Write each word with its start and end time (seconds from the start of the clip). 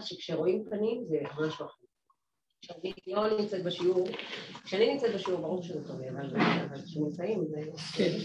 שכשרואים 0.00 0.64
פנים 0.70 1.04
זה 1.08 1.18
משהו 1.40 1.66
אחר. 1.66 1.86
כשאני 2.62 2.92
לא 3.06 3.38
נמצאת 3.38 3.64
בשיעור, 3.64 4.08
כשאני 4.64 4.92
נמצאת 4.92 5.14
בשיעור 5.14 5.40
ברור 5.40 5.62
שזה 5.62 5.88
טוב, 5.88 6.00
אבל 6.02 6.34
כשנמצאים 6.84 7.44
זה... 7.46 7.60
כן, 7.96 8.18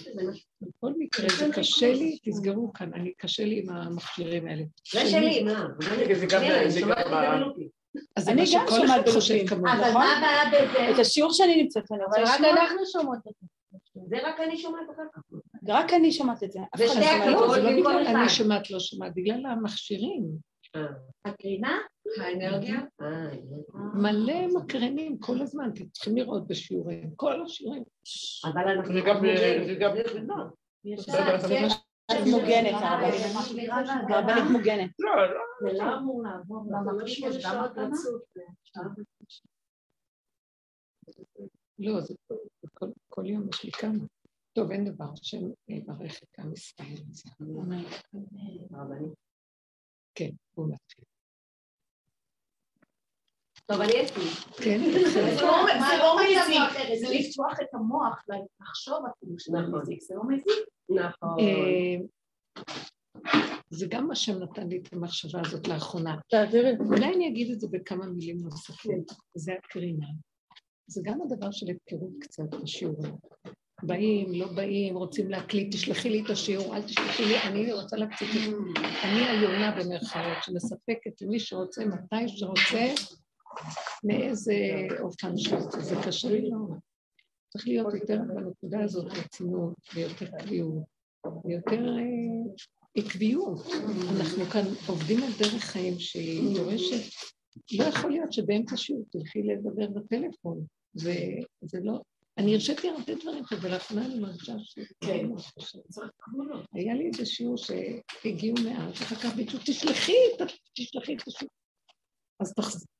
בכל 0.61 0.93
מקרה 0.97 1.27
זה 1.37 1.47
קשה 1.53 1.93
לי, 1.93 2.17
תסגרו 2.23 2.73
כאן, 2.73 2.93
אני 2.93 3.13
קשה 3.17 3.45
לי 3.45 3.59
עם 3.59 3.69
המכשירים 3.69 4.47
האלה. 4.47 4.63
זה 4.91 5.05
שלי, 5.05 5.43
מה? 5.43 5.67
זה 6.15 6.25
גם... 6.25 6.41
אז 8.15 8.29
אני 8.29 8.43
גם 8.55 8.65
שומעת 8.75 9.09
חושב 9.09 9.47
כמוהו, 9.47 9.73
אבל 9.73 9.91
מה 9.93 10.17
הבעיה 10.17 10.63
בזה? 10.63 10.91
את 10.91 10.99
השיעור 10.99 11.33
שאני 11.33 11.63
נמצאת 11.63 11.91
עליו, 11.91 12.05
אבל 12.15 12.23
רק 12.23 12.39
אנחנו 12.41 12.85
שומעות 12.91 13.19
את 13.27 13.33
זה. 13.41 13.47
זה 14.09 14.17
רק 14.27 14.39
אני 14.39 14.57
שומעת 14.57 14.85
אחר 14.95 15.03
כך. 15.13 15.21
רק 15.67 15.93
אני 15.93 16.11
שומעת 16.11 16.43
את 16.43 16.51
זה. 16.51 16.59
זה 16.77 16.87
שתי 16.87 16.99
זה 16.99 17.31
לא 17.31 17.47
במקום 17.47 17.79
בגלל 17.79 18.03
אחד. 18.03 18.15
אני 18.15 18.29
שומעת, 18.29 18.71
לא 18.71 18.79
שומעת, 18.79 19.11
בגלל 19.15 19.45
המכשירים. 19.45 20.50
הקרינה? 21.25 21.77
האנרגיה? 22.21 22.79
אה, 23.01 23.31
מלא 23.93 24.47
מקרנים 24.55 25.19
כל 25.19 25.41
הזמן, 25.41 25.69
אתם 25.73 25.85
צריכים 25.89 26.17
לראות 26.17 26.47
בשיעורים, 26.47 27.15
כל 27.15 27.43
השיעורים. 27.43 27.83
אבל 28.43 28.67
אנחנו... 28.67 28.93
זה 28.93 28.99
גם, 29.07 29.15
זה 29.65 29.75
גם, 29.79 29.95
את 32.11 32.27
מוגנת, 32.31 32.73
הרבנית. 32.81 34.51
מוגנת. 34.51 34.91
לא, 34.99 35.15
לא, 35.15 35.41
זה 35.61 35.77
לא 35.77 35.97
אמור 35.97 36.23
לעבור 36.23 36.65
גם 37.43 37.63
התרצות. 37.63 38.21
לא, 41.79 42.01
זה 42.01 42.13
כל- 43.09 43.25
יום 43.25 43.47
יש 43.53 43.63
לי 43.63 43.71
כמה. 43.71 44.03
טוב, 44.53 44.71
אין 44.71 44.85
דבר, 44.85 45.05
השם 45.21 45.37
יברך 45.67 46.19
את 46.23 46.39
עם 46.39 46.53
ישראל. 46.53 46.95
כן, 50.15 50.29
בואו 50.55 50.67
נתחיל. 50.67 51.05
טוב, 53.65 53.81
אני 53.81 54.05
אצלי. 54.05 54.23
כן, 54.63 54.79
זה 54.79 54.99
תתחיל. 55.05 55.45
לא 55.45 55.65
זה 55.89 55.97
לא 55.97 56.15
מזיק, 56.15 56.99
זה 56.99 57.13
לפתוח 57.13 57.59
את 57.61 57.73
המוח, 57.73 58.23
לחשוב 58.61 59.05
אפילו 59.11 59.39
שזה 59.39 59.57
נכון. 59.57 59.81
מזיק, 59.81 60.01
זה 60.01 60.15
לא 60.15 60.23
מזיק. 60.27 60.67
נכון. 60.89 61.39
אה, 61.39 61.95
זה 63.69 63.85
גם 63.89 64.07
מה 64.07 64.15
שנתן 64.15 64.67
לי 64.67 64.81
את 64.81 64.93
המחשבה 64.93 65.41
הזאת 65.45 65.67
לאחרונה. 65.67 66.15
תעבירי. 66.29 66.77
אולי 66.79 67.13
אני 67.15 67.27
אגיד 67.27 67.51
את 67.51 67.59
זה 67.59 67.67
בכמה 67.71 68.05
מילים 68.05 68.37
נוספות. 68.37 69.11
זה 69.35 69.53
הקרינה. 69.53 70.07
זה 70.87 71.01
גם 71.03 71.19
הדבר 71.21 71.51
של 71.51 71.65
הפקרות 71.69 72.11
קצת 72.21 72.43
בשיעורים. 72.63 73.15
באים, 73.83 74.33
לא 74.33 74.47
באים, 74.47 74.95
רוצים 74.95 75.29
להקליט, 75.29 75.73
תשלחי 75.73 76.09
לי 76.09 76.23
את 76.25 76.29
השיעור, 76.29 76.75
אל 76.75 76.81
תשלחי 76.81 77.25
לי, 77.25 77.41
אני 77.41 77.73
רוצה 77.73 77.97
זה. 77.97 78.73
אני 79.03 79.19
היונה 79.19 79.71
במרכאות, 79.71 80.37
שמספקת 80.41 81.21
למי 81.21 81.39
שרוצה, 81.39 81.85
מתי 81.85 82.27
שרוצה, 82.27 82.93
מאיזה 84.03 84.55
אופן 84.99 85.37
שרוצה. 85.37 85.79
זה 85.79 85.95
קשה 86.05 86.29
לי 86.29 86.49
מאוד. 86.49 86.79
צריך 87.49 87.67
להיות 87.67 87.93
יותר 87.93 88.17
בנקודה 88.27 88.83
הזאת 88.83 89.05
רצינות, 89.17 89.73
ויותר 89.95 90.25
קביעות, 90.39 90.83
ויותר 91.45 91.97
אה, 91.97 92.53
עקביות. 92.95 93.67
אנחנו 94.19 94.45
כאן 94.45 94.63
עובדים 94.87 95.23
על 95.23 95.29
דרך 95.39 95.63
חיים 95.63 95.99
שהיא 95.99 96.57
דורשת, 96.57 97.13
לא 97.79 97.83
יכול 97.83 98.11
להיות 98.11 98.33
שבאמצע 98.33 98.77
שיעור 98.77 99.05
תלכי 99.11 99.43
לדבר 99.43 99.87
בטלפון, 99.87 100.65
וזה 100.95 101.79
לא... 101.83 101.99
אני 102.41 102.53
הרשיתי 102.53 102.89
הרבה 102.89 103.15
דברים 103.21 103.43
כאלה, 103.43 103.61
ולאחרונה 103.63 104.05
אני 104.05 104.19
מרגישה 104.19 104.53
ש... 104.59 104.79
כן. 105.01 105.27
היה 106.73 106.93
לי 106.93 107.07
איזה 107.07 107.25
שיעור 107.25 107.55
שהגיעו 107.57 108.55
מעט, 108.63 108.89
ואחר 108.99 109.15
כך 109.15 109.35
ביקשו, 109.35 109.57
תשלחי, 109.57 110.13
תשלחי 110.75 111.15
את 111.15 111.27
השיעור. 111.27 111.51
אז 112.39 112.53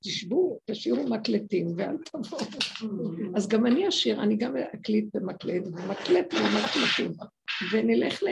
תשבו, 0.03 0.59
תשאירו 0.65 1.03
מקלטים 1.03 1.67
ואל 1.77 1.97
תבואו. 2.05 2.41
אז 3.35 3.47
גם 3.47 3.65
אני 3.65 3.87
אשאיר, 3.87 4.23
אני 4.23 4.35
גם 4.35 4.57
אקליט 4.57 5.05
במקלט, 5.13 5.63
ומקלט 5.67 6.33
ומקלטים, 6.33 7.11
ונלך 7.71 8.23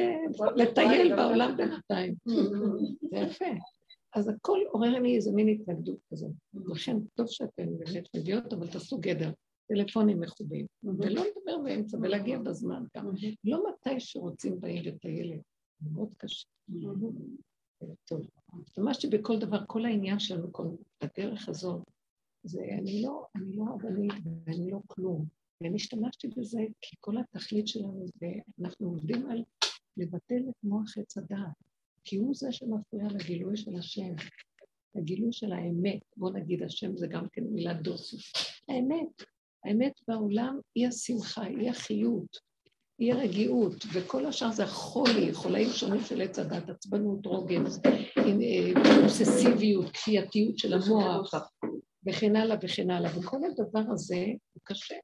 לטייל 0.56 1.16
בעולם 1.16 1.58
בינתיים. 1.58 2.16
זה 3.12 3.18
יפה. 3.18 3.46
אז 4.16 4.30
הכל 4.30 4.60
עורר 4.72 5.00
לי 5.00 5.16
איזה 5.16 5.32
מין 5.32 5.48
התנגדות 5.48 5.98
כזאת. 6.14 6.32
לכן 6.54 6.98
טוב 7.16 7.28
שאתן 7.30 7.78
באמת 7.78 8.08
מביאות, 8.16 8.54
אבל 8.54 8.68
תעשו 8.68 8.98
גדר, 8.98 9.32
טלפונים 9.70 10.20
מכובים, 10.20 10.66
ולא 10.84 11.24
לדבר 11.26 11.58
באמצע 11.64 11.98
ולהגיע 11.98 12.40
בזמן 12.40 12.84
גם. 12.98 13.10
לא 13.44 13.64
מתי 13.70 14.00
שרוצים 14.00 14.60
באים 14.60 14.84
לטיילת, 14.84 15.42
זה 15.80 15.90
מאוד 15.94 16.14
קשה. 16.18 16.48
טוב, 18.06 18.22
ממש 18.78 19.06
בכל 19.06 19.40
דבר, 19.40 19.60
כל 19.68 19.86
העניין 19.86 20.20
שלנו, 20.20 20.54
כל 20.54 20.68
הדרך 21.02 21.50
הזאת, 21.50 21.82
זה 22.44 22.62
אני 22.80 23.02
לא, 23.02 23.26
אני 23.36 23.56
לא 23.56 23.64
רבנית 23.64 24.14
ואני 24.46 24.72
לא 24.72 24.80
כלום. 24.88 25.26
ואני 25.62 25.76
השתמשתי 25.76 26.28
בזה 26.28 26.60
כי 26.82 26.96
כל 27.00 27.18
התכלית 27.18 27.68
שלנו 27.68 28.06
זה, 28.20 28.28
אנחנו 28.62 28.88
עובדים 28.88 29.30
על 29.30 29.44
לבטל 29.98 30.50
את 30.50 30.64
מוח 30.64 30.98
עץ 30.98 31.18
הדעת, 31.18 31.64
כי 32.04 32.16
הוא 32.16 32.36
זה 32.36 32.52
שמפריע 32.52 33.08
לגילוי 33.08 33.58
של 33.58 33.76
השם, 33.76 34.14
לגילוי 34.96 35.34
של 35.34 35.52
האמת. 35.52 36.00
בוא 36.18 36.32
נגיד, 36.32 36.64
השם 36.64 36.98
זה 36.98 37.08
גם 37.08 37.30
כן 37.32 37.44
מילת 37.44 37.82
דוסוס. 37.82 38.34
האמת, 38.70 39.24
האמת 39.64 39.94
בעולם 40.08 40.60
היא 40.76 40.88
השמחה, 40.88 41.44
היא 41.44 41.70
החיות, 41.70 42.38
היא 43.00 43.14
הרגיעות, 43.14 43.76
וכל 43.94 44.26
השאר 44.26 44.52
זה 44.52 44.64
החולי, 44.64 45.34
חולאים 45.34 45.70
שונים 45.70 46.02
של 46.02 46.22
עץ 46.22 46.40
הדת, 46.40 46.70
עצבנות, 46.70 47.26
רוגז, 47.26 47.82
אה, 48.18 49.02
אובססיביות, 49.02 49.90
כפייתיות 49.92 50.58
של 50.58 50.74
המוח, 50.74 51.34
וכן 52.08 52.36
הלאה 52.36 52.58
וכן 52.62 52.90
הלאה, 52.90 53.20
וכל 53.20 53.38
הדבר 53.44 53.92
הזה 53.92 54.26
הוא 54.54 54.62
קשה. 54.64 54.96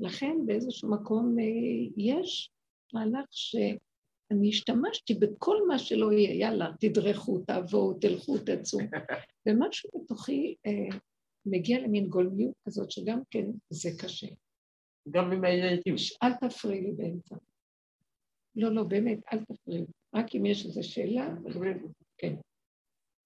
לכן 0.00 0.36
באיזשהו 0.46 0.90
מקום 0.90 1.36
אה, 1.38 1.44
יש 1.96 2.50
מהלך 2.92 3.26
שאני 3.30 4.48
השתמשתי 4.48 5.14
בכל 5.14 5.56
מה 5.68 5.78
שלא 5.78 6.12
יהיה, 6.12 6.34
יאללה, 6.34 6.70
תדרכו, 6.80 7.38
תבואו, 7.38 7.94
תלכו, 7.94 8.38
תצאו, 8.38 8.78
ומשהו 9.46 9.90
בתוכי 9.94 10.54
אה, 10.66 10.98
מגיע 11.46 11.78
למין 11.78 12.08
גולמיות 12.08 12.54
כזאת 12.66 12.90
שגם 12.90 13.20
כן 13.30 13.46
זה 13.70 13.90
קשה. 14.02 14.26
גם 15.10 15.32
עם 15.32 15.44
הילדים. 15.44 15.94
אל 16.22 16.34
תפריעי 16.34 16.80
לי 16.80 16.92
באמצע. 16.92 17.36
לא, 18.56 18.74
לא, 18.74 18.82
באמת, 18.82 19.18
אל 19.32 19.44
תפריעי. 19.44 19.84
רק 20.14 20.34
אם 20.34 20.46
יש 20.46 20.66
איזו 20.66 20.80
שאלה, 20.82 21.34
כן. 22.18 22.34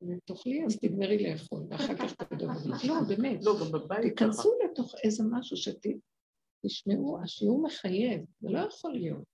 אם 0.03 0.19
תאכלי, 0.25 0.65
אז 0.67 0.79
תגמרי 0.79 1.31
לאכול, 1.31 1.63
ואחר 1.71 1.97
כך 1.97 2.15
תדברי. 2.15 2.73
לא, 2.89 2.95
באמת. 3.09 3.45
לא, 3.45 3.53
גם 3.61 3.73
בבית. 3.73 4.03
תיכנסו 4.03 4.53
לתוך 4.65 4.95
איזה 5.05 5.25
משהו 5.31 5.57
שתשמעו, 5.57 7.23
השיעור 7.23 7.63
מחייב, 7.63 8.25
זה 8.41 8.49
לא 8.51 8.59
יכול 8.59 8.93
להיות. 8.93 9.25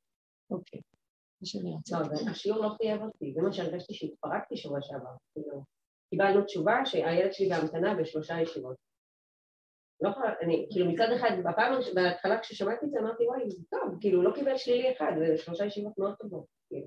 אוקיי, 0.51 0.81
זה 1.41 1.47
שאני 1.47 1.71
רוצה. 1.71 2.01
לא, 2.01 2.31
השיעור 2.31 2.59
לא 2.59 2.69
חייב 2.77 3.03
אותי, 3.03 3.33
זה 3.35 3.43
מה 3.43 3.53
שהרגשתי 3.53 3.95
שהתפרקתי 3.95 4.57
שבוע 4.57 4.79
שעבר. 4.83 5.17
כאילו, 5.33 5.65
קיבלנו 6.11 6.45
תשובה 6.45 6.87
שהילד 6.87 7.33
שלי 7.33 7.49
בהמתנה 7.49 7.95
בשלושה 7.95 8.41
ישיבות. 8.41 8.77
לא 10.03 10.09
יכולה, 10.09 10.35
אני, 10.43 10.67
כאילו 10.71 10.87
מצד 10.91 11.09
אחד, 11.17 11.31
בפעם, 11.45 11.73
הראש- 11.73 11.95
בהתחלה 11.95 12.39
כששמעתי 12.41 12.87
את 12.87 12.91
זה 12.91 12.99
אמרתי, 13.01 13.27
וואי, 13.27 13.51
זה 13.51 13.63
טוב, 13.71 13.99
כאילו 14.01 14.23
לא 14.23 14.31
קיבל 14.35 14.57
שלילי 14.57 14.93
אחד, 14.97 15.13
זה 15.19 15.39
שלושה 15.39 15.65
ישיבות 15.65 15.99
מאוד 15.99 16.15
טובות, 16.21 16.45
כאילו. 16.69 16.87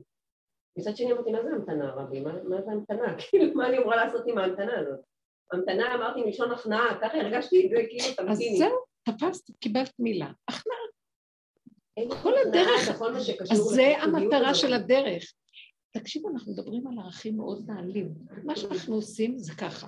מצד 0.78 0.96
שני 0.96 1.12
אמרתי, 1.14 1.32
מה 1.32 1.44
זה 1.44 1.50
המתנה, 1.50 1.92
רבי? 1.96 2.20
מה, 2.20 2.44
מה 2.44 2.62
זה 2.62 2.72
המתנה? 2.72 3.16
כאילו, 3.30 3.54
מה 3.56 3.68
אני 3.68 3.78
אמורה 3.78 3.96
לעשות 3.96 4.22
עם 4.28 4.38
ההמתנה 4.38 4.80
הזאת? 4.80 5.00
המתנה, 5.52 5.96
אמרתי, 5.96 6.22
מלשון 6.24 6.52
הכנעה, 6.52 6.98
ככה 7.02 7.18
הרגשתי 7.18 7.66
את 7.66 7.70
זה, 7.70 7.76
כאילו, 7.90 8.04
אז 8.04 8.16
תמתיני. 8.16 8.58
זהו, 8.58 8.78
תפסת, 9.04 9.56
קיבלת 9.60 9.94
מילה. 10.00 10.32
הכנעה. 10.48 10.78
כל 12.24 12.34
הדרך- 12.48 13.02
אז 13.52 13.58
זה 13.58 13.98
המטרה. 13.98 14.54
של 14.56 14.74
הדרך. 14.74 15.34
תקשיבו, 15.94 16.30
אנחנו 16.30 16.52
מדברים 16.52 16.88
על 16.88 17.00
ערכים 17.00 17.38
מאוד 17.38 17.70
נעלים. 17.72 18.14
מה 18.44 18.56
שאנחנו 18.56 18.96
עושים 18.96 19.38
זה 19.38 19.54
ככה. 19.54 19.88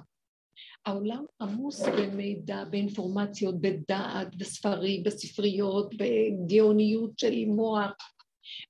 העולם 0.85 1.25
עמוס 1.41 1.81
במידע, 1.81 2.63
באינפורמציות, 2.69 3.61
בדעת, 3.61 4.35
בספרים, 4.35 5.03
בספריות, 5.03 5.93
בגאוניות 5.97 7.19
של 7.19 7.45
מוח. 7.45 7.91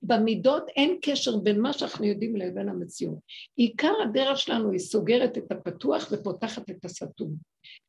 במידות 0.02 0.64
אין 0.76 0.98
קשר 1.02 1.38
בין 1.38 1.62
מה 1.62 1.74
שאנחנו 1.74 2.06
יודעים 2.06 2.36
לבין 2.36 2.70
המציאות. 2.70 3.18
עיקר 3.56 3.94
הדרך 4.04 4.38
שלנו 4.38 4.72
היא 4.72 4.80
סוגרת 4.80 5.38
את 5.38 5.52
הפתוח 5.52 6.08
ופותחת 6.12 6.70
את 6.70 6.86
הסתום. 6.86 7.36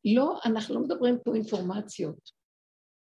לא, 0.05 0.39
אנחנו 0.45 0.75
לא 0.75 0.81
מדברים 0.81 1.17
פה 1.23 1.35
אינפורמציות. 1.35 2.31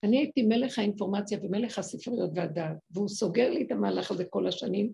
אני 0.04 0.18
הייתי 0.18 0.42
מלך 0.42 0.78
האינפורמציה 0.78 1.38
ומלך 1.42 1.78
הספריות 1.78 2.30
והדעת, 2.34 2.76
והוא 2.90 3.08
סוגר 3.08 3.50
לי 3.50 3.62
את 3.62 3.72
המהלך 3.72 4.10
הזה 4.10 4.24
כל 4.24 4.46
השנים, 4.46 4.92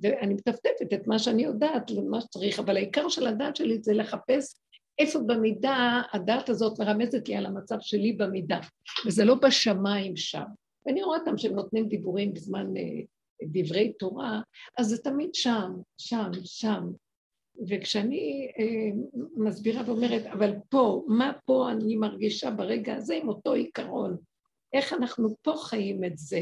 ואני 0.00 0.34
מטפטפת 0.34 0.92
את 0.94 1.06
מה 1.06 1.18
שאני 1.18 1.42
יודעת 1.42 1.90
ומה 1.90 2.20
שצריך, 2.20 2.58
אבל 2.58 2.76
העיקר 2.76 3.08
של 3.08 3.26
הדעת 3.26 3.56
שלי 3.56 3.78
זה 3.82 3.94
לחפש 3.94 4.54
איפה 4.98 5.18
במידה 5.26 6.02
הדעת 6.12 6.48
הזאת 6.48 6.80
מרמזת 6.80 7.28
לי 7.28 7.36
על 7.36 7.46
המצב 7.46 7.76
שלי 7.80 8.12
במידה, 8.12 8.60
וזה 9.06 9.24
לא 9.24 9.34
בשמיים 9.34 10.16
שם. 10.16 10.44
ואני 10.86 11.02
רואה 11.02 11.18
אותם 11.18 11.38
שהם 11.38 11.54
נותנים 11.54 11.88
דיבורים 11.88 12.34
בזמן 12.34 12.76
אה, 12.76 13.00
דברי 13.42 13.92
תורה, 13.92 14.40
אז 14.78 14.86
זה 14.86 14.98
תמיד 14.98 15.34
שם, 15.34 15.72
שם, 15.98 16.30
שם. 16.44 16.90
וכשאני 17.68 18.50
אה, 18.58 18.90
מסבירה 19.36 19.82
ואומרת, 19.86 20.26
אבל 20.26 20.52
פה, 20.68 21.04
מה 21.08 21.32
פה 21.44 21.70
אני 21.70 21.96
מרגישה 21.96 22.50
ברגע 22.50 22.94
הזה 22.94 23.14
עם 23.14 23.28
אותו 23.28 23.52
עיקרון? 23.52 24.16
איך 24.72 24.92
אנחנו 24.92 25.36
פה 25.42 25.54
חיים 25.56 26.04
את 26.04 26.18
זה? 26.18 26.40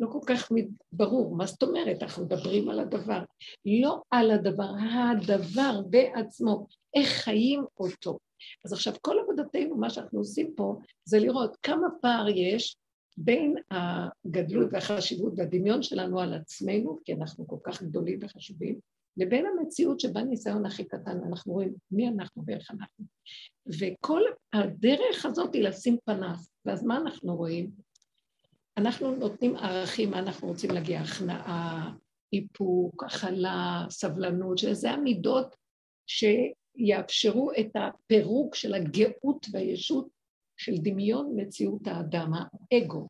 לא 0.00 0.06
כל 0.12 0.20
כך 0.26 0.52
ברור, 0.92 1.36
מה 1.36 1.46
זאת 1.46 1.62
אומרת? 1.62 2.02
אנחנו 2.02 2.24
מדברים 2.24 2.68
על 2.68 2.80
הדבר. 2.80 3.22
לא 3.66 4.02
על 4.10 4.30
הדבר, 4.30 4.70
הדבר 5.10 5.80
בעצמו, 5.90 6.66
איך 6.94 7.08
חיים 7.08 7.64
אותו. 7.78 8.18
אז 8.64 8.72
עכשיו, 8.72 8.94
כל 9.00 9.16
עבודתנו, 9.22 9.76
מה 9.76 9.90
שאנחנו 9.90 10.18
עושים 10.18 10.52
פה, 10.56 10.76
זה 11.04 11.18
לראות 11.18 11.56
כמה 11.62 11.86
פער 12.00 12.28
יש 12.28 12.76
בין 13.16 13.54
הגדלות 13.70 14.68
והחשיבות 14.72 15.32
והדמיון 15.36 15.82
שלנו 15.82 16.20
על 16.20 16.34
עצמנו, 16.34 16.98
כי 17.04 17.12
אנחנו 17.12 17.46
כל 17.46 17.56
כך 17.64 17.82
גדולים 17.82 18.18
וחשובים, 18.22 18.78
לבין 19.16 19.46
המציאות 19.46 20.00
שבה 20.00 20.22
ניסיון 20.22 20.66
הכי 20.66 20.84
קטן, 20.84 21.18
אנחנו 21.28 21.52
רואים 21.52 21.74
מי 21.90 22.08
אנחנו 22.08 22.42
ואיך 22.46 22.70
אנחנו. 22.70 23.04
וכל 23.80 24.22
הדרך 24.52 25.26
הזאת 25.26 25.54
היא 25.54 25.62
לשים 25.62 25.96
פנס, 26.04 26.50
ואז 26.64 26.84
מה 26.84 26.96
אנחנו 26.96 27.36
רואים? 27.36 27.70
אנחנו 28.80 29.16
נותנים 29.16 29.56
ערכים, 29.56 30.10
מה 30.10 30.18
אנחנו 30.18 30.48
רוצים 30.48 30.70
להגיע, 30.70 31.00
הכנעה, 31.00 31.92
איפוק, 32.32 33.04
הכלה, 33.04 33.86
סבלנות, 33.90 34.58
שזה 34.58 34.90
המידות 34.90 35.56
שיאפשרו 36.06 37.50
את 37.60 37.70
הפירוק 37.74 38.54
של 38.54 38.74
הגאות 38.74 39.46
והישות 39.52 40.08
של 40.56 40.72
דמיון 40.76 41.32
מציאות 41.36 41.86
האדם, 41.86 42.32
האגו. 42.32 43.08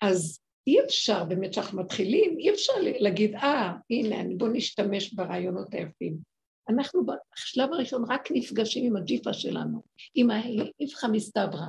אז 0.00 0.40
אי 0.66 0.80
אפשר, 0.84 1.24
באמת 1.24 1.50
כשאנחנו 1.50 1.80
מתחילים, 1.80 2.38
אי 2.38 2.50
אפשר 2.50 2.72
להגיד, 2.78 3.34
אה, 3.34 3.72
הנה, 3.90 4.16
בואו 4.36 4.52
נשתמש 4.52 5.12
ברעיונות 5.12 5.74
היפים. 5.74 6.16
אנחנו 6.68 7.02
בשלב 7.06 7.72
הראשון 7.72 8.04
רק 8.08 8.28
נפגשים 8.30 8.84
עם 8.86 8.96
הג'יפה 8.96 9.32
שלנו, 9.32 9.82
עם 10.14 10.30
האיפכא 10.30 11.06
מסתברא. 11.06 11.66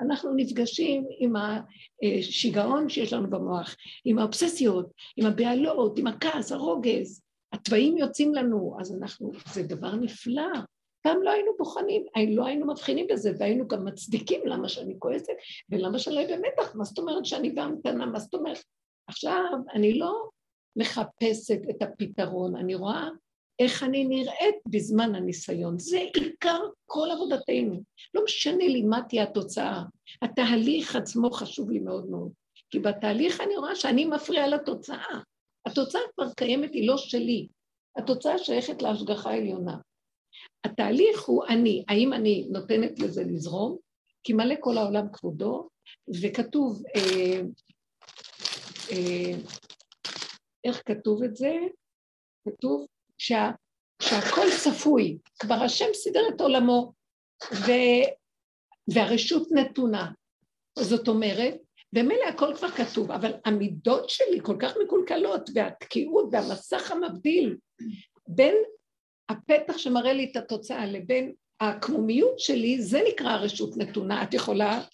אנחנו 0.00 0.34
נפגשים 0.36 1.06
עם 1.18 1.34
השיגעון 1.36 2.88
שיש 2.88 3.12
לנו 3.12 3.30
במוח, 3.30 3.76
עם 4.04 4.18
האובססיות, 4.18 4.92
עם 5.16 5.26
הבהלות, 5.26 5.98
עם 5.98 6.06
הכעס, 6.06 6.52
הרוגז. 6.52 7.22
התוואים 7.52 7.98
יוצאים 7.98 8.34
לנו, 8.34 8.76
אז 8.80 8.94
אנחנו, 8.94 9.32
זה 9.52 9.62
דבר 9.62 9.94
נפלא. 9.94 10.52
פעם 11.02 11.22
לא 11.22 11.30
היינו 11.30 11.52
בוחנים, 11.58 12.04
לא 12.28 12.46
היינו 12.46 12.66
מבחינים 12.66 13.06
בזה, 13.10 13.32
והיינו 13.38 13.68
גם 13.68 13.84
מצדיקים 13.84 14.40
למה 14.46 14.68
שאני 14.68 14.94
כועסת, 14.98 15.32
ולמה 15.70 15.98
שאני 15.98 16.14
לא 16.14 16.36
במתח, 16.36 16.74
מה 16.74 16.84
זאת 16.84 16.98
אומרת 16.98 17.24
שאני 17.24 17.50
בהמתנה, 17.50 18.06
מה 18.06 18.18
זאת 18.18 18.34
אומרת? 18.34 18.64
עכשיו, 19.06 19.58
אני 19.74 19.98
לא 19.98 20.28
מחפשת 20.76 21.60
את 21.70 21.82
הפתרון, 21.82 22.56
אני 22.56 22.74
רואה 22.74 23.08
איך 23.60 23.82
אני 23.82 24.04
נראית 24.04 24.56
בזמן 24.66 25.14
הניסיון. 25.14 25.78
זה 25.78 25.98
עיקר 25.98 26.60
כל 26.86 27.08
עבודתנו. 27.12 27.82
לא 28.14 28.24
משנה 28.24 28.64
לי 28.68 28.82
מה 28.82 29.02
תהיה 29.08 29.22
התוצאה. 29.22 29.82
התהליך 30.22 30.96
עצמו 30.96 31.30
חשוב 31.30 31.70
לי 31.70 31.78
מאוד 31.78 32.10
מאוד. 32.10 32.32
כי 32.70 32.78
בתהליך 32.78 33.40
אני 33.40 33.56
רואה 33.56 33.76
שאני 33.76 34.04
מפריעה 34.04 34.48
לתוצאה. 34.48 35.20
התוצאה 35.66 36.00
כבר 36.14 36.32
קיימת, 36.36 36.72
היא 36.72 36.88
לא 36.88 36.96
שלי. 36.96 37.48
התוצאה 37.96 38.38
שייכת 38.38 38.82
להשגחה 38.82 39.30
העליונה. 39.30 39.76
התהליך 40.64 41.24
הוא 41.24 41.44
אני, 41.48 41.84
האם 41.88 42.12
אני 42.12 42.46
נותנת 42.50 42.98
לזה 42.98 43.24
לזרום? 43.24 43.76
כי 44.24 44.32
מלא 44.32 44.54
כל 44.60 44.78
העולם 44.78 45.06
כבודו, 45.12 45.68
וכתוב, 46.22 46.82
אה, 46.96 47.40
אה, 48.90 49.38
איך 50.64 50.82
כתוב 50.86 51.22
את 51.22 51.36
זה? 51.36 51.56
כתוב 52.48 52.86
שה, 53.22 53.50
שהכל 54.02 54.46
צפוי, 54.64 55.18
כבר 55.38 55.54
השם 55.54 55.94
סידר 55.94 56.20
את 56.34 56.40
עולמו, 56.40 56.92
ו, 57.52 57.70
והרשות 58.94 59.48
נתונה. 59.52 60.10
זאת 60.78 61.08
אומרת, 61.08 61.54
במילא 61.92 62.24
הכל 62.24 62.54
כבר 62.56 62.68
כתוב, 62.68 63.10
אבל 63.10 63.32
המידות 63.44 64.10
שלי 64.10 64.40
כל 64.42 64.56
כך 64.60 64.74
מקולקלות, 64.84 65.50
והתקיעות 65.54 66.28
והמסך 66.32 66.90
המבדיל 66.90 67.56
בין 68.28 68.54
הפתח 69.28 69.78
שמראה 69.78 70.12
לי 70.12 70.28
את 70.30 70.36
התוצאה 70.36 70.86
לבין 70.86 71.32
הקמומיות 71.60 72.38
שלי, 72.38 72.82
זה 72.82 73.00
נקרא 73.08 73.30
הרשות 73.30 73.76
נתונה. 73.76 74.22
את 74.22 74.34
יכולה 74.34 74.84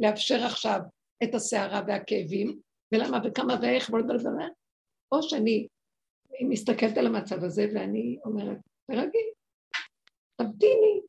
לאפשר 0.00 0.44
עכשיו 0.44 0.80
את 1.22 1.34
הסערה 1.34 1.82
והכאבים, 1.86 2.58
ולמה 2.94 3.18
וכמה 3.24 3.56
ואיך, 3.62 3.90
או 5.12 5.22
שאני 5.22 5.66
מסתכלת 6.40 6.98
על 6.98 7.06
המצב 7.06 7.44
הזה 7.44 7.66
ואני 7.74 8.18
אומרת, 8.24 8.58
תרגי, 8.90 9.32
תמתיני, 10.36 11.00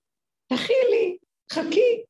תכילי, 0.48 1.18
חכי. 1.52 2.04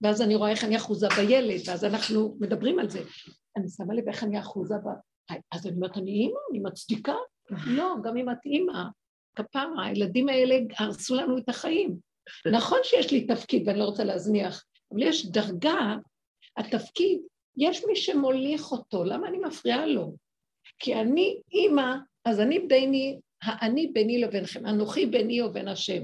ואז 0.00 0.22
אני 0.22 0.34
רואה 0.34 0.50
איך 0.50 0.64
אני 0.64 0.76
אחוזה 0.76 1.06
בילד, 1.16 1.60
ואז 1.68 1.84
אנחנו 1.84 2.36
מדברים 2.40 2.78
על 2.78 2.90
זה. 2.90 3.00
אני 3.56 3.68
שמה 3.68 3.94
לב 3.94 4.08
איך 4.08 4.24
אני 4.24 4.40
אחוזה 4.40 4.74
ב... 4.74 4.88
אז 5.52 5.66
אני 5.66 5.76
אומרת, 5.76 5.96
אני 5.96 6.10
אימא, 6.10 6.38
אני 6.50 6.60
מצדיקה? 6.60 7.14
לא, 7.66 7.94
גם 8.04 8.16
אם 8.16 8.30
את 8.30 8.46
אימא, 8.46 8.82
כפרה, 9.34 9.86
הילדים 9.86 10.28
האלה 10.28 10.54
הרסו 10.78 11.14
לנו 11.14 11.38
את 11.38 11.48
החיים. 11.48 11.96
נכון 12.52 12.78
שיש 12.82 13.12
לי 13.12 13.26
תפקיד 13.26 13.68
ואני 13.68 13.78
לא 13.78 13.84
רוצה 13.84 14.04
להזניח, 14.04 14.64
אבל 14.92 15.02
יש 15.02 15.26
דרגה, 15.26 15.96
התפקיד, 16.56 17.20
יש 17.56 17.84
מי 17.84 17.96
שמוליך 17.96 18.72
אותו, 18.72 19.04
למה 19.04 19.28
אני 19.28 19.38
מפריעה 19.38 19.86
לו? 19.86 20.14
כי 20.78 20.94
אני 20.94 21.40
אימא, 21.52 21.94
אז 22.24 22.40
אני 22.40 22.58
ביני, 22.58 23.20
האני 23.42 23.86
ביני 23.86 24.20
לבינכם, 24.20 24.66
אנוכי 24.66 25.06
ביני 25.06 25.42
ובין 25.42 25.68
השם. 25.68 26.02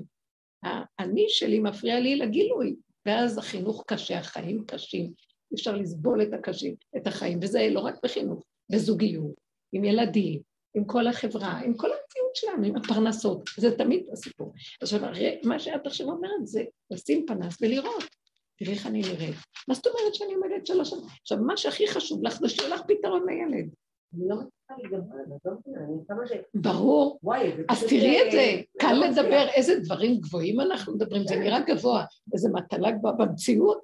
האני 0.63 1.25
שלי 1.29 1.59
מפריע 1.59 2.01
לי 2.01 2.17
לגילוי, 2.17 2.77
ואז 3.07 3.39
החינוך 3.39 3.85
קשה, 3.87 4.19
החיים 4.19 4.65
קשים, 4.67 5.05
אי 5.05 5.55
אפשר 5.55 5.77
לסבול 5.77 6.23
את 6.23 6.33
הקשים, 6.33 6.75
את 6.97 7.07
החיים, 7.07 7.39
וזה 7.43 7.69
לא 7.71 7.81
רק 7.81 7.95
בחינוך, 8.03 8.45
בזוגיות, 8.73 9.35
עם 9.73 9.85
ילדים, 9.85 10.41
עם 10.75 10.85
כל 10.85 11.07
החברה, 11.07 11.59
עם 11.59 11.75
כל 11.75 11.87
המציאות 11.87 12.37
שלנו, 12.37 12.67
עם 12.67 12.77
הפרנסות, 12.77 13.51
זה 13.57 13.79
תמיד 13.79 14.07
הסיפור. 14.13 14.53
עכשיו, 14.83 15.01
מה 15.45 15.59
שאת 15.59 15.87
עכשיו 15.87 16.07
אומרת 16.07 16.47
זה 16.47 16.65
לשים 16.91 17.27
פנס 17.27 17.57
ולראות, 17.61 18.05
תראי 18.59 18.73
איך 18.73 18.87
אני 18.87 19.01
נראית. 19.01 19.37
מה 19.69 19.75
זאת 19.75 19.87
אומרת 19.87 20.15
שאני 20.15 20.35
עומדת 20.35 20.67
שלוש 20.67 20.91
שנים? 20.91 21.05
עכשיו, 21.23 21.39
מה 21.39 21.57
שהכי 21.57 21.89
חשוב 21.89 22.25
לך 22.25 22.39
זה 22.39 22.49
שיהיה 22.49 22.69
לך 22.69 22.81
פתרון 22.89 23.27
לילד. 23.29 23.69
אני 24.15 24.29
לא 24.29 24.37
זה. 26.29 26.35
ברור. 26.55 27.21
אז 27.69 27.85
תראי 27.85 28.27
את 28.27 28.33
זה, 28.33 28.61
קל 28.79 28.95
לדבר 29.09 29.47
איזה 29.55 29.81
דברים 29.81 30.21
גבוהים 30.21 30.61
אנחנו 30.61 30.95
מדברים, 30.95 31.27
זה 31.27 31.37
נראה 31.37 31.61
גבוה, 31.61 32.05
איזה 32.33 32.49
מטלה 32.53 32.91
גבוהה 32.91 33.15
במציאות, 33.15 33.79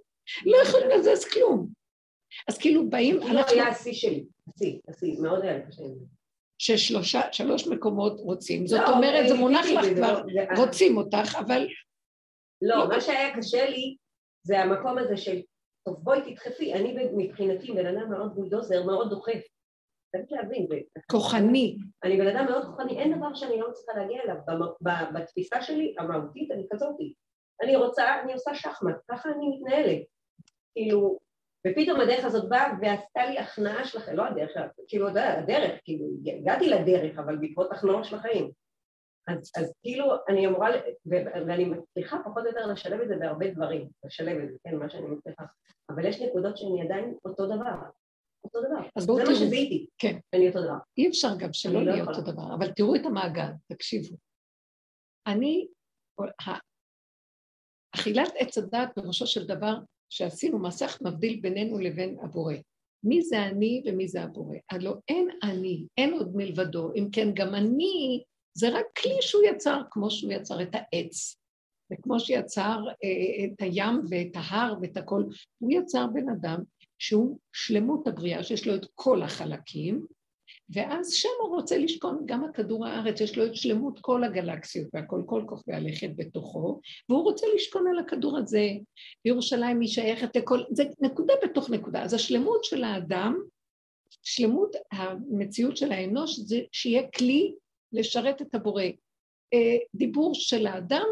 לא 0.47 0.57
יכולים 0.57 0.89
לזז 0.91 1.25
כלום. 1.25 1.69
אז 2.49 2.59
כאילו 2.59 2.91
באים, 2.91 3.23
אנחנו... 3.23 3.47
כאילו 3.47 3.63
היה 3.63 3.69
השיא 3.69 3.93
שלי, 3.93 4.25
השיא, 4.49 4.79
השיא, 4.89 5.21
מאוד 5.21 5.43
היה 5.43 5.67
קשה 5.67 5.83
עם 5.83 5.95
זה. 5.99 6.05
ששלוש 6.59 7.67
מקומות 7.67 8.21
רוצים. 8.21 8.67
זאת 8.67 8.81
לא, 8.81 8.97
אומרת, 8.97 9.29
זה 9.29 9.35
מונח 9.35 9.67
לך 9.67 9.97
כבר, 9.97 10.23
רוצים 10.57 10.97
אותך, 10.97 11.37
אבל... 11.39 11.69
לא, 12.63 12.89
מה 12.89 13.01
שהיה 13.01 13.37
קשה 13.37 13.71
לי 13.71 13.97
זה 14.43 14.61
המקום 14.61 14.99
הזה 14.99 15.17
של, 15.17 15.41
טוב, 15.85 15.97
בואי 15.99 16.33
תדחפי, 16.33 16.75
אני 16.75 16.97
מבחינתי 17.17 17.73
בן 17.73 17.87
אדם 17.87 18.11
מאוד 18.11 18.35
בולדוזר, 18.35 18.83
מאוד 18.87 19.11
דוחף. 19.11 19.41
צריך 20.23 20.43
להבין. 20.43 20.67
כוחני. 21.11 21.77
אני 22.05 22.17
בן 22.17 22.37
אדם 22.37 22.47
מאוד 22.47 22.65
כוחני, 22.65 22.99
אין 22.99 23.19
דבר 23.19 23.35
שאני 23.35 23.61
לא 23.61 23.71
מצליחה 23.71 24.01
להגיע 24.01 24.23
אליו. 24.23 24.37
בתפיסה 25.15 25.63
שלי, 25.63 25.95
המהותית, 25.99 26.51
אני 26.51 26.67
כזאתי. 26.73 27.15
אני 27.63 27.77
רוצה, 27.77 28.21
אני 28.21 28.33
עושה 28.33 28.55
שחמט, 28.55 28.97
ככה 29.11 29.29
אני 29.29 29.49
מתנהלת. 29.49 30.03
כאילו, 30.73 31.19
ופתאום 31.67 32.01
הדרך 32.01 32.25
הזאת 32.25 32.49
באה 32.49 32.73
ועשתה 32.81 33.27
לי 33.27 33.39
הכנעה 33.39 33.85
של 33.85 33.99
החיים, 33.99 34.17
לא 34.17 34.27
הדרך, 34.27 34.51
כאילו 34.89 35.09
הדרך, 35.09 35.81
כאילו 35.85 36.07
הגעתי 36.27 36.69
לדרך, 36.69 37.19
אבל 37.19 37.37
בעקבות 37.37 37.73
הכנעות 37.73 38.05
של 38.05 38.17
החיים. 38.17 38.51
אז, 39.29 39.53
אז 39.57 39.75
כאילו 39.83 40.15
אני 40.29 40.47
אמורה, 40.47 40.71
ואני 41.47 41.65
מצליחה 41.65 42.19
פחות 42.25 42.43
או 42.43 42.49
יותר 42.49 42.67
לשלב 42.67 43.01
את 43.01 43.09
זה 43.09 43.17
בהרבה 43.17 43.51
דברים, 43.51 43.89
לשלב 44.05 44.43
את 44.43 44.51
זה, 44.51 44.57
כן, 44.65 44.77
מה 44.77 44.91
שאני 44.91 45.07
מצליחה, 45.07 45.45
אבל 45.91 46.05
יש 46.05 46.23
נקודות 46.23 46.57
שאני 46.57 46.83
עדיין 46.83 47.15
אותו 47.25 47.47
דבר, 47.47 47.75
אותו 48.45 48.61
דבר. 48.61 48.89
אז 48.97 49.07
בואו 49.07 49.19
תראו. 49.19 49.35
זה 49.35 49.41
מה 49.41 49.47
שזיהיתי, 49.47 49.87
כן. 49.99 50.19
אני 50.35 50.49
אותו 50.49 50.63
דבר. 50.63 50.79
אי 50.99 51.09
אפשר 51.09 51.29
גם 51.39 51.53
שלא 51.53 51.85
לא 51.85 51.93
להיות 51.93 52.09
אותו 52.09 52.33
דבר, 52.33 52.55
אבל 52.55 52.73
תראו 52.73 52.97
את 52.97 53.07
המעגל, 53.07 53.51
תקשיבו. 53.73 54.17
אני, 55.27 55.67
אכילת 57.95 58.33
עץ 58.39 58.59
הדת 58.59 58.89
בראשו 58.97 59.27
של 59.27 59.47
דבר 59.47 59.75
שעשינו 60.11 60.59
מסך 60.59 60.99
מבדיל 61.03 61.41
בינינו 61.41 61.79
לבין 61.79 62.19
הבורא. 62.23 62.55
מי 63.05 63.23
זה 63.23 63.43
אני 63.43 63.83
ומי 63.87 64.09
זה 64.09 64.23
הבורא? 64.23 64.57
הלוא 64.71 64.95
אין 65.09 65.29
אני, 65.43 65.87
אין 65.99 66.13
עוד 66.13 66.37
מלבדו. 66.37 66.93
אם 66.95 67.09
כן, 67.13 67.29
גם 67.35 67.55
אני 67.55 68.23
זה 68.55 68.69
רק 68.69 68.87
כלי 69.03 69.17
שהוא 69.21 69.43
יצר, 69.45 69.83
כמו 69.91 70.11
שהוא 70.11 70.33
יצר 70.33 70.63
את 70.63 70.69
העץ, 70.73 71.37
וכמו 71.93 72.21
שיצר 72.21 72.79
אה, 73.05 73.45
את 73.45 73.63
הים 73.63 74.01
ואת 74.11 74.33
ההר 74.35 74.75
ואת 74.83 74.97
הכל, 74.97 75.23
הוא 75.59 75.73
יצר 75.73 76.07
בן 76.07 76.29
אדם 76.29 76.63
שהוא 76.99 77.39
שלמות 77.53 78.07
הבריאה, 78.07 78.43
שיש 78.43 78.67
לו 78.67 78.75
את 78.75 78.87
כל 78.95 79.23
החלקים, 79.23 80.07
ואז 80.71 81.13
שם 81.13 81.29
הוא 81.43 81.57
רוצה 81.57 81.79
לשכון 81.79 82.23
גם 82.27 82.45
על 82.45 82.53
כדור 82.53 82.87
הארץ, 82.87 83.21
יש 83.21 83.39
לו 83.39 83.47
את 83.47 83.55
שלמות 83.55 83.99
כל 84.01 84.25
הגלקסיות 84.25 84.89
והכל, 84.93 85.23
כל 85.27 85.43
כוכבי 85.47 85.75
הלכת 85.75 86.11
בתוכו, 86.17 86.81
והוא 87.09 87.23
רוצה 87.23 87.47
לשכון 87.55 87.87
על 87.89 87.99
הכדור 87.99 88.39
הזה. 88.39 88.69
וירושלים 89.25 89.81
היא 89.81 89.89
שייכת 89.89 90.37
לכל, 90.37 90.61
זה 90.71 90.85
נקודה 91.01 91.35
בתוך 91.45 91.71
נקודה. 91.71 92.03
אז 92.03 92.15
השלמות 92.15 92.65
של 92.65 92.85
האדם, 92.85 93.39
שלמות 94.23 94.77
המציאות 94.93 95.77
של 95.77 95.93
האנוש, 95.93 96.39
זה 96.39 96.61
שיהיה 96.73 97.11
כלי 97.11 97.55
לשרת 97.93 98.43
את 98.43 98.55
הבורא. 98.55 98.83
אה, 99.55 99.77
דיבור 99.95 100.35
של 100.35 100.67
האדם, 100.67 101.07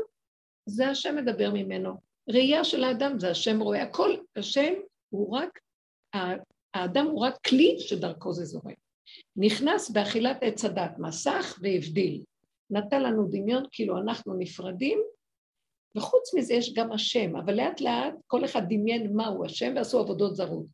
זה 0.67 0.89
השם 0.89 1.17
מדבר 1.17 1.51
ממנו. 1.51 1.95
ראייה 2.29 2.65
של 2.65 2.85
האדם 2.85 3.19
זה 3.21 3.31
השם 3.31 3.61
רואה. 3.61 3.83
הכל, 3.83 4.17
השם 4.37 4.73
הוא 5.09 5.37
רק, 5.37 5.59
האדם 6.75 7.07
הוא 7.07 7.27
רק 7.27 7.35
כלי 7.47 7.77
שדרכו 7.79 8.33
זה 8.33 8.45
זורק. 8.45 8.77
נכנס 9.37 9.91
באכילת 9.91 10.39
עץ 10.41 10.65
הדת, 10.65 10.99
מסך 10.99 11.59
והבדיל. 11.63 12.23
נתן 12.71 13.03
לנו 13.03 13.29
דמיון 13.31 13.65
כאילו 13.73 13.99
אנחנו 13.99 14.35
נפרדים, 14.39 14.99
וחוץ 15.97 16.35
מזה 16.35 16.55
יש 16.55 16.75
גם 16.75 16.93
השם, 16.93 17.37
אבל 17.37 17.55
לאט 17.55 17.81
לאט 17.81 18.15
כל 18.27 18.45
אחד 18.45 18.63
דמיין 18.69 19.17
מהו 19.17 19.45
השם 19.45 19.73
ועשו 19.77 19.99
עבודות 19.99 20.37
זרות. 20.37 20.67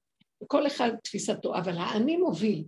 וכל 0.42 0.66
אחד 0.66 0.90
תפיסתו, 1.04 1.54
אבל 1.54 1.76
האני 1.76 2.16
מוביל. 2.16 2.64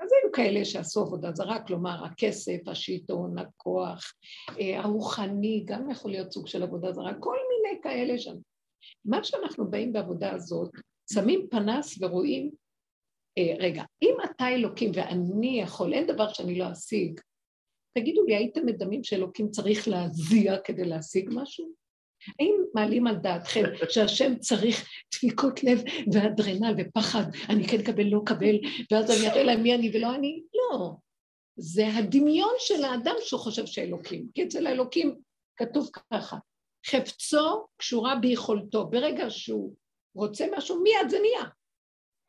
אז 0.00 0.08
היו 0.12 0.32
כאלה 0.32 0.64
שעשו 0.64 1.00
עבודה 1.00 1.32
זרה, 1.32 1.62
כלומר 1.66 2.04
הכסף, 2.04 2.58
השלטון, 2.66 3.38
הכוח, 3.38 4.12
אה, 4.60 4.80
הרוחני, 4.80 5.62
גם 5.66 5.90
יכול 5.90 6.10
להיות 6.10 6.32
סוג 6.32 6.46
של 6.46 6.62
עבודה 6.62 6.92
זרה, 6.92 7.14
כל 7.20 7.36
מיני 7.48 7.82
כאלה 7.82 8.18
שם. 8.18 8.34
מה 9.04 9.24
שאנחנו 9.24 9.70
באים 9.70 9.92
בעבודה 9.92 10.32
הזאת, 10.32 10.70
שמים 11.12 11.46
פנס 11.50 11.98
ורואים 12.00 12.50
אה, 13.38 13.54
רגע, 13.58 13.82
אם 14.02 14.14
אתה 14.24 14.48
אלוקים 14.48 14.90
ואני 14.94 15.60
יכול, 15.60 15.92
אין 15.92 16.06
דבר 16.06 16.32
שאני 16.32 16.58
לא 16.58 16.72
אשיג, 16.72 17.20
תגידו 17.98 18.24
לי, 18.26 18.36
הייתם 18.36 18.66
מדמים 18.66 19.04
שאלוקים 19.04 19.50
צריך 19.50 19.88
להזיע 19.88 20.58
כדי 20.64 20.84
להשיג 20.84 21.30
משהו? 21.32 21.72
האם 22.40 22.54
מעלים 22.74 23.06
על 23.06 23.16
דעתכם 23.16 23.62
שהשם 23.92 24.38
צריך 24.38 24.88
דפיקות 25.14 25.64
לב 25.64 25.82
ואדרנל 26.12 26.74
ופחד, 26.78 27.22
אני 27.48 27.68
כן 27.68 27.80
אקבל, 27.80 28.04
לא 28.04 28.20
אקבל, 28.24 28.56
ואז 28.92 29.10
אני 29.10 29.30
אראה 29.30 29.42
להם 29.42 29.62
מי 29.62 29.74
אני 29.74 29.90
ולא 29.94 30.14
אני? 30.14 30.42
לא. 30.54 30.92
זה 31.56 31.88
הדמיון 31.88 32.54
של 32.58 32.84
האדם 32.84 33.14
שהוא 33.20 33.40
חושב 33.40 33.66
שאלוקים. 33.66 34.26
כי 34.34 34.44
אצל 34.44 34.66
האלוקים 34.66 35.20
כתוב 35.56 35.90
ככה, 36.12 36.36
חפצו 36.86 37.66
קשורה 37.76 38.16
ביכולתו. 38.16 38.86
ברגע 38.86 39.30
שהוא 39.30 39.74
רוצה 40.14 40.46
משהו, 40.56 40.82
מיד 40.82 41.10
זה 41.10 41.18
נהיה. 41.20 41.48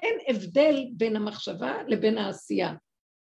אין 0.01 0.17
הבדל 0.27 0.85
בין 0.93 1.15
המחשבה 1.15 1.83
לבין 1.88 2.17
העשייה. 2.17 2.73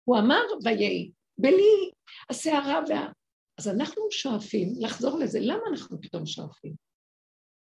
הוא 0.04 0.18
אמר 0.18 0.42
ויהי, 0.64 1.10
בלי 1.38 1.90
הסערה 2.30 2.80
וה... 2.88 3.12
אז 3.58 3.68
אנחנו 3.68 4.02
שואפים 4.10 4.68
לחזור 4.80 5.18
לזה. 5.18 5.38
למה 5.42 5.62
אנחנו 5.70 6.00
פתאום 6.00 6.26
שואפים? 6.26 6.74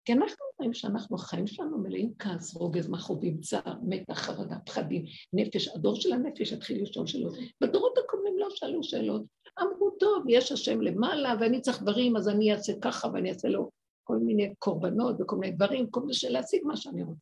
כי 0.06 0.13
אנחנו 0.13 0.46
רואים 0.60 0.74
שאנחנו, 0.74 1.15
החיים 1.15 1.48
שלנו 1.48 1.77
מלאים 1.77 2.13
כעס, 2.20 2.56
רוגז, 2.56 2.89
מכאובים, 2.89 3.39
צער, 3.42 3.74
מתח, 3.84 4.20
חרדה, 4.20 4.56
פחדים, 4.65 5.06
נפש. 5.34 5.68
הדור 5.68 5.96
של 5.96 6.13
הנפש 6.13 6.51
יתחיל 6.51 6.84
לשאול 6.84 7.08
שאלות. 7.08 7.34
בדורות 7.62 7.98
הקודמים 7.98 8.39
לא 8.39 8.48
שאלו 8.50 8.84
שאלות. 8.84 9.24
אמרו, 9.62 9.92
טוב, 10.00 10.24
יש 10.30 10.51
השם 10.51 10.82
למעלה 10.82 11.34
ואני 11.39 11.62
צריך 11.62 11.82
דברים, 11.82 12.18
אז 12.18 12.30
אני 12.30 12.53
אעשה 12.53 12.74
ככה 12.82 13.08
ואני 13.13 13.30
אעשה 13.30 13.48
לו 13.48 13.70
כל 14.04 14.18
מיני 14.18 14.54
קורבנות 14.60 15.16
וכל 15.22 15.36
מיני 15.36 15.56
דברים, 15.56 15.90
כל 15.90 16.00
מיני 16.00 16.14
של 16.14 16.30
להשיג 16.30 16.62
מה 16.64 16.78
שאני 16.78 17.04
רוצה. 17.04 17.20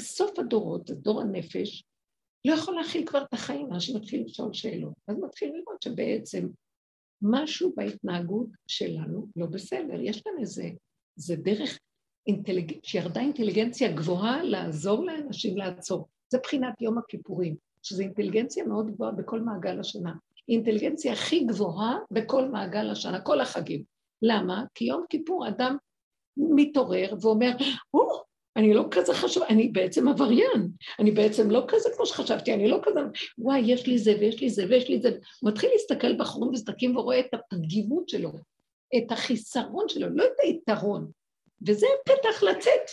סוף 0.00 0.38
הדורות, 0.38 0.90
דור 0.90 1.20
הנפש, 1.20 1.84
לא 2.44 2.54
יכול 2.54 2.74
להכיל 2.74 3.06
כבר 3.06 3.22
את 3.22 3.32
החיים, 3.34 3.72
אנשים 3.72 3.96
מתחילים 3.96 4.26
לשאול 4.26 4.52
שאלות. 4.52 4.92
אז 5.08 5.16
מתחילים 5.18 5.54
לראות 5.54 5.82
שבעצם 5.82 6.48
משהו 7.22 7.72
בהתנהגות 7.76 8.48
שלנו 8.66 9.28
לא 9.36 9.46
בסדר. 9.46 10.00
יש 10.00 10.22
כאן 10.22 10.32
איזה, 10.40 10.70
זה 11.16 11.36
דרך 11.36 11.78
אינטליג... 12.26 12.78
שירדה 12.82 13.20
אינטליגנציה 13.20 13.92
גבוהה 13.92 14.42
לעזור 14.42 15.04
לאנשים 15.04 15.56
לעצור. 15.56 16.08
זה 16.28 16.38
בחינת 16.42 16.80
יום 16.80 16.98
הכיפורים, 16.98 17.56
שזו 17.82 18.02
אינטליגנציה 18.02 18.64
מאוד 18.64 18.90
גבוהה 18.90 19.12
בכל 19.12 19.40
מעגל 19.40 19.80
השנה. 19.80 20.12
היא 20.46 20.56
אינטליגנציה 20.56 21.12
הכי 21.12 21.44
גבוהה 21.44 21.98
בכל 22.10 22.48
מעגל 22.48 22.90
השנה, 22.90 23.20
כל 23.20 23.40
החגים. 23.40 23.93
למה? 24.26 24.64
כי 24.74 24.84
יום 24.84 25.04
כיפור 25.10 25.48
אדם 25.48 25.76
מתעורר 26.36 27.14
ואומר, 27.20 27.50
או, 27.94 28.22
אני 28.56 28.74
לא 28.74 28.84
כזה 28.90 29.14
חשוב, 29.14 29.42
אני 29.42 29.68
בעצם 29.68 30.08
עבריין, 30.08 30.68
אני 30.98 31.10
בעצם 31.10 31.50
לא 31.50 31.64
כזה 31.68 31.88
כמו 31.96 32.06
שחשבתי, 32.06 32.54
אני 32.54 32.68
לא 32.68 32.78
כזה, 32.82 33.00
וואי, 33.38 33.60
יש 33.60 33.86
לי 33.86 33.98
זה 33.98 34.16
ויש 34.20 34.40
לי 34.40 34.50
זה 34.50 34.66
ויש 34.68 34.88
לי 34.88 35.00
זה. 35.00 35.08
הוא 35.40 35.50
מתחיל 35.50 35.70
להסתכל 35.72 36.16
בחורים 36.18 36.52
וסדקים 36.52 36.96
ורואה 36.96 37.20
את 37.20 37.34
הפגימות 37.34 38.08
שלו, 38.08 38.32
את 38.96 39.12
החיסרון 39.12 39.88
שלו, 39.88 40.08
לא 40.10 40.24
את 40.24 40.40
היתרון. 40.42 41.10
וזה 41.66 41.86
פתח 42.04 42.42
לצאת. 42.42 42.90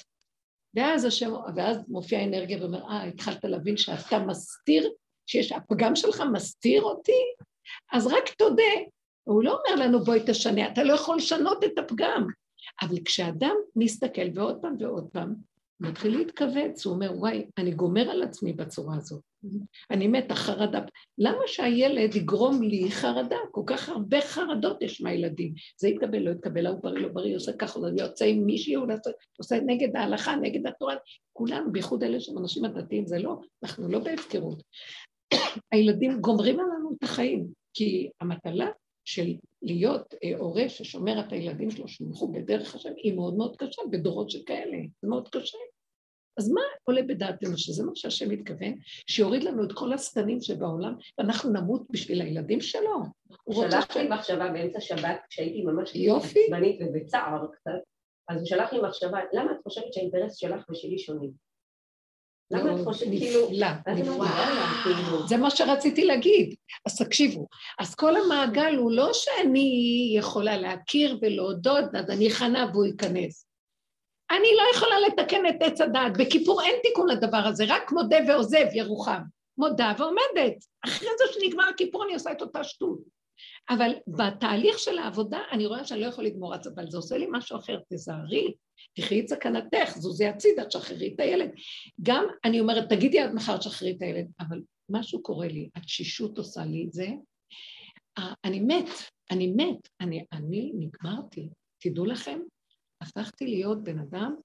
ואז 0.74 1.06
השם, 1.06 1.34
ואז 1.56 1.78
מופיעה 1.88 2.22
האנרגיה 2.22 2.58
ואומר, 2.62 2.84
אה, 2.84 3.04
התחלת 3.04 3.44
להבין 3.44 3.78
שאתה 3.78 4.20
מסתיר, 4.20 4.92
שיש, 5.26 5.52
הפגם 5.52 5.96
שלך 5.96 6.24
מסתיר 6.34 6.82
אותי? 6.82 7.22
אז 7.92 8.08
רק 8.08 8.30
תודה. 8.38 8.74
הוא 9.32 9.44
לא 9.44 9.60
אומר 9.60 9.86
לנו, 9.86 10.04
בואי 10.04 10.20
תשנה, 10.26 10.68
אתה 10.68 10.84
לא 10.84 10.94
יכול 10.94 11.18
לשנות 11.18 11.64
את 11.64 11.78
הפגם. 11.80 12.28
אבל 12.82 12.96
כשאדם 13.06 13.56
מסתכל 13.76 14.28
ועוד 14.34 14.62
פעם 14.62 14.76
ועוד 14.80 15.08
פעם, 15.12 15.34
מתחיל 15.80 16.18
להתכווץ, 16.18 16.86
הוא 16.86 16.94
אומר, 16.94 17.12
וואי, 17.16 17.46
אני 17.58 17.72
גומר 17.72 18.10
על 18.10 18.24
עצמי 18.24 18.54
בצורה 18.54 18.96
הזאת. 18.96 19.22
אני 19.92 20.08
מתה, 20.08 20.36
חרדה. 20.36 20.82
למה 21.18 21.42
שהילד 21.48 22.16
יגרום 22.16 22.62
לי 22.62 22.92
חרדה? 22.92 23.38
כל 23.52 23.62
כך 23.66 23.90
הרבה 23.90 24.22
חרדות 24.22 24.82
יש 24.82 25.02
מהילדים. 25.02 25.54
זה 25.78 25.88
יתקבל, 25.88 26.20
לא 26.20 26.32
יתקבל, 26.32 26.66
ההוא 26.66 26.80
בריא, 26.82 27.02
לא 27.02 27.08
בריא, 27.08 27.36
עושה 27.36 27.54
ככה, 27.54 27.80
יוצא 27.98 28.26
עם 28.26 28.46
מישהי, 28.46 28.74
הוא 28.74 28.88
עושה 29.38 29.60
נגד 29.66 29.96
ההלכה, 29.96 30.36
נגד 30.36 30.68
התורה. 30.68 30.96
כולנו, 31.34 31.72
בייחוד 31.72 32.04
אלה 32.04 32.20
שהם 32.20 32.38
אנשים 32.38 32.66
הדתיים, 32.66 33.08
זה 33.08 33.20
לא, 33.20 33.40
אנחנו 33.64 33.90
לא 33.90 34.00
בהפקרות. 34.00 34.64
הילדים 35.72 36.22
גומרים 36.22 36.60
עלינו 36.60 36.96
את 36.98 37.04
החיים, 37.04 37.48
כי 37.74 38.10
המטלה 38.22 38.68
של 39.06 39.34
להיות 39.62 40.14
אה, 40.24 40.38
הורה 40.38 40.70
ששומר 40.70 41.20
את 41.20 41.32
הילדים 41.32 41.72
שלו, 41.72 41.88
שילכו 41.88 42.32
בדרך 42.32 42.76
השם, 42.76 42.94
היא 42.98 43.14
מאוד 43.16 43.34
מאוד 43.34 43.56
קשה 43.58 43.82
בדורות 43.92 44.30
שכאלה, 44.30 44.78
זה 45.02 45.08
מאוד 45.10 45.30
קשה. 45.30 45.58
אז 46.38 46.52
מה 46.52 46.62
עולה 46.84 47.02
בדעתנו, 47.04 47.58
שזה 47.58 47.84
מה 47.84 47.92
שהשם 47.96 48.30
מתכוון, 48.30 48.76
שיוריד 49.08 49.44
לנו 49.44 49.64
את 49.64 49.72
כל 49.74 49.94
השטנים 49.94 50.42
שבעולם, 50.42 50.96
ואנחנו 51.18 51.52
נמות 51.52 51.82
בשביל 51.90 52.22
הילדים 52.22 52.62
שלו? 52.62 53.04
שלח 53.52 53.98
לי 53.98 54.08
מחשבה 54.10 54.52
באמצע 54.52 54.82
שבת, 54.82 55.20
כשהייתי 55.30 55.62
ממש 55.62 55.96
יופי. 55.96 56.40
עצבנית 56.46 56.80
ובצער 56.82 57.48
קצת, 57.52 57.72
אז 58.28 58.38
הוא 58.38 58.46
שלח 58.46 58.74
לי 58.74 58.82
מחשבה, 58.82 59.20
למה 59.34 59.52
את 59.52 59.58
חושבת 59.64 59.94
שהאינטרס 59.94 60.36
שלך 60.36 60.70
ושלי 60.70 61.00
שונים? 61.00 61.32
למה 62.52 62.82
את 62.82 62.86
חושבת, 62.86 63.10
כאילו... 63.10 63.48
אמרתי, 63.48 64.02
נפלא. 64.02 64.14
וואלה, 64.14 64.66
כאילו... 64.84 65.28
זה 65.28 65.38
מה 65.38 65.50
שרציתי 65.50 66.06
להגיד. 66.06 66.56
אז 66.86 66.98
תקשיבו, 66.98 67.48
אז 67.80 67.96
כל 67.96 68.16
המעגל 68.16 68.76
הוא 68.76 68.92
לא 68.92 69.10
שאני 69.14 70.14
יכולה 70.18 70.58
להכיר 70.58 71.20
ולהודות, 71.22 71.86
אז 71.96 72.10
אני 72.10 72.28
אכנע 72.28 72.66
והוא 72.74 72.86
ייכנס. 72.86 73.48
אני 74.32 74.48
לא 74.58 74.76
יכולה 74.76 74.96
לתקן 75.00 75.46
את 75.46 75.56
עץ 75.60 75.82
הדעת. 75.82 76.18
בכיפור 76.18 76.62
אין 76.62 76.76
תיקון 76.84 77.10
לדבר 77.10 77.38
הזה, 77.38 77.66
רק 77.68 77.92
מודה 77.92 78.18
ועוזב 78.28 78.66
ירוחם. 78.74 79.22
מודה 79.58 79.94
ועומדת. 79.98 80.66
אחרי 80.86 81.10
זה 81.18 81.34
שנגמר 81.34 81.64
הכיפור 81.70 82.04
אני 82.04 82.14
עושה 82.14 82.32
את 82.32 82.42
אותה 82.42 82.64
שטות. 82.64 83.21
אבל 83.70 83.92
בתהליך 84.08 84.80
של 84.80 84.98
העבודה 84.98 85.40
אני 85.52 85.66
רואה 85.66 85.86
שאני 85.86 86.02
לא 86.02 86.06
יכול 86.06 86.26
לגמור 86.26 86.56
את 86.56 86.64
זה, 86.64 86.70
אבל 86.76 86.90
זה 86.90 86.98
עושה 86.98 87.18
לי 87.18 87.28
משהו 87.32 87.58
אחר, 87.58 87.80
תזהרי, 87.94 88.54
תחי 88.96 89.20
את 89.20 89.28
סכנתך, 89.28 89.98
זוזי 89.98 90.26
הצידה, 90.26 90.66
תשחררי 90.66 91.14
את 91.16 91.20
הילד. 91.20 91.50
גם 92.02 92.26
אני 92.46 92.60
אומרת, 92.60 92.90
תגידי 92.90 93.20
עד 93.20 93.34
מחר 93.34 93.58
תשחררי 93.58 93.92
את 93.92 94.02
הילד, 94.02 94.28
אבל 94.40 94.62
משהו 94.90 95.24
קורה 95.24 95.48
לי, 95.48 95.70
התשישות 95.76 96.38
עושה 96.38 96.66
לי 96.66 96.86
את 96.88 96.94
זה, 96.94 97.08
אה, 98.18 98.34
אני 98.44 98.60
מת, 98.60 98.90
אני 99.32 99.48
מת, 99.48 99.90
אני, 100.02 100.26
אני 100.34 100.72
נגמרתי. 100.76 101.50
תדעו 101.80 102.06
לכם, 102.06 102.40
הפכתי 103.02 103.48
להיות 103.48 103.84
בן 103.84 104.00
אדם 104.00 104.36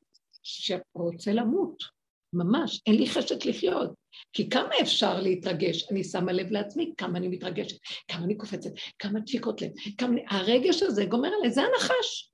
שרוצה 0.42 1.32
למות, 1.32 1.95
ממש, 2.36 2.82
אין 2.86 2.94
לי 2.94 3.06
חשק 3.06 3.46
לחיות. 3.46 3.90
כי 4.32 4.50
כמה 4.50 4.70
אפשר 4.82 5.20
להתרגש? 5.20 5.90
אני 5.90 6.04
שמה 6.04 6.32
לב 6.32 6.50
לעצמי 6.50 6.92
כמה 6.96 7.18
אני 7.18 7.28
מתרגשת, 7.28 7.76
כמה 8.10 8.24
אני 8.24 8.36
קופצת, 8.36 8.70
כמה 8.98 9.20
דפיקות 9.20 9.62
לב, 9.62 9.70
כמה... 9.98 10.08
אני- 10.12 10.24
הרגש 10.30 10.82
הזה 10.82 11.04
גומר 11.04 11.28
עליי, 11.38 11.50
זה 11.50 11.62
הנחש. 11.62 12.30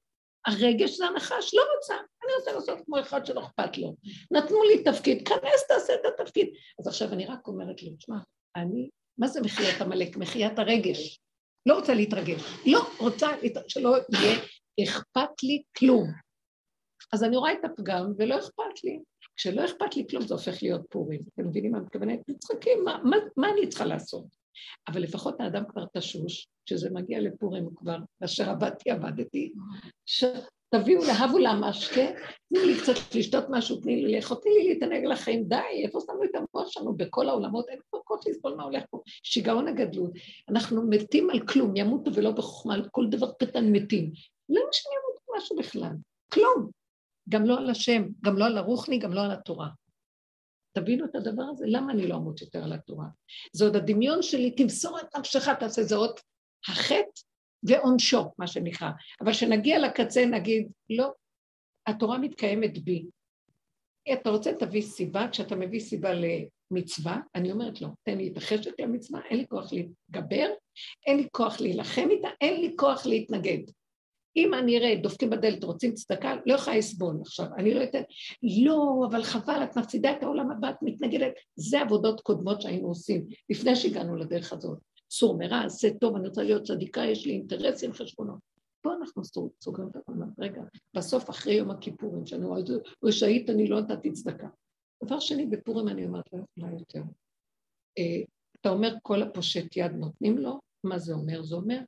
הרגש 0.46 0.90
זה 0.96 1.06
הנחש, 1.06 1.54
לא 1.54 1.62
רוצה, 1.76 1.94
אני 1.94 2.32
רוצה 2.38 2.52
לעשות 2.52 2.78
כמו 2.86 3.00
אחד 3.00 3.26
שלא 3.26 3.40
אכפת 3.40 3.78
לו. 3.78 3.96
נתנו 4.30 4.62
לי 4.62 4.84
תפקיד, 4.84 5.28
כנס 5.28 5.66
תעשה 5.68 5.92
את 5.94 6.00
התפקיד. 6.06 6.48
אז 6.80 6.86
עכשיו 6.86 7.12
אני 7.12 7.26
רק 7.26 7.46
אומרת 7.48 7.82
לו, 7.82 7.90
תשמע, 7.98 8.16
אני, 8.56 8.88
מה 9.18 9.28
זה 9.28 9.40
מחיית 9.40 9.80
עמלק? 9.80 10.16
מחיית 10.16 10.58
הרגש. 10.58 11.18
לא 11.66 11.74
רוצה 11.74 11.94
להתרגש. 11.94 12.42
לא 12.66 12.80
רוצה 12.98 13.28
להת- 13.42 13.68
שלא 13.70 13.96
יהיה 14.12 14.38
אכפת 14.90 15.42
לי 15.42 15.62
כלום. 15.78 16.08
אז 17.12 17.24
אני 17.24 17.36
רואה 17.36 17.52
את 17.52 17.64
הפגם 17.64 18.12
ולא 18.18 18.38
אכפת 18.38 18.84
לי. 18.84 18.98
כשלא 19.36 19.64
אכפת 19.64 19.96
לי 19.96 20.06
כלום 20.10 20.22
זה 20.22 20.34
הופך 20.34 20.62
להיות 20.62 20.82
פורים. 20.90 21.20
אתם 21.34 21.48
מבינים 21.48 21.72
מה 21.72 21.80
מתכוונת? 21.80 22.20
מצחקים, 22.28 22.84
מה, 22.84 22.98
מה, 23.04 23.16
מה 23.36 23.48
אני 23.50 23.68
צריכה 23.68 23.84
לעשות? 23.84 24.24
אבל 24.88 25.02
לפחות 25.02 25.40
האדם 25.40 25.64
כבר 25.68 25.84
תשוש, 25.96 26.48
כשזה 26.66 26.90
מגיע 26.90 27.20
לפורים 27.20 27.68
כבר, 27.76 27.96
אשר 28.24 28.50
עבדתי 28.50 28.90
עבדתי, 28.90 29.52
ש... 30.06 30.24
תביאו 30.74 31.00
להבו 31.04 31.38
לה 31.38 31.54
משקה, 31.54 32.06
תנו 32.48 32.60
לי 32.64 32.80
קצת 32.82 33.14
לשתות 33.14 33.44
משהו, 33.50 33.76
תני 33.76 34.02
לי 34.02 34.16
לאכול, 34.16 34.36
תני 34.42 34.52
לי 34.52 34.68
להתענג 34.68 35.04
לחיים, 35.04 35.44
די, 35.44 35.56
איפה 35.84 35.98
שמנו 36.06 36.24
את 36.24 36.30
המוח 36.34 36.68
שלנו 36.68 36.96
בכל 36.96 37.28
העולמות, 37.28 37.68
אין 37.68 37.78
פה 37.90 38.00
כוח 38.04 38.26
לסבול 38.26 38.54
מה 38.54 38.64
הולך 38.64 38.84
פה, 38.90 39.00
שיגעון 39.22 39.68
הגדלות. 39.68 40.10
אנחנו 40.48 40.82
מתים 40.88 41.30
על 41.30 41.46
כלום, 41.46 41.76
ימותו 41.76 42.14
ולא 42.14 42.30
בחוכמה, 42.30 42.74
על 42.74 42.88
כל 42.90 43.06
דבר 43.10 43.32
קטן 43.32 43.72
מתים. 43.72 44.12
למה 44.48 44.68
שאני 44.72 44.94
אמות 44.94 45.36
משהו 45.36 45.56
בכלל? 45.56 45.92
כלום. 46.32 46.81
גם 47.28 47.44
לא 47.44 47.58
על 47.58 47.70
השם, 47.70 48.02
גם 48.24 48.38
לא 48.38 48.44
על 48.44 48.58
הרוחני, 48.58 48.98
גם 48.98 49.12
לא 49.12 49.20
על 49.20 49.30
התורה. 49.30 49.68
תבינו 50.72 51.04
את 51.04 51.14
הדבר 51.14 51.42
הזה, 51.42 51.64
למה 51.68 51.92
אני 51.92 52.06
לא 52.06 52.16
אמות 52.16 52.40
יותר 52.40 52.64
על 52.64 52.72
התורה? 52.72 53.06
זה 53.52 53.64
עוד 53.64 53.76
הדמיון 53.76 54.22
שלי, 54.22 54.50
תמסור 54.50 55.00
את 55.00 55.16
נפשך, 55.16 55.48
תעשה 55.48 55.82
זה 55.82 55.96
עוד 55.96 56.20
החטא 56.68 57.20
ועונשו, 57.62 58.32
מה 58.38 58.46
שנקרא. 58.46 58.90
אבל 59.20 59.32
כשנגיע 59.32 59.78
לקצה 59.78 60.26
נגיד, 60.26 60.68
לא, 60.90 61.12
התורה 61.86 62.18
מתקיימת 62.18 62.78
בי. 62.84 63.06
אתה 64.12 64.30
רוצה, 64.30 64.52
תביא 64.58 64.82
סיבה, 64.82 65.28
כשאתה 65.32 65.56
מביא 65.56 65.80
סיבה 65.80 66.10
למצווה, 66.14 67.20
אני 67.34 67.52
אומרת 67.52 67.80
לו, 67.80 67.88
תן 68.02 68.18
לי 68.18 68.28
את 68.28 68.36
החשק 68.36 68.80
למצווה, 68.80 69.20
אין 69.30 69.38
לי 69.38 69.46
כוח 69.48 69.72
להתגבר, 69.72 70.48
אין 71.06 71.16
לי 71.16 71.28
כוח 71.32 71.60
להילחם 71.60 72.08
איתה, 72.10 72.28
אין 72.40 72.60
לי 72.60 72.74
כוח 72.76 73.06
להתנגד. 73.06 73.58
אם 74.36 74.54
אני 74.54 74.78
אראה, 74.78 74.96
דופקים 75.02 75.30
בדלת, 75.30 75.64
רוצים 75.64 75.94
צדקה, 75.94 76.36
לא 76.46 76.54
יכולה 76.54 76.76
לסבול 76.76 77.16
עכשיו, 77.20 77.46
אני 77.58 77.74
לא 77.74 77.84
אתן, 77.84 78.02
לא, 78.64 79.06
אבל 79.10 79.22
חבל, 79.22 79.60
את 79.64 79.78
מפסידה 79.78 80.12
את 80.12 80.22
העולם 80.22 80.50
הבא, 80.50 80.70
את 80.70 80.76
מתנגדת, 80.82 81.32
זה 81.56 81.80
עבודות 81.80 82.20
קודמות 82.20 82.62
שהיינו 82.62 82.88
עושים, 82.88 83.26
לפני 83.50 83.76
שהגענו 83.76 84.16
לדרך 84.16 84.52
הזאת. 84.52 84.78
סור 85.10 85.38
מרע, 85.38 85.64
עשה 85.64 85.88
טוב, 86.00 86.16
אני 86.16 86.28
רוצה 86.28 86.42
להיות 86.42 86.62
צדיקה, 86.62 87.00
יש 87.00 87.26
לי 87.26 87.32
אינטרסים, 87.32 87.92
חשבונות. 87.92 88.38
פה 88.80 88.94
אנחנו 88.94 89.22
סוגרים 89.62 89.88
את 89.88 89.96
העולם, 90.08 90.28
רגע, 90.38 90.62
בסוף 90.96 91.30
אחרי 91.30 91.54
יום 91.54 91.70
הכיפורים, 91.70 92.26
שאני 92.26 92.44
זה, 92.66 92.74
רשאית 93.04 93.50
אני 93.50 93.66
לא 93.66 93.80
נתתי 93.80 94.12
צדקה. 94.12 94.48
דבר 95.04 95.20
שני, 95.20 95.46
בפורים 95.46 95.88
אני 95.88 96.04
אומרת, 96.04 96.24
לא 96.32 96.38
יכולה 96.38 96.78
יותר. 96.78 97.02
אה, 97.98 98.22
אתה 98.60 98.68
אומר, 98.68 98.94
כל 99.02 99.22
הפושט 99.22 99.76
יד 99.76 99.92
נותנים 99.92 100.38
לו, 100.38 100.60
מה 100.84 100.98
זה 100.98 101.14
אומר? 101.14 101.42
זה 101.42 101.54
אומר 101.54 101.80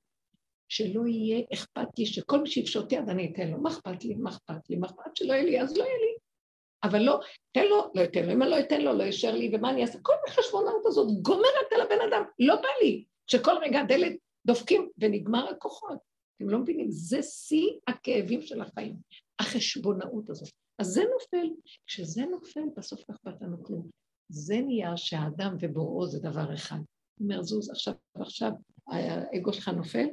שלא 0.68 1.06
יהיה 1.06 1.44
אכפת 1.54 1.98
לי 1.98 2.06
שכל 2.06 2.40
מי 2.40 2.50
שיפשוט 2.50 2.92
יד 2.92 3.08
אני 3.08 3.32
אתן 3.32 3.50
לו, 3.50 3.58
מה 3.58 3.70
אכפת 3.70 4.04
לי, 4.04 4.14
מה 4.14 4.30
אכפת 4.30 4.70
לי, 4.70 4.76
מה 4.76 4.86
אכפת 4.86 5.16
שלא 5.16 5.32
יהיה 5.32 5.44
לי, 5.44 5.60
אז 5.60 5.76
לא 5.76 5.84
יהיה 5.84 5.98
לי. 5.98 6.14
אבל 6.84 7.02
לא, 7.02 7.20
תן 7.52 7.66
לו, 7.66 7.90
לא 7.94 8.04
אתן 8.04 8.26
לו, 8.26 8.32
אם 8.32 8.42
אני 8.42 8.50
לא 8.50 8.60
אתן 8.60 8.80
לו, 8.80 8.92
לא 8.92 9.02
יישאר 9.02 9.34
לי, 9.34 9.50
ומה 9.52 9.70
אני 9.70 9.82
אעשה? 9.82 9.98
כל 10.02 10.12
החשבונאות 10.28 10.86
הזאת 10.86 11.08
גומרת 11.22 11.72
על 11.74 11.80
הבן 11.80 12.08
אדם, 12.08 12.22
לא 12.38 12.56
בא 12.56 12.68
לי. 12.82 13.04
שכל 13.26 13.52
רגע 13.62 13.82
דלת 13.88 14.12
דופקים 14.46 14.88
ונגמר 14.98 15.48
הכוחות. 15.48 15.98
אתם 16.36 16.48
לא 16.48 16.58
מבינים? 16.58 16.90
זה 16.90 17.22
שיא 17.22 17.70
הכאבים 17.88 18.42
של 18.42 18.60
החיים, 18.60 18.96
החשבונאות 19.40 20.30
הזאת. 20.30 20.48
אז 20.78 20.86
זה 20.86 21.02
נופל. 21.12 21.54
כשזה 21.86 22.22
נופל, 22.22 22.64
בסוף 22.76 23.00
לא 23.08 23.14
אכפת 23.14 23.42
לנו 23.42 23.64
כלום. 23.64 23.88
זה 24.28 24.60
נהיה 24.60 24.96
שהאדם 24.96 25.56
ובוראו 25.60 26.06
זה 26.06 26.20
דבר 26.20 26.54
אחד. 26.54 26.76
הוא 26.76 27.24
אומר, 27.24 27.42
זוז, 27.42 27.70
עכשיו, 27.70 27.94
עכשיו 28.14 28.52
האגו 28.88 29.52
שלך 29.52 29.68
נופל, 29.68 30.06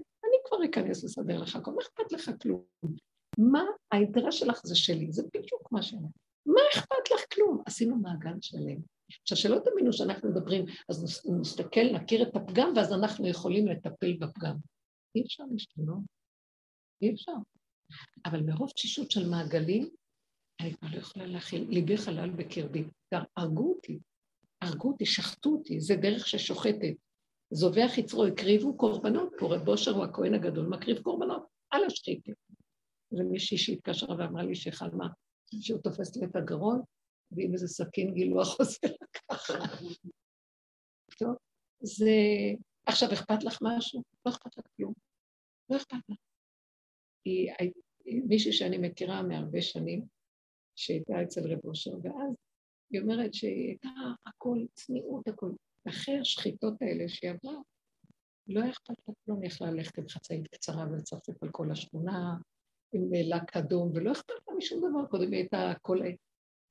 כבר 0.46 0.58
אכנס 0.66 1.04
לסדר 1.04 1.40
לך 1.42 1.56
הכל, 1.56 1.72
מה 1.72 1.82
אכפת 1.82 2.12
לך 2.12 2.32
כלום? 2.42 2.64
מה 3.38 3.64
האינטרס 3.92 4.36
שלך 4.36 4.62
זה 4.64 4.76
שלי, 4.76 5.12
זה 5.12 5.24
בדיוק 5.34 5.72
מה 5.72 5.82
שאני 5.82 6.08
מה 6.46 6.62
אכפת 6.74 7.12
לך 7.14 7.34
כלום? 7.34 7.64
עשינו 7.66 7.96
מעגל 7.96 8.42
שלם. 8.42 8.82
עכשיו, 9.22 9.38
שלא 9.38 9.60
תאמינו 9.66 9.94
שאנחנו 9.94 10.30
מדברים, 10.30 10.66
אז 10.90 11.26
נסתכל, 11.40 11.94
נכיר 11.94 12.30
את 12.30 12.36
הפגם, 12.36 12.74
ואז 12.76 12.94
אנחנו 12.94 13.28
יכולים 13.28 13.68
לטפל 13.68 14.14
בפגם. 14.14 14.56
אי 15.16 15.22
אפשר 15.22 15.44
להשתנות, 15.52 16.04
אי 17.02 17.14
אפשר. 17.14 17.32
אבל 18.26 18.44
מרוב 18.44 18.72
תשישות 18.72 19.12
של 19.12 19.30
מעגלים, 19.30 19.90
אני 20.62 20.74
כבר 20.74 20.88
לא 20.92 20.98
יכולה 20.98 21.26
להכיל, 21.26 21.66
ליבי 21.70 21.98
חלל 21.98 22.30
בקרבי. 22.30 22.84
הרגו 23.38 23.74
אותי, 23.74 24.00
הרגו 24.62 24.92
אותי, 24.92 25.06
שחטו 25.06 25.50
אותי, 25.50 25.80
זה 25.80 25.96
דרך 25.96 26.28
ששוחטת. 26.28 26.96
זובח 27.52 27.98
יצרו, 27.98 28.26
הקריבו 28.26 28.78
קורבנות, 28.78 29.34
פה 29.40 29.56
רב 29.56 29.68
אושר 29.68 29.92
הוא 29.92 30.04
הכהן 30.04 30.34
הגדול, 30.34 30.68
מקריב 30.68 31.02
קורבנות 31.02 31.48
על 31.70 31.84
השחיתים. 31.84 32.36
ומישהי 33.12 33.58
שהתקשרה 33.58 34.16
ואמרה 34.20 34.44
לי 34.44 34.56
שחלמה 34.56 35.08
שהוא 35.62 35.82
תופס 35.82 36.16
לי 36.16 36.26
את 36.26 36.36
הגרון, 36.36 36.82
ועם 37.32 37.54
איזה 37.54 37.68
סכין 37.68 38.14
גילוח 38.14 38.60
עושה 38.60 38.88
לה 38.88 39.08
ככה. 39.14 39.54
טוב, 41.20 41.36
זה... 41.82 42.12
עכשיו, 42.86 43.14
אכפת 43.14 43.44
לך 43.44 43.60
משהו? 43.62 44.04
לא 44.26 44.32
אכפת 44.32 44.58
לך 44.58 44.66
כלום. 44.78 44.94
לא 45.70 45.78
אכפת 45.78 45.98
לך. 46.10 46.18
היא 47.26 47.52
מישהי 48.28 48.54
שאני 48.54 48.78
מכירה 48.78 49.24
מהרבה 49.24 49.62
שנים, 49.62 50.06
שהייתה 50.76 51.24
אצל 51.24 51.54
רב 51.54 51.60
אושר, 51.66 51.92
ואז 51.92 52.36
היא 52.92 53.02
אומרת 53.02 53.34
שהיא 53.34 53.68
הייתה 53.68 53.90
הכל 54.26 54.58
צניעות, 54.74 55.28
הכל. 55.28 55.52
אחרי 55.90 56.20
השחיטות 56.20 56.82
האלה 56.82 57.10
שהיא 57.10 57.32
עברה, 57.32 57.54
לא 58.48 58.70
אכפת 58.70 58.96
לה 59.08 59.14
כלום, 59.26 59.42
היא 59.42 59.48
יכלה 59.48 59.72
ללכת 59.72 59.98
עם 59.98 60.08
חצאית 60.10 60.48
קצרה 60.48 60.86
ולצפצף 60.92 61.44
על 61.44 61.50
כל 61.52 61.72
השכונה, 61.72 62.36
עם 62.94 63.14
לק 63.14 63.58
אדום, 63.58 63.92
ולא 63.94 64.12
אכפת 64.12 64.34
לה 64.48 64.56
משום 64.58 64.80
דבר, 64.90 65.06
קודם 65.06 65.32
היא 65.32 65.40
הייתה 65.40 65.74
כל... 65.82 66.00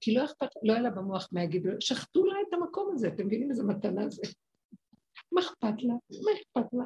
כי 0.01 0.15
לא 0.15 0.25
אכפת, 0.25 0.49
לא 0.63 0.73
היה 0.73 0.83
לה 0.83 0.91
במוח 0.91 1.29
מה 1.33 1.43
יגידו, 1.43 1.71
שחטו 1.81 2.25
לה 2.25 2.35
את 2.49 2.55
המקום 2.55 2.91
הזה, 2.95 3.09
אתם 3.09 3.27
מבינים 3.27 3.51
איזה 3.51 3.65
מתנה 3.65 4.09
זה? 4.09 4.23
מה 5.33 5.41
אכפת 5.41 5.83
לה? 5.83 5.95
מה 5.95 6.31
אכפת 6.41 6.73
לה? 6.73 6.85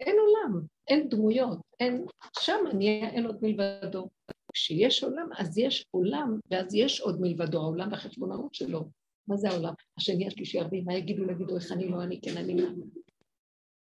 אין 0.00 0.16
עולם, 0.18 0.66
אין 0.88 1.08
דמויות, 1.08 1.58
אין, 1.80 2.04
שם 2.40 2.64
אני 2.70 3.02
אין 3.06 3.26
עוד 3.26 3.38
מלבדו. 3.42 4.08
כשיש 4.52 5.04
עולם, 5.04 5.28
אז 5.38 5.58
יש 5.58 5.86
עולם, 5.90 6.38
ואז 6.50 6.74
יש 6.74 7.00
עוד 7.00 7.20
מלבדו, 7.20 7.60
העולם 7.60 7.92
והחשבונאות 7.92 8.54
שלו. 8.54 8.90
מה 9.28 9.36
זה 9.36 9.48
העולם? 9.48 9.72
השני, 9.98 10.26
השלישי, 10.26 10.60
הרביעי, 10.60 10.82
מה 10.82 10.94
יגידו, 10.94 11.30
יגידו, 11.30 11.56
איך 11.56 11.72
אני 11.72 11.88
לא, 11.88 12.02
אני 12.02 12.20
כן, 12.20 12.36
אני 12.36 12.60
לא. 12.60 12.68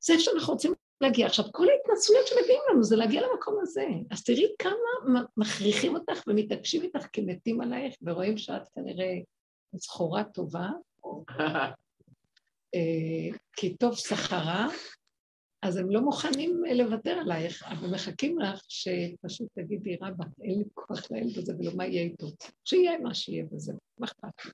זה 0.00 0.12
איפה 0.12 0.24
שאנחנו 0.24 0.52
רוצים 0.52 0.72
להגיע. 1.00 1.26
עכשיו, 1.26 1.44
כל 1.52 1.66
ההתנצלויות 1.68 2.26
שמביאים 2.26 2.60
לנו 2.70 2.84
זה 2.84 2.96
להגיע 2.96 3.22
למקום 3.22 3.58
הזה. 3.62 3.86
אז 4.10 4.24
תראי 4.24 4.46
כמה 4.58 5.22
מכריחים 5.36 5.94
אותך 5.94 6.22
ומתעקשים 6.26 6.82
איתך 6.82 7.06
כי 7.12 7.20
מתים 7.20 7.60
עלייך, 7.60 7.94
ורואים 8.02 8.38
שאת 8.38 8.68
כנראה 8.74 9.18
זכורה 9.72 10.24
טובה, 10.24 10.68
אה, 12.74 13.38
כי 13.52 13.76
טוב 13.76 13.96
שכרה, 13.96 14.68
אז 15.62 15.76
הם 15.76 15.90
לא 15.90 16.00
מוכנים 16.00 16.62
לוותר 16.74 17.10
עלייך, 17.10 17.62
אבל 17.62 17.90
מחכים 17.94 18.38
לך 18.38 18.60
שפשוט 18.68 19.48
תגידי, 19.54 19.96
רבא, 20.02 20.24
אין 20.42 20.58
לי 20.58 20.64
כוח 20.74 21.10
לילד 21.10 21.38
הזה 21.38 21.52
ולא 21.58 21.70
מה 21.76 21.86
יהיה 21.86 22.02
איתו. 22.02 22.26
שיהיה 22.64 22.98
מה 22.98 23.14
שיהיה 23.14 23.44
בזה, 23.52 23.72
מה 23.98 24.06
אכפת 24.06 24.44
לי? 24.44 24.50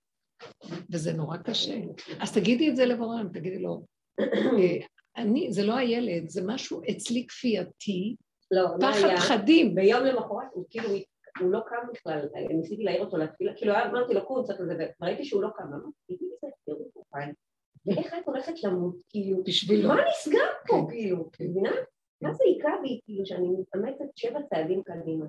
וזה 0.93 1.13
נורא 1.13 1.37
קשה. 1.37 1.75
אז 2.21 2.33
תגידי 2.35 2.71
את 2.71 2.77
זה 2.77 2.87
לבורם, 2.87 3.29
תגידי 3.33 3.59
לו, 3.59 3.83
אה, 4.21 4.87
אני, 5.17 5.53
זה 5.53 5.65
לא 5.65 5.77
הילד, 5.77 6.29
זה 6.29 6.43
משהו 6.47 6.81
אצלי 6.91 7.27
כפייתי, 7.27 8.17
לא, 8.51 8.63
לא 8.63 8.93
פחד 8.93 9.09
היה. 9.09 9.17
פחדים. 9.17 9.75
ביום 9.75 10.05
למחרת 10.05 10.49
הוא 10.53 10.65
כאילו, 10.71 10.89
הוא 11.41 11.51
לא 11.51 11.61
קם 11.67 11.93
בכלל, 11.93 12.29
ניסיתי 12.49 12.83
להעיר 12.83 13.05
אותו 13.05 13.17
לתפילה, 13.17 13.53
כאילו 13.57 13.73
אמרתי 13.73 14.15
לו 14.15 14.27
קום 14.27 14.45
קצת 14.45 14.55
לזה, 14.61 14.87
וראיתי 15.01 15.25
שהוא 15.25 15.43
לא 15.43 15.49
קם, 15.57 15.65
אמרתי, 15.65 15.91
איזה 16.11 16.47
ואיך 17.87 18.15
את 18.15 18.27
הולכת 18.27 18.65
למות, 18.65 18.97
כאילו, 19.09 19.45
בשבילו. 19.45 19.89
מה 19.89 19.97
נסגר 20.09 20.47
פה, 20.67 20.75
כן. 20.75 20.95
כאילו, 20.95 21.29
את 21.31 21.41
מבינה? 21.41 21.71
מה 22.23 22.33
זה 22.33 22.45
היכה 22.47 22.69
בי, 22.83 23.01
כאילו, 23.05 23.27
שאני 23.27 23.49
מתאמצת 23.49 24.05
שבע 24.17 24.43
צעדים 24.43 24.83
קדימה, 24.83 25.27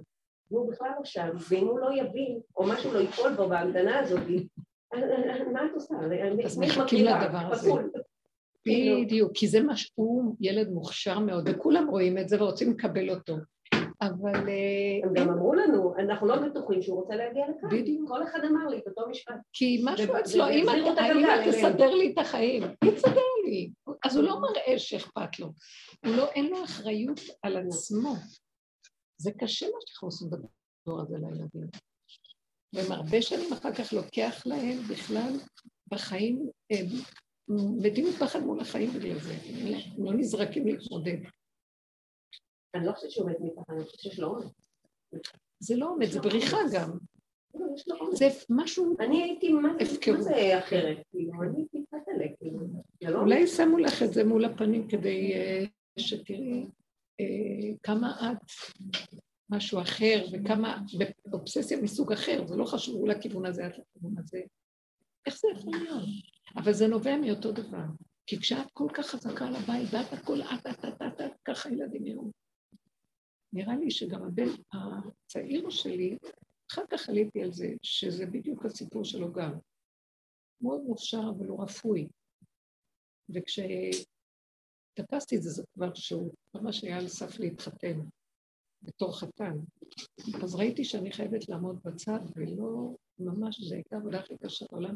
והוא 0.51 0.71
בכלל 0.71 0.89
לא 0.97 1.05
שם, 1.05 1.29
ואם 1.49 1.67
הוא 1.67 1.79
לא 1.79 1.89
יבין, 1.93 2.39
או 2.57 2.67
משהו 2.67 2.93
לא 2.93 2.99
ייפול 2.99 3.33
בו 3.35 3.49
בהמתנה 3.49 3.99
הזאת, 3.99 4.21
מה 5.53 5.65
את 5.65 5.71
עושה? 5.73 5.95
אז 6.45 6.57
מחכים 6.57 7.05
לדבר 7.05 7.51
הזה. 7.51 7.71
בדיוק, 8.67 9.31
כי 9.33 9.47
זה 9.47 9.61
מה 9.61 9.75
שהוא 9.75 10.35
ילד 10.39 10.69
מוכשר 10.69 11.19
מאוד, 11.19 11.49
וכולם 11.49 11.87
רואים 11.89 12.17
את 12.17 12.29
זה 12.29 12.41
ורוצים 12.41 12.71
לקבל 12.71 13.09
אותו. 13.09 13.35
אבל 14.01 14.49
אה, 14.49 15.03
הם 15.03 15.13
גם 15.13 15.29
אמרו 15.29 15.53
לנו, 15.53 15.93
אנחנו 15.97 16.27
לא 16.27 16.35
בטוחים 16.35 16.81
שהוא 16.81 17.01
רוצה 17.01 17.15
להגיע 17.15 17.43
לכאן. 17.49 17.69
בדיוק. 17.69 18.09
כל 18.09 18.23
אחד 18.23 18.39
אמר 18.51 18.67
לי 18.67 18.77
את 18.77 18.87
אותו 18.87 19.09
משפט. 19.09 19.35
כי 19.53 19.81
משהו 19.85 20.13
אצלו, 20.19 20.49
אם 20.49 20.69
אליהם. 20.69 21.51
תסדר 21.51 21.93
לי 21.95 22.13
את 22.13 22.17
החיים, 22.17 22.63
תסדר 22.83 23.21
לי. 23.45 23.71
אז 24.05 24.17
הוא 24.17 24.25
לא 24.25 24.41
מראה 24.41 24.79
שאכפת 24.79 25.39
לו. 25.39 25.47
הוא 26.05 26.15
לא, 26.15 26.25
אין 26.25 26.49
לו 26.49 26.63
אחריות 26.63 27.19
על 27.43 27.57
עצמו. 27.57 28.13
זה 29.17 29.31
קשה 29.31 29.65
מה 29.65 29.77
שאנחנו 29.85 30.07
עושים 30.07 30.29
בדור 30.29 31.01
הזה 31.01 31.15
לילדים. 31.17 31.67
והם 32.73 32.91
הרבה 32.91 33.21
שנים 33.21 33.53
אחר 33.53 33.73
כך 33.73 33.93
לוקח 33.93 34.43
להם 34.45 34.77
בכלל 34.89 35.33
בחיים, 35.91 36.49
הם 36.71 36.85
מתים 37.77 38.05
מפחד 38.09 38.39
מול 38.39 38.59
החיים 38.59 38.89
בגלל 38.89 39.19
זה. 39.19 39.33
הם 39.33 40.05
לא 40.05 40.13
נזרקים 40.13 40.67
להתמודד. 40.67 41.17
אני 42.75 42.85
לא 42.85 42.91
חושבת 42.91 43.11
שהוא 43.11 43.29
מת 43.29 43.37
מפחד, 43.39 43.73
אני 43.73 43.83
חושבת 43.85 43.99
שיש 43.99 44.19
לו 44.19 44.27
עונש. 44.27 44.51
זה 45.59 45.75
לא 45.75 45.89
עומד, 45.89 46.05
זה 46.05 46.19
בריחה 46.19 46.57
גם. 46.73 46.91
אומץ. 48.01 48.19
זה 48.19 48.27
משהו, 48.49 48.95
אני 48.99 49.23
הייתי, 49.23 49.51
מה 49.53 49.69
זה- 50.21 50.59
אחרת? 50.59 50.97
כאילו, 51.11 51.43
אני 51.43 51.65
טיפה 51.67 51.97
תלק, 52.05 52.31
כאילו, 52.39 52.59
לא... 53.01 53.19
אולי 53.19 53.47
שמו 53.47 53.77
לך 53.77 54.03
את 54.03 54.13
זה 54.13 54.23
מול 54.23 54.45
הפנים 54.45 54.87
כדי 54.87 55.33
אה, 55.33 55.63
שתראי 55.99 56.65
אה, 57.19 57.25
כמה 57.83 58.31
את 58.31 58.51
משהו 59.49 59.81
אחר 59.81 60.25
וכמה 60.33 60.81
באובססיה 61.25 61.81
מסוג 61.81 62.11
אחר, 62.11 62.47
זה 62.47 62.55
לא 62.55 62.65
חשוב, 62.65 62.95
הוא 62.95 63.07
לכיוון 63.07 63.45
הזה, 63.45 63.67
את 63.67 63.73
לכיוון 63.77 64.17
הזה. 64.17 64.41
איך 65.25 65.37
זה 65.39 65.47
יכול 65.55 65.73
להיות? 65.77 66.03
אבל 66.55 66.73
זה 66.73 66.87
נובע 66.87 67.17
מאותו 67.17 67.51
דבר. 67.51 67.85
כי 68.25 68.39
כשאת 68.39 68.71
כל 68.73 68.87
כך 68.93 69.05
חזקה 69.07 69.47
על 69.47 69.55
הבית, 69.55 69.89
ואת 69.91 70.13
הכל 70.13 70.41
את, 70.41 70.67
את, 70.67 70.85
את, 70.85 71.01
את, 71.01 71.21
את, 71.21 71.31
ככה 71.45 71.69
ילדים 71.69 72.05
יראו. 72.05 72.31
נראה 73.53 73.75
לי 73.75 73.91
שגם 73.91 74.23
הבן 74.23 74.49
הצעיר 74.73 75.69
שלי, 75.69 76.17
אחר 76.71 76.81
כך 76.91 77.09
עליתי 77.09 77.43
על 77.43 77.51
זה, 77.51 77.67
שזה 77.83 78.25
בדיוק 78.25 78.65
הסיפור 78.65 79.03
שלו 79.05 79.33
גם. 79.33 79.53
מאוד 80.61 80.81
מוכשר, 80.81 81.21
אבל 81.37 81.47
הוא 81.47 81.63
רפוי. 81.63 82.07
וכשתפסתי 83.29 84.07
את 85.37 85.41
זה, 85.41 85.49
זה 85.49 85.63
כבר 85.73 85.93
שהוא 85.93 86.33
ממש 86.55 86.83
היה 86.83 86.97
על 86.97 87.07
סף 87.07 87.39
להתחתן, 87.39 87.99
בתור 88.83 89.19
חתן. 89.19 89.57
אז 90.43 90.55
ראיתי 90.55 90.83
שאני 90.83 91.11
חייבת 91.11 91.49
לעמוד 91.49 91.79
בצד, 91.85 92.19
ולא, 92.35 92.95
ממש, 93.19 93.61
זו 93.61 93.75
הייתה 93.75 93.95
העבודה 93.95 94.19
הכי 94.19 94.37
קשה 94.37 94.65
בעולם. 94.71 94.95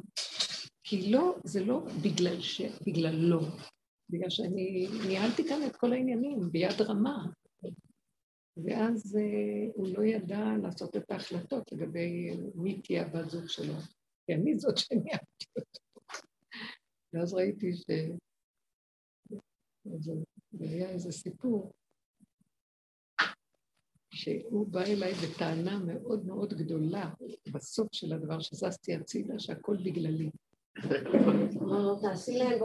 כי 0.83 1.11
לא, 1.11 1.35
זה 1.43 1.65
לא 1.65 1.85
בגלל 2.03 2.41
ש... 2.41 2.61
בגלל 2.85 3.15
לא. 3.15 3.41
בגלל 4.09 4.29
שאני 4.29 4.87
ניהלתי 5.07 5.47
כאן 5.47 5.65
את 5.67 5.75
כל 5.75 5.93
העניינים 5.93 6.39
ביד 6.51 6.81
רמה. 6.81 7.25
ואז 8.57 9.17
אה, 9.17 9.71
הוא 9.75 9.87
לא 9.97 10.03
ידע 10.03 10.45
לעשות 10.63 10.95
את 10.97 11.11
ההחלטות 11.11 11.71
לגבי 11.71 12.37
מי 12.55 12.81
תהיה 12.81 13.05
הבת 13.05 13.29
זוג 13.29 13.47
שלו. 13.47 13.73
כי 14.25 14.33
אני 14.33 14.59
זאת 14.59 14.77
שניהלתי 14.77 15.45
אותו. 15.57 15.79
ואז 17.13 17.33
ראיתי 17.33 17.73
ש... 17.73 17.85
זה 20.51 20.65
היה 20.65 20.89
איזה 20.89 21.11
סיפור, 21.11 21.71
שהוא 24.13 24.67
בא 24.67 24.81
אליי 24.81 25.13
בטענה 25.13 25.79
מאוד 25.79 26.25
מאוד 26.25 26.53
גדולה, 26.53 27.13
בסוף 27.51 27.87
של 27.91 28.13
הדבר 28.13 28.39
שזזתי 28.39 28.95
הצידה, 28.95 29.39
שהכל 29.39 29.77
בגללי. 29.85 30.29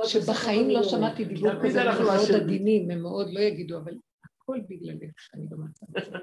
שבחיים 0.04 0.70
לא 0.70 0.82
שמעתי 0.82 1.24
דיבור 1.24 1.50
כזה, 1.64 1.82
הם 1.82 2.04
מאוד. 2.04 2.42
עדינים, 2.42 2.90
הם 2.90 3.02
מאוד 3.02 3.26
לא 3.32 3.40
יגידו, 3.40 3.78
אבל 3.78 3.98
הכל 4.24 4.60
בגללי, 4.68 5.10
אני 5.34 5.46
במצב 5.46 5.86
הזה. 5.96 6.16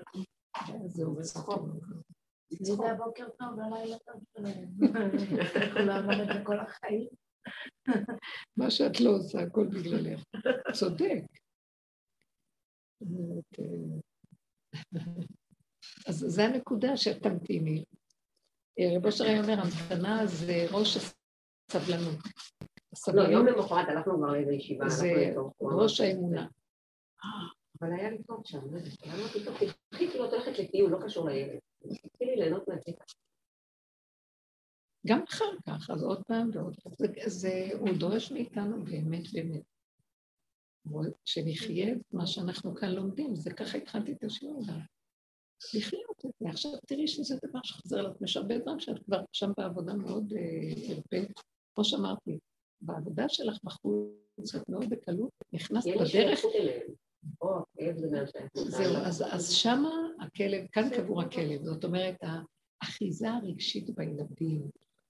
ואז 0.67 0.91
זה 0.91 1.03
אותי. 1.03 1.71
זה 2.49 2.73
הבוקר 2.91 3.25
טוב 3.39 3.47
והלילה 3.57 3.97
טוב 4.05 4.23
שלהם. 4.37 4.69
לומד 5.87 6.27
לכל 6.29 6.59
החיים. 6.59 7.07
מה 8.57 8.71
שאת 8.71 9.01
לא 9.01 9.09
עושה, 9.09 9.41
הכל 9.41 9.67
בגללך. 9.67 10.23
צודק. 10.73 11.23
אז 16.07 16.15
זו 16.15 16.41
הנקודה 16.41 16.97
שתמתיני. 16.97 17.83
אה, 18.79 18.97
רב 18.97 19.05
היה 19.19 19.41
אומר, 19.41 19.59
המתנה 19.59 20.25
זה 20.25 20.65
ראש 20.71 20.97
הסבלנות. 20.97 22.19
לא, 23.13 23.21
יום 23.21 23.47
למחרת 23.47 23.89
הלכנו 23.89 24.17
כבר 24.17 24.31
לאיזו 24.31 24.51
ישיבה. 24.51 24.89
זה. 24.89 25.33
ראש 25.61 25.99
האמונה. 25.99 26.47
אבל 27.81 27.93
היה 27.93 28.09
לי 28.11 28.23
טוב 28.23 28.41
שם, 28.45 28.73
לא 28.73 28.79
למה 29.05 29.27
פתאום 29.27 29.55
התחלתי 29.55 30.07
להיות 30.07 30.33
הולכת 30.33 30.59
לטיול, 30.59 30.91
לא 30.91 30.97
קשור 31.05 31.29
לילד. 31.29 31.59
התחילי 32.05 32.35
ליהנות 32.35 32.67
מהקטע. 32.67 33.03
גם 35.07 35.23
אחר 35.29 35.55
כך, 35.67 35.89
אז 35.89 36.03
עוד 36.03 36.23
פעם 36.27 36.49
ועוד 36.53 36.75
פעם. 36.83 36.93
זה, 36.97 37.07
זה, 37.25 37.69
הוא 37.79 37.89
דורש 37.99 38.31
מאיתנו 38.31 38.83
באמת 38.83 39.33
באמת. 39.33 39.72
שנחיה 41.25 41.91
את 41.91 42.13
מה 42.13 42.27
שאנחנו 42.27 42.75
כאן 42.75 42.91
לומדים, 42.91 43.35
זה 43.35 43.53
ככה 43.53 43.77
התחלתי 43.77 44.11
את 44.11 44.23
השיעור 44.23 44.63
גם. 44.67 44.79
לחיות 45.73 46.25
את 46.25 46.31
זה. 46.39 46.49
עכשיו 46.49 46.71
תראי 46.87 47.07
שזה 47.07 47.35
דבר 47.45 47.59
שחוזר 47.63 48.07
עצמך. 48.07 48.21
יש 48.21 48.37
הרבה 48.37 48.57
דברים 48.57 48.79
שאת 48.79 49.03
כבר 49.05 49.23
שם 49.31 49.51
בעבודה 49.57 49.93
מאוד 49.93 50.33
אה, 50.33 50.93
הרפאת. 50.93 51.31
כמו 51.75 51.83
שאמרתי, 51.85 52.39
בעבודה 52.81 53.29
שלך 53.29 53.57
בחוץ, 53.63 54.55
את 54.55 54.69
מאוד 54.69 54.89
בקלות 54.89 55.29
נכנסת 55.53 55.89
בדרך 55.89 56.05
מהשייכות. 56.05 56.53
זהו, 58.53 58.95
אז 59.31 59.51
שמה 59.51 59.91
הכלב, 60.19 60.65
כאן 60.71 60.89
קבור 60.95 61.21
הכלב, 61.21 61.63
זאת 61.63 61.83
אומרת, 61.83 62.15
האחיזה 62.21 63.31
הרגשית 63.31 63.89
בילדים, 63.89 64.61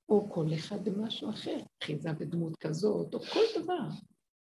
או 0.09 0.29
כל 0.31 0.45
אחד 0.53 0.85
במשהו 0.85 1.29
אחר, 1.29 1.57
אחיזה 1.83 2.13
בדמות 2.13 2.55
כזאת, 2.55 3.13
או 3.13 3.19
כל 3.19 3.61
דבר. 3.61 3.87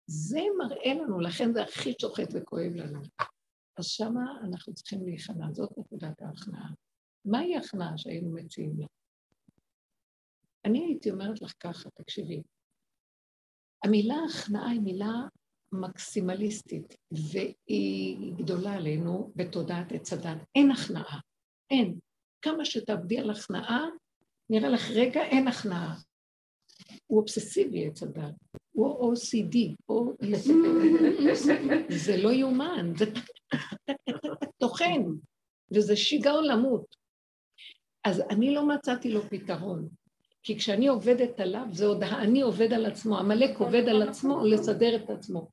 זה 0.10 0.40
מראה 0.58 0.94
לנו, 0.94 1.20
לכן 1.20 1.54
זה 1.54 1.64
הכי 1.64 1.94
שוחט 2.02 2.28
וכואב 2.34 2.72
לנו. 2.76 3.02
אז 3.78 3.86
שמה 3.86 4.40
אנחנו 4.44 4.74
צריכים 4.74 5.06
להיכנע, 5.06 5.52
זאת 5.52 5.78
נקודת 5.78 6.22
ההכנעה. 6.22 6.70
מהי 7.26 7.56
ההכנעה 7.56 7.98
שהיינו 7.98 8.32
מציעים 8.32 8.80
לה? 8.80 8.88
אני 10.66 10.86
הייתי 10.86 11.12
אומרת 11.12 11.42
לך 11.42 11.54
ככה, 11.60 11.90
תקשיבי, 11.90 12.42
המילה 13.84 14.16
הכנעה 14.30 14.70
היא 14.70 14.82
מילה 14.82 15.14
מקסימליסטית, 15.72 16.96
והיא 17.12 18.34
גדולה 18.38 18.74
עלינו 18.74 19.32
בתודעת 19.36 19.92
עץ 19.92 20.14
הדת. 20.14 20.38
אין 20.56 20.72
הכנעה, 20.72 21.20
אין. 21.72 22.00
כמה 22.42 22.66
שתעבדי 22.66 23.20
על 23.20 23.30
הכנעה, 23.30 23.86
נראה 24.50 24.70
לך 24.70 24.90
רגע, 24.96 25.22
אין 25.22 25.48
הכנעה. 25.48 25.96
הוא 27.10 27.20
אובססיבי 27.20 27.88
עץ 27.88 28.04
הדת, 28.04 28.34
הוא 28.72 29.14
OCD. 29.14 29.58
זה 31.90 32.18
לא 32.18 32.30
יאומן, 32.30 32.94
זה 32.98 33.06
טוחן, 34.58 35.04
וזה 35.72 35.96
שיגעון 35.96 36.48
למות. 36.48 36.96
אז 38.04 38.22
אני 38.30 38.54
לא 38.54 38.68
מצאתי 38.68 39.12
לו 39.12 39.22
פתרון. 39.22 39.90
כי 40.44 40.58
כשאני 40.58 40.88
עובדת 40.88 41.40
עליו, 41.40 41.66
זה 41.72 41.86
עוד 41.86 42.04
האני 42.04 42.42
עובד 42.42 42.74
על 42.74 42.86
עצמו, 42.86 43.18
עמלק 43.18 43.60
עובד 43.60 43.90
על 43.90 44.02
עצמו 44.02 44.46
לסדר 44.46 44.96
את 44.96 45.10
עצמו. 45.10 45.48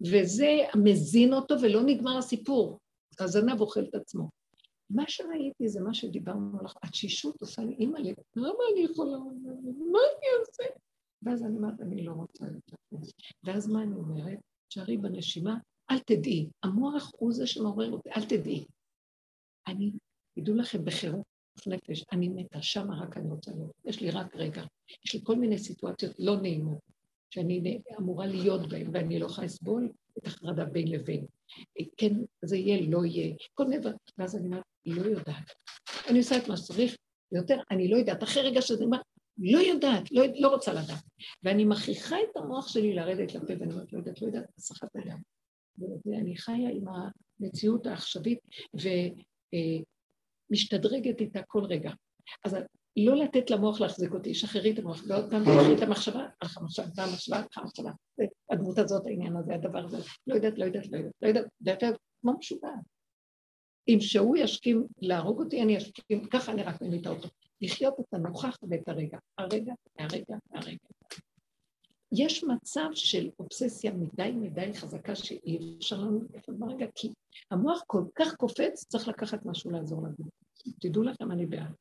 וזה 0.00 0.56
מזין 0.84 1.32
אותו 1.32 1.54
ולא 1.60 1.82
נגמר 1.86 2.18
הסיפור. 2.18 2.78
הזנב 3.20 3.60
אוכל 3.60 3.80
את 3.80 3.94
עצמו. 3.94 4.37
מה 4.90 5.04
שראיתי 5.08 5.68
זה 5.68 5.80
מה 5.80 5.94
שדיברנו 5.94 6.58
עליו, 6.58 6.70
התשישות 6.82 7.40
עושה 7.40 7.62
לי, 7.62 7.74
אימא 7.74 7.98
לי, 7.98 8.14
למה 8.36 8.64
אני 8.72 8.84
יכולה, 8.84 9.18
מה 9.92 9.98
אני 9.98 10.26
אעשה? 10.40 10.64
ואז 11.22 11.42
אני 11.42 11.56
אומרת, 11.56 11.80
אני 11.80 12.04
לא 12.04 12.12
רוצה 12.12 12.44
יותר. 12.46 12.76
ואז 13.44 13.68
מה 13.68 13.82
אני 13.82 13.94
אומרת? 13.94 14.38
שערי 14.68 14.96
בנשימה, 14.96 15.58
אל 15.90 15.98
תדעי, 15.98 16.48
המוח 16.62 17.12
הוא 17.18 17.32
זה 17.32 17.46
שמעורר 17.46 17.92
אותי, 17.92 18.10
אל 18.16 18.24
תדעי. 18.24 18.66
אני, 19.66 19.92
תדעו 20.38 20.54
לכם, 20.54 20.84
בחירוף 20.84 21.26
נפש, 21.66 22.04
אני 22.12 22.28
מתה, 22.28 22.62
שמה 22.62 23.02
רק 23.02 23.16
אני 23.16 23.28
רוצה 23.28 23.50
להיות. 23.50 23.72
יש 23.84 24.00
לי 24.00 24.10
רק 24.10 24.36
רגע. 24.36 24.64
יש 25.04 25.14
לי 25.14 25.20
כל 25.24 25.36
מיני 25.36 25.58
סיטואציות 25.58 26.12
לא 26.18 26.40
נעימות, 26.40 26.80
שאני 27.30 27.80
אמורה 27.98 28.26
להיות 28.26 28.68
בהן, 28.68 28.90
ואני 28.92 29.18
לא 29.18 29.26
יכולה 29.26 29.44
לסבול 29.44 29.92
את 30.18 30.26
החרדה 30.26 30.64
בין 30.64 30.88
לבין. 30.88 31.26
כן, 31.96 32.14
זה 32.44 32.56
יהיה, 32.56 32.86
לא 32.90 33.04
יהיה. 33.04 33.36
כל 33.54 33.64
מיני 33.64 33.80
דברים. 33.80 33.96
ואז 34.18 34.36
אני 34.36 34.46
אומרת, 34.46 34.64
לא 34.86 35.02
יודעת. 35.02 35.52
אני 36.08 36.18
עושה 36.18 36.38
את 36.38 36.48
מה 36.48 36.56
שצריך, 36.56 36.96
יותר, 37.32 37.60
אני 37.70 37.88
לא 37.88 37.96
יודעת. 37.96 38.22
אחרי 38.22 38.42
רגע 38.42 38.62
שזה 38.62 38.84
אומר, 38.84 38.98
לא 39.38 39.58
יודעת, 39.58 40.12
לא, 40.12 40.22
לא 40.38 40.48
רוצה 40.48 40.72
לדעת. 40.72 41.04
ואני 41.42 41.64
מכריחה 41.64 42.16
את 42.30 42.36
המוח 42.36 42.68
שלי 42.68 42.94
לרדת 42.94 43.34
לפה, 43.34 43.52
ואני 43.60 43.72
אומרת, 43.72 43.92
לא 43.92 43.98
יודעת, 43.98 44.22
לא 44.22 44.26
יודעת, 44.26 44.44
הסחת 44.58 44.96
אדם. 44.96 45.18
ואני 45.78 46.36
חיה 46.36 46.70
עם 46.70 46.84
המציאות 47.40 47.86
העכשווית, 47.86 48.38
ומשתדרגת 50.50 51.20
איתה 51.20 51.42
כל 51.42 51.64
רגע. 51.64 51.90
אז 52.44 52.56
לא 53.06 53.16
לתת 53.16 53.50
למוח 53.50 53.80
להחזיק 53.80 54.12
אותי, 54.12 54.34
שחררי 54.34 54.70
את 54.72 54.78
המוח, 54.78 55.02
ועוד 55.08 55.30
פעם 55.30 55.42
תקחי 55.42 55.74
את 55.76 55.82
המחשבה, 55.82 56.26
הלך 56.40 56.58
המחשבה, 56.58 56.86
פעם 56.96 57.08
המחשבה, 57.08 57.36
הלך 57.36 57.58
המחשבה. 57.58 57.90
הדמות 58.50 58.78
הזאת, 58.78 59.06
העניין 59.06 59.36
הזה, 59.36 59.54
הדבר 59.54 59.84
הזה, 59.84 59.96
לא 60.26 60.34
יודעת, 60.34 60.58
לא 60.58 60.64
יודעת, 60.64 60.86
לא 60.92 60.96
יודעת, 60.96 61.12
לא 61.22 61.28
יודעת, 61.28 61.44
לא 61.60 61.70
יודעת, 61.72 61.96
כמו 62.20 62.32
משוגעת. 62.38 62.80
אם 63.88 63.98
שהוא 64.00 64.36
ישכים 64.36 64.86
להרוג 64.98 65.40
אותי, 65.40 65.62
אני 65.62 65.78
אשכים, 65.78 66.28
ככה 66.30 66.52
אני 66.52 66.62
רק 66.62 66.82
ממיתה 66.82 67.10
אותו. 67.10 67.28
לחיות 67.60 68.00
את 68.00 68.14
הנוכח 68.14 68.56
ואת 68.70 68.88
הרגע. 68.88 69.18
הרגע, 69.38 69.72
הרגע, 69.98 70.36
הרגע. 70.52 70.86
יש 72.12 72.44
מצב 72.44 72.88
של 72.94 73.30
אובססיה 73.38 73.92
מדי 73.92 74.30
מדי 74.30 74.74
חזקה 74.74 75.14
שאי 75.14 75.76
אפשר 75.78 76.00
לנו 76.00 76.20
לפעול 76.34 76.56
ברגע, 76.56 76.86
כי 76.94 77.12
המוח 77.50 77.82
כל 77.86 78.02
כך 78.14 78.34
קופץ, 78.34 78.84
צריך 78.84 79.08
לקחת 79.08 79.46
משהו 79.46 79.70
לעזור 79.70 80.02
לנו. 80.02 80.30
תדעו 80.80 81.02
לכם, 81.02 81.32
אני 81.32 81.46
בעד. 81.46 81.74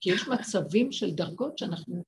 כי 0.00 0.10
יש 0.10 0.28
מצבים 0.28 0.92
של 0.92 1.10
דרגות 1.10 1.58
שאנחנו 1.58 2.04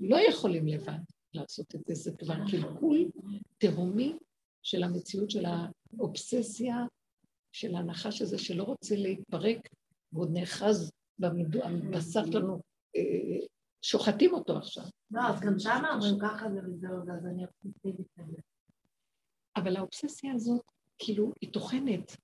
לא 0.00 0.16
יכולים 0.28 0.66
לבד 0.66 0.98
לעשות 1.34 1.74
את 1.74 1.80
זה, 1.86 1.94
זה 1.94 2.12
כבר 2.18 2.34
קלקול 2.50 3.10
תהומי 3.58 4.16
של 4.62 4.82
המציאות 4.82 5.30
של 5.30 5.44
האובססיה, 5.46 6.76
של 7.52 7.74
הנחש 7.74 8.22
הזה 8.22 8.38
שלא 8.38 8.62
רוצה 8.62 8.96
להתפרק, 8.96 9.68
ועוד 10.12 10.30
נאחז 10.32 10.90
הבשר 11.22 12.26
שלנו, 12.26 12.60
אה, 12.96 13.46
שוחטים 13.82 14.34
אותו 14.34 14.56
עכשיו. 14.58 14.84
לא, 15.10 15.20
אז 15.28 15.40
גם 15.40 15.58
שם 15.58 15.82
אומרים 15.94 16.18
ככה 16.22 16.50
זה 16.50 16.60
וזהו, 16.68 17.02
אז 17.02 17.26
אני 17.26 17.44
אופטימית. 17.44 18.06
אבל 19.56 19.76
האובססיה 19.76 20.32
הזאת, 20.34 20.60
כאילו, 20.98 21.32
היא 21.40 21.52
טוחנת. 21.52 22.16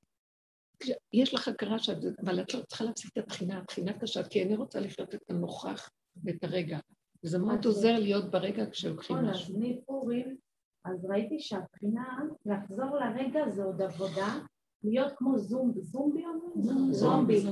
יש 1.13 1.35
לך 1.35 1.49
הכרה 1.49 1.79
שאת, 1.79 1.97
אבל 2.25 2.41
את 2.41 2.55
לא 2.55 2.61
צריכה 2.63 2.85
להפסיק 2.85 3.11
את 3.13 3.25
התחינה, 3.25 3.59
התחינה 3.59 3.93
קשה, 3.99 4.23
כי 4.25 4.43
אני 4.43 4.57
רוצה 4.57 4.81
לחיות 4.81 5.15
את 5.15 5.31
הנוכח 5.31 5.91
ואת 6.25 6.45
הרגע. 6.45 6.79
וזה 7.25 7.39
מאוד 7.39 7.59
אז- 7.59 7.67
עוזר 7.67 7.99
להיות 7.99 8.31
ברגע 8.31 8.71
כשלוקחים 8.71 9.17
נכון, 9.17 9.29
אז 9.29 9.37
משהו. 9.37 9.55
מפורים, 9.59 10.37
אז 10.85 11.05
ראיתי 11.05 11.41
שהבחינה, 11.41 12.19
לחזור 12.47 12.97
לרגע 12.97 13.49
זה 13.51 13.65
עוד 13.65 13.83
עבודה, 13.83 14.39
להיות 14.85 15.13
כמו 15.17 15.39
זום, 15.39 15.73
זומבי 15.77 16.25
אומרים? 16.25 16.93
זומבי. 16.93 17.43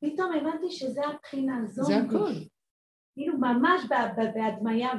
פתאום 0.00 0.32
הבנתי 0.32 0.70
שזה 0.70 1.00
הבחינה, 1.06 1.66
זומבי. 1.66 1.92
זה 1.94 2.16
הכל. 2.18 2.32
כאילו 3.14 3.38
ממש 3.38 3.82
בהדמיה, 4.34 4.90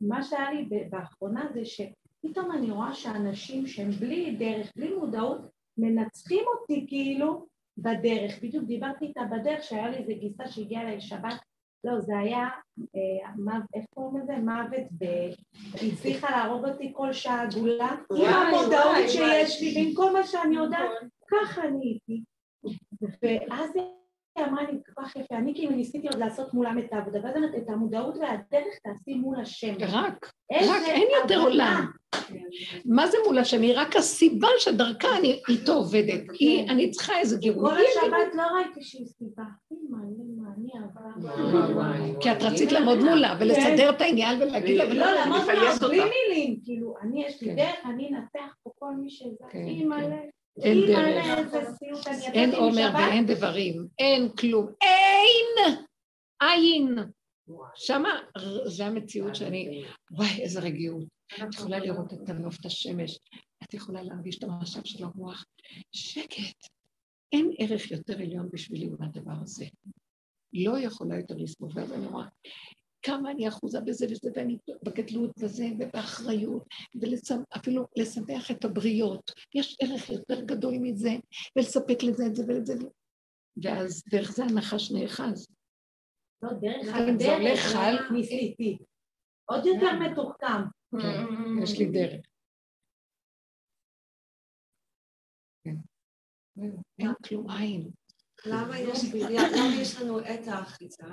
ומה 0.00 0.22
שהיה 0.22 0.50
לי 0.52 0.68
באחרונה 0.90 1.46
זה 1.54 1.60
שפתאום 1.64 2.52
אני 2.52 2.70
רואה 2.70 2.94
שאנשים 2.94 3.66
שהם 3.66 3.90
בלי 3.90 4.36
דרך, 4.36 4.72
בלי 4.76 4.94
מודעות, 4.96 5.40
מנצחים 5.78 6.44
אותי 6.54 6.84
כאילו 6.88 7.46
בדרך. 7.78 8.42
בדיוק 8.42 8.64
דיברתי 8.64 9.04
איתה 9.06 9.20
בדרך, 9.30 9.62
שהיה 9.62 9.88
לי 9.88 9.96
איזה 9.96 10.12
גיסה 10.12 10.48
שהגיעה 10.48 10.82
אליי 10.82 11.00
שבת, 11.00 11.34
לא, 11.84 12.00
זה 12.00 12.18
היה, 12.18 12.48
אה, 12.96 13.30
מוות- 13.36 13.70
איך 13.74 13.84
קוראים 13.94 14.22
לזה? 14.22 14.36
מוות 14.36 14.86
ב... 14.98 15.04
היא 15.80 15.92
הצליחה 15.92 16.30
להרוג 16.30 16.64
אותי 16.68 16.90
כל 16.96 17.12
שעה 17.12 17.42
עגולה, 17.42 17.90
עם 18.16 18.24
המודעות 18.34 19.08
שיש 19.08 19.62
לי, 19.62 19.72
ועם 19.76 19.94
כל 19.94 20.12
מה 20.12 20.24
שאני 20.26 20.56
יודעת, 20.56 20.90
ככה 21.30 21.62
אני 21.64 21.82
איתי. 21.82 22.22
ואז 23.22 23.70
היא 24.36 24.46
אמרה 24.46 24.62
לי 24.62 24.78
כל 24.86 25.02
כך 25.02 25.16
יפה, 25.16 25.36
אני 25.36 25.54
כאילו 25.54 25.72
ניסיתי 25.72 26.08
עוד 26.08 26.18
לעשות 26.18 26.54
מולם 26.54 26.78
את 26.78 26.92
העבודה, 26.92 27.18
ואז 27.22 27.36
אני 27.36 27.46
אומרת, 27.46 27.62
את 27.62 27.68
המודעות 27.68 28.16
והדרך 28.16 28.74
תעשי 28.82 29.14
מול 29.14 29.40
השם. 29.40 29.74
רק, 29.80 30.32
רק, 30.52 30.82
אין 30.86 31.08
יותר. 31.22 31.40
עולם. 31.40 31.90
מה 32.84 33.06
זה 33.06 33.16
מול 33.26 33.38
השם? 33.38 33.62
היא 33.62 33.72
רק 33.76 33.96
הסיבה 33.96 34.48
שדרכה 34.58 35.18
אני 35.18 35.40
איתו 35.48 35.72
עובדת. 35.72 36.22
היא, 36.38 36.70
אני 36.70 36.90
צריכה 36.90 37.18
איזה 37.18 37.38
גירוי. 37.38 37.70
כל 37.70 37.76
השבת 37.76 38.34
לא 38.34 38.42
ראיתי 38.42 38.82
שהיא 38.82 39.06
סיבה. 39.06 39.42
אימא, 39.70 39.96
אימא. 40.18 40.40
כי 42.20 42.32
את 42.32 42.42
רצית 42.42 42.72
לעמוד 42.72 42.98
מולה 42.98 43.36
ולסדר 43.40 43.90
את 43.90 44.00
העניין 44.00 44.42
ולהגיד 44.42 44.76
לה, 44.76 44.84
לא, 44.84 45.12
לעמוד 45.12 45.40
לפייס 45.40 45.58
לה 45.58 45.72
אותה. 45.72 45.86
בלי 45.86 46.00
מילים, 46.00 46.60
כאילו, 46.64 46.94
אני, 47.02 47.24
יש 47.26 47.42
לי 47.42 47.48
כן. 47.48 47.56
דרך, 47.56 47.76
אני 47.84 48.08
אנצח 48.08 48.54
פה 48.62 48.70
כל 48.78 48.94
מי 48.94 49.10
שזה, 49.10 49.44
כן, 49.50 49.58
אימא'לה, 49.58 50.16
אין 50.62 50.86
דרך. 50.86 51.54
אין 52.32 52.54
עומר 52.54 52.90
ואין 52.94 53.26
דברים, 53.26 53.86
אין 53.98 54.28
כלום, 54.28 54.66
אין! 54.82 55.76
עין! 56.40 56.98
שמה, 57.74 58.20
זה 58.66 58.86
המציאות 58.86 59.34
שאני, 59.34 59.84
וואי, 60.10 60.42
איזה 60.42 60.60
רגיעות. 60.60 61.04
את 61.34 61.54
יכולה 61.54 61.78
לראות 61.78 62.12
את 62.12 62.28
הנוף, 62.28 62.60
את 62.60 62.66
השמש, 62.66 63.18
את 63.64 63.74
יכולה 63.74 64.02
להרגיש 64.02 64.38
את 64.38 64.44
המשאב 64.44 64.84
של 64.84 65.04
הרוח. 65.04 65.44
שקט. 65.92 66.66
אין 67.32 67.50
ערך 67.58 67.90
יותר 67.90 68.14
עליון 68.14 68.48
בשבילי 68.52 68.88
מהדבר 68.98 69.34
הזה. 69.42 69.64
לא 70.52 70.78
יכולה 70.78 71.16
יותר 71.16 71.34
לסמוך, 71.38 71.76
ואז 71.76 71.92
אני 71.92 72.06
רואה 72.06 72.26
כמה 73.02 73.30
אני 73.30 73.48
אחוזה 73.48 73.80
בזה 73.80 74.06
וזה, 74.10 74.30
ואני 74.34 74.58
בגדלות 74.82 75.30
וזה, 75.38 75.64
ובאחריות, 75.78 76.64
ואפילו 76.94 77.86
לשמח 77.96 78.50
את 78.50 78.64
הבריות. 78.64 79.30
יש 79.54 79.76
ערך 79.82 80.10
יותר 80.10 80.40
גדול 80.44 80.74
מזה, 80.82 81.10
ולספק 81.56 82.02
לזה 82.02 82.26
את 82.26 82.34
זה 82.36 82.42
ולזה. 82.48 82.74
ואז 83.64 84.02
דרך 84.10 84.30
זה 84.32 84.44
הנחש 84.44 84.92
נאחז. 84.92 85.46
לא, 86.42 86.50
דרך 86.52 86.84
זה 86.84 86.96
הולך 86.96 87.14
הדרך, 87.14 87.60
חל- 87.60 88.14
ניסיתי. 88.14 88.78
עוד 89.44 89.66
יותר 89.66 89.98
מתוחכם. 89.98 90.62
כן, 91.00 91.62
יש 91.62 91.78
לי 91.78 91.84
דרך. 91.84 92.26
כן. 95.64 95.76
אין 96.98 97.12
כלום 97.28 97.50
עין. 97.50 97.90
למה 98.46 98.78
יש, 98.78 99.04
למה 99.14 99.74
יש 99.82 100.00
לנו 100.00 100.20
את 100.20 100.48
האחיזה? 100.48 101.04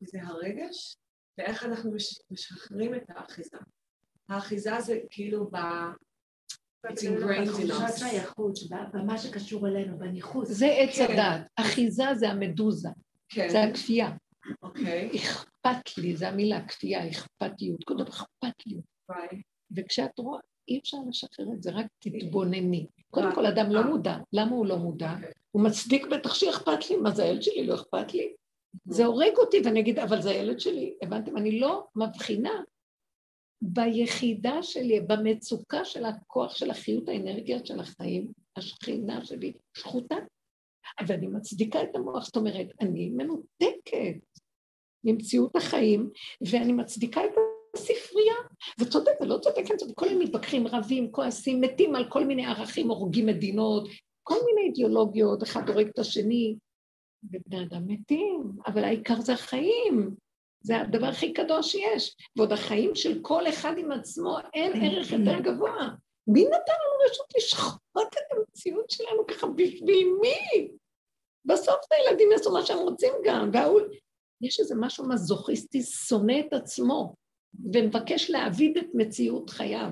זה 0.00 0.18
הרגש, 0.22 0.96
ואיך 1.38 1.64
אנחנו 1.64 1.92
מש- 1.94 2.20
משחררים 2.30 2.94
את 2.94 3.02
האחיזה. 3.08 3.56
האחיזה 4.28 4.80
זה 4.80 4.98
כאילו 5.10 5.50
ב... 5.50 5.56
בתחושת. 6.86 7.96
שייכות, 7.98 8.58
במה 8.92 9.18
שקשור 9.18 9.68
אלינו, 9.68 9.98
בניחוס. 9.98 10.48
זה 10.48 10.66
עץ 10.66 10.98
כן. 10.98 11.06
הדת. 11.18 11.46
אחיזה 11.56 12.04
זה 12.14 12.28
המדוזה, 12.28 12.88
כן, 13.28 13.48
זה 13.48 13.62
הכפייה. 13.62 14.10
אוקיי, 14.62 15.10
אכפת 15.16 15.98
לי, 15.98 16.16
זה 16.16 16.28
המילה, 16.28 16.68
כפייה, 16.68 17.10
אכפתיות. 17.10 17.84
קודם 17.84 18.06
אכפת 18.06 18.66
לי. 18.66 18.80
וכשאת 19.76 20.18
רואה, 20.18 20.40
אי 20.68 20.78
אפשר 20.78 20.96
לשחרר 21.08 21.46
את 21.56 21.62
זה, 21.62 21.70
רק 21.70 21.86
תתבונני. 21.98 22.86
קודם 23.10 23.34
כל, 23.34 23.46
אדם 23.46 23.70
לא 23.70 23.82
מודע. 23.82 24.16
למה 24.32 24.50
הוא 24.50 24.66
לא 24.66 24.76
מודע? 24.76 25.14
הוא 25.50 25.62
מצדיק 25.64 26.06
בטח 26.06 26.34
שאכפת 26.34 26.90
לי, 26.90 26.96
מה 26.96 27.10
זה 27.10 27.22
הילד 27.24 27.42
שלי? 27.42 27.66
לא 27.66 27.74
אכפת 27.74 28.14
לי? 28.14 28.34
זה 28.84 29.06
הורג 29.06 29.36
אותי, 29.36 29.60
ואני 29.64 29.80
אגיד, 29.80 29.98
אבל 29.98 30.22
זה 30.22 30.30
הילד 30.30 30.60
שלי. 30.60 30.94
הבנתם? 31.02 31.36
אני 31.36 31.60
לא 31.60 31.86
מבחינה 31.96 32.62
ביחידה 33.62 34.62
שלי, 34.62 35.00
במצוקה 35.00 35.84
של 35.84 36.04
הכוח 36.04 36.56
של 36.56 36.70
החיות 36.70 37.08
האנרגיה 37.08 37.58
של 37.64 37.80
החיים, 37.80 38.32
השכינה 38.56 39.24
שלי 39.24 39.52
שחוטה. 39.76 40.16
ואני 41.06 41.26
מצדיקה 41.26 41.82
את 41.82 41.96
המוח, 41.96 42.24
זאת 42.24 42.36
אומרת, 42.36 42.66
אני 42.80 43.10
מנותקת 43.10 44.16
ממציאות 45.04 45.56
החיים, 45.56 46.10
ואני 46.50 46.72
מצדיקה 46.72 47.24
את 47.24 47.30
הספרייה, 47.74 48.34
וצודק 48.80 49.12
ולא 49.20 49.38
צודק, 49.38 49.70
אני 49.70 49.78
צודק, 49.78 49.94
כל 49.94 50.08
מיני 50.08 50.24
מתווכחים, 50.24 50.66
רבים, 50.66 51.12
כועסים, 51.12 51.60
מתים 51.60 51.94
על 51.94 52.10
כל 52.10 52.24
מיני 52.24 52.46
ערכים, 52.46 52.88
הורגים 52.88 53.26
מדינות, 53.26 53.88
כל 54.22 54.34
מיני 54.46 54.68
אידיאולוגיות, 54.68 55.42
אחד 55.42 55.68
הורג 55.68 55.88
את 55.88 55.98
השני, 55.98 56.56
ובני 57.32 57.62
אדם 57.62 57.82
מתים, 57.86 58.52
אבל 58.66 58.84
העיקר 58.84 59.20
זה 59.20 59.32
החיים, 59.32 60.14
זה 60.60 60.80
הדבר 60.80 61.06
הכי 61.06 61.32
קדוש 61.32 61.72
שיש, 61.72 62.16
ועוד 62.36 62.52
החיים 62.52 62.94
של 62.94 63.18
כל 63.22 63.48
אחד 63.48 63.78
עם 63.78 63.92
עצמו, 63.92 64.38
אין 64.54 64.72
ערך 64.82 65.12
יותר 65.12 65.40
גבוה. 65.40 65.88
מי 66.26 66.44
נתן 66.44 66.72
לנו 66.72 67.10
רשות 67.10 67.26
לשחוט 67.36 68.12
את 68.12 68.36
המציאות 68.36 68.90
שלנו 68.90 69.26
ככה, 69.26 69.46
בשביל 69.46 70.08
מי? 70.20 70.68
בסוף 71.44 71.80
הילדים 71.90 72.32
יעשו 72.32 72.52
מה 72.52 72.66
שהם 72.66 72.78
רוצים 72.78 73.12
גם, 73.24 73.50
וההוא... 73.52 73.80
יש 74.40 74.60
איזה 74.60 74.74
משהו 74.78 75.08
מזוכיסטי, 75.08 75.82
שונא 75.82 76.40
את 76.40 76.52
עצמו, 76.52 77.14
ומבקש 77.74 78.30
להעביד 78.30 78.76
את 78.76 78.86
מציאות 78.94 79.50
חייו. 79.50 79.90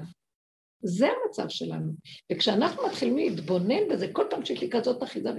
זה 0.83 1.07
המצב 1.07 1.49
שלנו. 1.49 1.93
וכשאנחנו 2.33 2.87
מתחילים 2.87 3.17
להתבונן 3.17 3.89
בזה, 3.91 4.09
כל 4.13 4.27
פעם 4.31 4.45
שיש 4.45 4.61
לי 4.61 4.71
כזאת 4.71 5.03
אחיזה, 5.03 5.31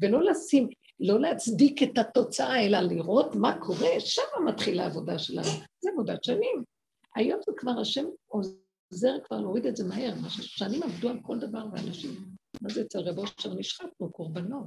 ולא 0.00 0.22
לשים, 0.22 0.68
לא 1.00 1.20
להצדיק 1.20 1.82
את 1.82 1.98
התוצאה, 1.98 2.66
אלא 2.66 2.78
לראות 2.78 3.34
מה 3.34 3.58
קורה, 3.60 4.00
שם 4.00 4.22
מתחילה 4.48 4.82
העבודה 4.82 5.18
שלנו. 5.18 5.48
זה 5.80 5.90
עבודת 5.92 6.24
שנים. 6.24 6.64
היום 7.14 7.40
זה 7.46 7.52
כבר, 7.56 7.80
השם 7.80 8.04
עוזר 8.26 9.14
כבר 9.24 9.40
להוריד 9.40 9.66
את 9.66 9.76
זה 9.76 9.84
מהר, 9.84 10.14
מה 10.22 10.30
ששנים 10.30 10.82
עבדו 10.82 11.08
על 11.08 11.18
כל 11.22 11.38
דבר 11.38 11.66
ואנשים. 11.72 12.10
מה 12.60 12.68
זה 12.68 12.82
אצל 12.82 12.98
רבו 12.98 13.24
אשר 13.24 13.54
נשחטנו? 13.54 14.12
קורבנות. 14.12 14.66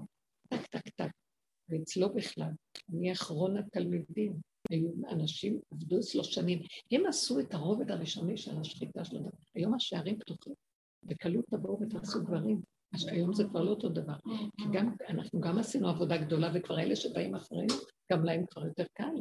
טק, 0.49 0.65
טק, 0.67 0.89
טק. 0.89 1.11
ואצלו 1.69 2.13
בכלל, 2.13 2.51
אני 2.93 3.11
אחרון 3.11 3.57
התלמידים. 3.57 4.33
היו 4.69 4.89
אנשים, 5.09 5.59
עבדו 5.71 5.99
אצלו 5.99 6.23
שנים. 6.23 6.61
הם 6.91 7.05
עשו 7.05 7.39
את 7.39 7.53
הרובד 7.53 7.91
הראשוני 7.91 8.37
של 8.37 8.59
השחיטה 8.59 9.05
של 9.05 9.17
הדבר. 9.17 9.29
היום 9.55 9.73
השערים 9.73 10.19
פתוחים, 10.19 10.53
בקלות 11.03 11.45
תבואו 11.49 11.79
ותעשו 11.81 12.19
דברים. 12.19 12.61
היום 13.07 13.33
זה 13.33 13.43
כבר 13.43 13.61
לא 13.61 13.69
אותו 13.69 13.89
דבר. 13.89 14.13
כי 14.57 14.63
גם, 14.71 14.93
אנחנו 15.09 15.39
גם 15.39 15.57
עשינו 15.57 15.89
עבודה 15.89 16.17
גדולה, 16.17 16.51
וכבר 16.53 16.79
אלה 16.79 16.95
שבאים 16.95 17.35
אחרינו, 17.35 17.73
גם 18.11 18.25
להם 18.25 18.45
כבר 18.45 18.65
יותר 18.65 18.85
קל. 18.93 19.13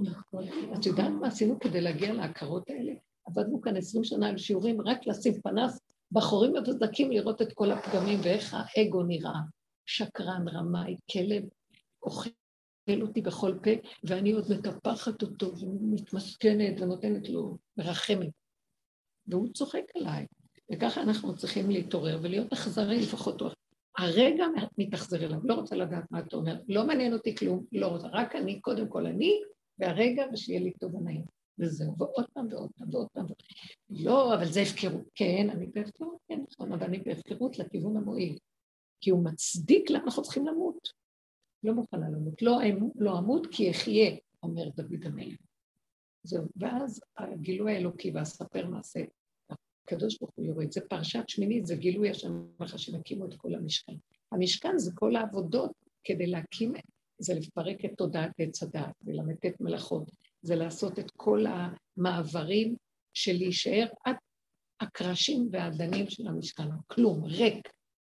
את 0.78 0.86
יודעת 0.86 1.12
מה 1.20 1.26
עשינו 1.26 1.60
כדי 1.60 1.80
להגיע 1.80 2.12
להכרות 2.12 2.70
האלה? 2.70 2.92
עבדנו 3.26 3.60
כאן 3.60 3.76
עשרים 3.76 4.04
שנה 4.04 4.28
על 4.28 4.38
שיעורים, 4.38 4.80
רק 4.80 5.06
לשים 5.06 5.40
פנס 5.40 5.80
בחורים 6.12 6.52
מבוזקים 6.52 7.10
לראות 7.10 7.42
את 7.42 7.52
כל 7.52 7.70
הפגמים 7.70 8.18
ואיך 8.22 8.56
האגו 8.58 9.02
נראה. 9.02 9.40
שקרן, 9.86 10.48
רמאי, 10.48 10.96
כלב, 11.12 11.42
אוכל 12.02 12.30
אותי 13.02 13.22
בכל 13.22 13.54
פה, 13.62 13.70
ואני 14.04 14.32
עוד 14.32 14.44
מטפחת 14.50 15.22
אותו 15.22 15.58
ומתמסכנת 15.58 16.80
ונותנת 16.80 17.28
לו, 17.28 17.58
מרחמת. 17.76 18.28
והוא 19.26 19.48
צוחק 19.52 19.82
עליי. 19.94 20.26
וככה 20.72 21.02
אנחנו 21.02 21.36
צריכים 21.36 21.70
להתעורר 21.70 22.18
ולהיות 22.22 22.52
אכזרי 22.52 23.00
לפחות. 23.00 23.42
הרגע 23.98 24.44
מתאכזר 24.78 25.24
אליו, 25.24 25.38
לא 25.44 25.54
רוצה 25.54 25.76
לדעת 25.76 26.10
מה 26.10 26.20
אתה 26.20 26.36
אומר, 26.36 26.60
לא 26.68 26.86
מעניין 26.86 27.12
אותי 27.12 27.36
כלום, 27.36 27.64
לא 27.72 27.86
רוצה, 27.86 28.08
רק 28.12 28.36
אני, 28.36 28.60
קודם 28.60 28.88
כל 28.88 29.06
אני, 29.06 29.40
והרגע 29.78 30.24
ושיהיה 30.32 30.60
לי 30.60 30.72
טוב 30.72 30.94
ונעים. 30.94 31.24
וזהו, 31.58 31.94
ועוד 31.98 32.26
פעם 32.32 32.46
ועוד 32.50 32.70
פעם 32.78 32.88
ועוד 32.92 33.08
פעם. 33.12 33.26
לא, 33.90 34.34
אבל 34.34 34.44
זה 34.44 34.62
הפקרות. 34.62 35.02
כן, 35.14 35.50
אני 35.50 35.66
בהפקרות, 35.66 36.18
כן, 36.28 36.40
נכון, 36.50 36.72
אבל 36.72 36.86
אני 36.86 36.98
בהפקרות 36.98 37.58
לכיוון 37.58 37.96
המועיל. 37.96 38.38
כי 39.00 39.10
הוא 39.10 39.24
מצדיק 39.24 39.90
למה 39.90 40.04
אנחנו 40.04 40.22
צריכים 40.22 40.46
למות. 40.46 40.88
לא 41.64 41.74
מוכנה 41.74 42.10
למות. 42.10 42.42
לא, 42.42 42.62
אמ- 42.62 42.90
לא 42.96 43.18
אמות 43.18 43.46
כי 43.50 43.70
אחיה, 43.70 44.16
אומר 44.42 44.68
דוד 44.68 45.04
המלך. 45.04 45.36
זהו, 46.22 46.44
ואז 46.56 47.00
הגילוי 47.18 47.74
האלוקי 47.74 48.10
ואספר 48.14 48.66
מעשה, 48.66 49.00
הקדוש 49.88 50.18
ברוך 50.18 50.32
הוא 50.34 50.44
יורד, 50.44 50.72
זה 50.72 50.80
פרשת 50.80 51.28
שמינית, 51.28 51.66
זה 51.66 51.76
גילוי 51.76 52.10
השם 52.10 52.44
לך 52.60 52.78
שהם 52.78 52.94
הקימו 52.94 53.26
את 53.26 53.34
כל 53.36 53.54
המשכן. 53.54 53.92
המשכן 54.32 54.78
זה 54.78 54.90
כל 54.94 55.16
העבודות 55.16 55.72
כדי 56.04 56.26
להקים, 56.26 56.72
זה 57.18 57.34
לפרק 57.34 57.84
את 57.84 57.90
תודעת 57.96 58.30
עץ 58.38 58.62
הדעת 58.62 58.94
ולמתת 59.04 59.60
מלאכות, 59.60 60.10
זה 60.42 60.56
לעשות 60.56 60.98
את 60.98 61.10
כל 61.10 61.44
המעברים 61.46 62.76
של 63.14 63.32
להישאר 63.32 63.86
עד 64.04 64.16
הקרשים 64.80 65.48
והאדנים 65.52 66.10
של 66.10 66.28
המשכן, 66.28 66.68
כלום, 66.86 67.24
ריק, 67.24 67.68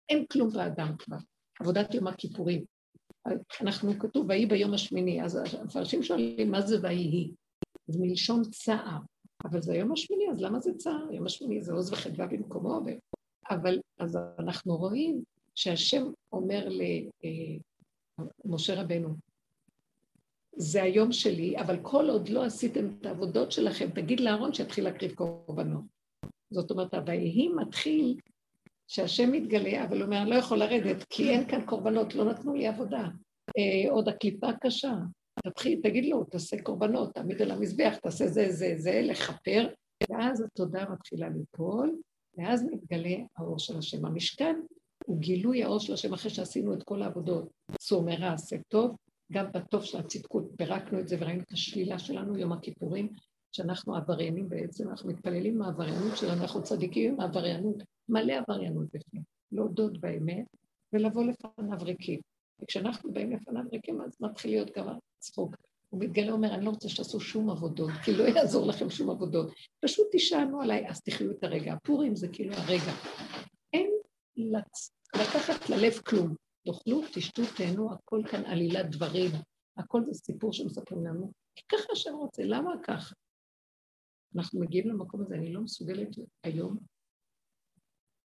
אין 0.10 0.26
כלום 0.32 0.50
באדם 0.50 0.96
כבר. 1.00 1.18
עבודת 1.60 1.94
יום 1.94 2.08
הכיפורים. 2.08 2.66
אנחנו, 3.62 4.00
כתוב, 4.00 4.26
ויהי 4.30 4.46
ביום 4.46 4.74
השמיני, 4.74 5.24
אז 5.24 5.40
המפרשים 5.60 6.04
שואלים, 6.04 6.52
מה 6.52 6.62
זה 6.62 6.76
ויהי? 6.82 7.32
זה 7.88 8.00
מלשון 8.02 8.42
צער, 8.44 9.00
אבל 9.46 9.62
זה 9.62 9.74
היום 9.74 9.92
השמיני, 9.92 10.30
אז 10.32 10.42
למה 10.42 10.60
זה 10.60 10.74
צער? 10.78 11.12
יום 11.12 11.26
השמיני 11.26 11.62
זה 11.62 11.74
עוז 11.74 11.94
וחדווה 11.94 12.28
במקומו, 12.28 12.82
ו... 12.86 12.90
אבל 13.50 13.80
אז 14.00 14.18
אנחנו 14.40 14.78
רואים 14.78 15.24
שהשם 15.56 16.12
אומר 16.32 16.68
למשה 18.46 18.82
רבנו, 18.82 19.16
זה 20.56 20.84
היום 20.84 21.12
שלי, 21.12 21.58
אבל 21.58 21.80
כל 21.82 22.10
עוד 22.10 22.30
לא 22.30 22.44
עשיתם 22.44 22.90
את 22.90 23.06
העבודות 23.06 23.52
שלכם, 23.52 23.90
תגיד 23.90 24.20
לאהרון 24.20 24.54
שיתחיל 24.54 24.84
להקריב 24.84 25.14
קורבנות. 25.14 25.84
זאת 26.52 26.72
אומרת, 26.72 26.94
ה"ויהי" 26.94 27.50
מתחיל 27.50 28.18
שהשם 28.88 29.32
מתגלה, 29.32 29.84
אבל 29.84 29.98
הוא 29.98 30.06
אומר, 30.06 30.22
אני 30.22 30.30
לא 30.30 30.36
יכול 30.36 30.58
לרדת, 30.58 31.04
כי 31.10 31.30
אין 31.30 31.48
כאן 31.48 31.66
קורבנות, 31.66 32.16
לא 32.16 32.26
נתנו 32.26 32.54
לי 32.54 32.68
עבודה. 32.68 33.08
אה, 33.58 33.92
עוד 33.92 34.10
הקליפה 34.10 34.48
קשה. 34.62 34.94
תתחיל, 35.44 35.80
תגיד 35.84 36.06
לו, 36.06 36.24
תעשה 36.24 36.62
קורבנות, 36.62 37.14
תעמיד 37.14 37.42
על 37.42 37.52
המזבח, 37.52 37.96
תעשה 38.02 38.28
זה, 38.28 38.52
זה, 38.52 38.74
זה, 38.78 39.02
לכפר, 39.04 39.68
ואז 40.10 40.42
התודה 40.42 40.86
מתחילה 40.90 41.30
ליפול, 41.30 41.96
ואז 42.38 42.64
מתגלה 42.64 43.16
האור 43.38 43.60
של 43.60 43.78
השם. 43.78 44.06
המשכן 44.06 44.56
הוא 45.06 45.20
גילוי 45.20 45.64
האור 45.64 45.80
של 45.80 45.94
השם 45.94 46.14
אחרי 46.14 46.32
שעשינו 46.32 46.74
את 46.74 46.84
כל 46.84 47.02
העבודות. 47.02 47.50
צור 47.78 48.04
מרע 48.04 48.34
עשה 48.34 48.56
טוב, 48.68 48.96
גם 49.32 49.46
בטוב 49.54 49.84
של 49.84 49.98
הצדקות 49.98 50.44
פירקנו 50.58 51.00
את 51.00 51.08
זה 51.08 51.18
וראינו 51.20 51.42
את 51.42 51.52
השלילה 51.52 52.00
שלנו, 52.00 52.38
יום 52.38 52.52
הכיפורים, 52.52 53.10
שאנחנו 53.52 53.96
עבריינים 53.96 54.50
בעצם, 54.50 54.90
אנחנו 54.90 55.10
מתפללים 55.10 55.58
מהעבריינות 55.58 56.18
שלנו, 56.18 56.42
אנחנו 56.42 56.64
צדיקים 56.64 57.14
עם 57.14 57.20
העבריינות, 57.20 57.76
מלא 58.10 58.34
עבריינות 58.34 58.88
בפנים, 58.94 59.24
להודות 59.52 59.98
באמת 59.98 60.46
ולבוא 60.94 61.24
לפניו 61.24 61.78
ריקים. 61.82 62.20
וכשאנחנו 62.72 63.14
באים 63.14 63.32
לפניו 63.32 63.64
ריקים, 63.74 64.02
אז 64.02 64.22
מתחיל 64.22 64.52
להיות 64.52 64.78
גם 64.78 64.88
הצחוק. 65.18 65.56
הוא 65.90 66.00
מתגלה, 66.00 66.32
אומר, 66.32 66.54
אני 66.54 66.66
לא 66.66 66.70
רוצה 66.70 66.90
שתעשו 66.90 67.20
שום 67.20 67.50
עבודות, 67.50 67.92
כי 68.06 68.14
לא 68.14 68.24
יעזור 68.24 68.68
לכם 68.68 68.90
שום 68.90 69.10
עבודות. 69.10 69.52
פשוט 69.80 70.08
תישענו 70.12 70.62
עליי, 70.62 70.90
אז 70.90 71.02
תחיו 71.02 71.32
את 71.32 71.44
הרגע. 71.44 71.74
הפורים 71.74 72.16
זה 72.16 72.28
כאילו 72.34 72.54
הרגע. 72.54 72.92
אין 73.74 73.92
לצ... 74.38 74.92
לקחת 75.16 75.70
ללב 75.70 75.94
כלום. 76.06 76.36
תאכלו, 76.66 77.02
תשתו, 77.14 77.42
תהנו, 77.58 77.94
הכל 77.94 78.22
כאן 78.32 78.46
עלילת 78.46 78.90
דברים. 78.90 79.32
הכל 79.78 80.02
זה 80.06 80.14
סיפור 80.14 80.54
שמספרים 80.54 81.06
לנו. 81.06 81.32
כי 81.56 81.64
ככה 81.72 81.94
השם 81.94 82.14
רוצה, 82.14 82.44
למה 82.46 82.72
ככה? 82.84 83.16
אנחנו 84.36 84.60
מגיעים 84.60 84.88
למקום 84.88 85.22
הזה, 85.22 85.36
אני 85.36 85.54
לא 85.54 85.62
מסוגלת 85.62 86.08
היום. 86.44 86.78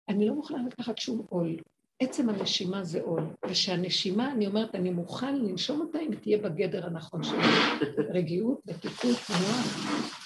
אני 0.09 0.27
לא 0.27 0.33
מוכנה 0.35 0.63
לקחת 0.67 0.97
שום 0.97 1.25
עול. 1.29 1.57
עצם 2.03 2.29
הנשימה 2.29 2.83
זה 2.83 3.01
עול, 3.01 3.23
ושהנשימה, 3.49 4.31
אני 4.31 4.47
אומרת, 4.47 4.75
אני 4.75 4.89
מוכן 4.89 5.39
לנשום 5.39 5.81
אותה 5.81 5.99
אם 5.99 6.15
תהיה 6.15 6.37
בגדר 6.37 6.85
הנכון 6.85 7.23
שלי. 7.23 7.37
רגיעות 8.13 8.59
ותיקות 8.67 9.17
תנועה, 9.27 9.63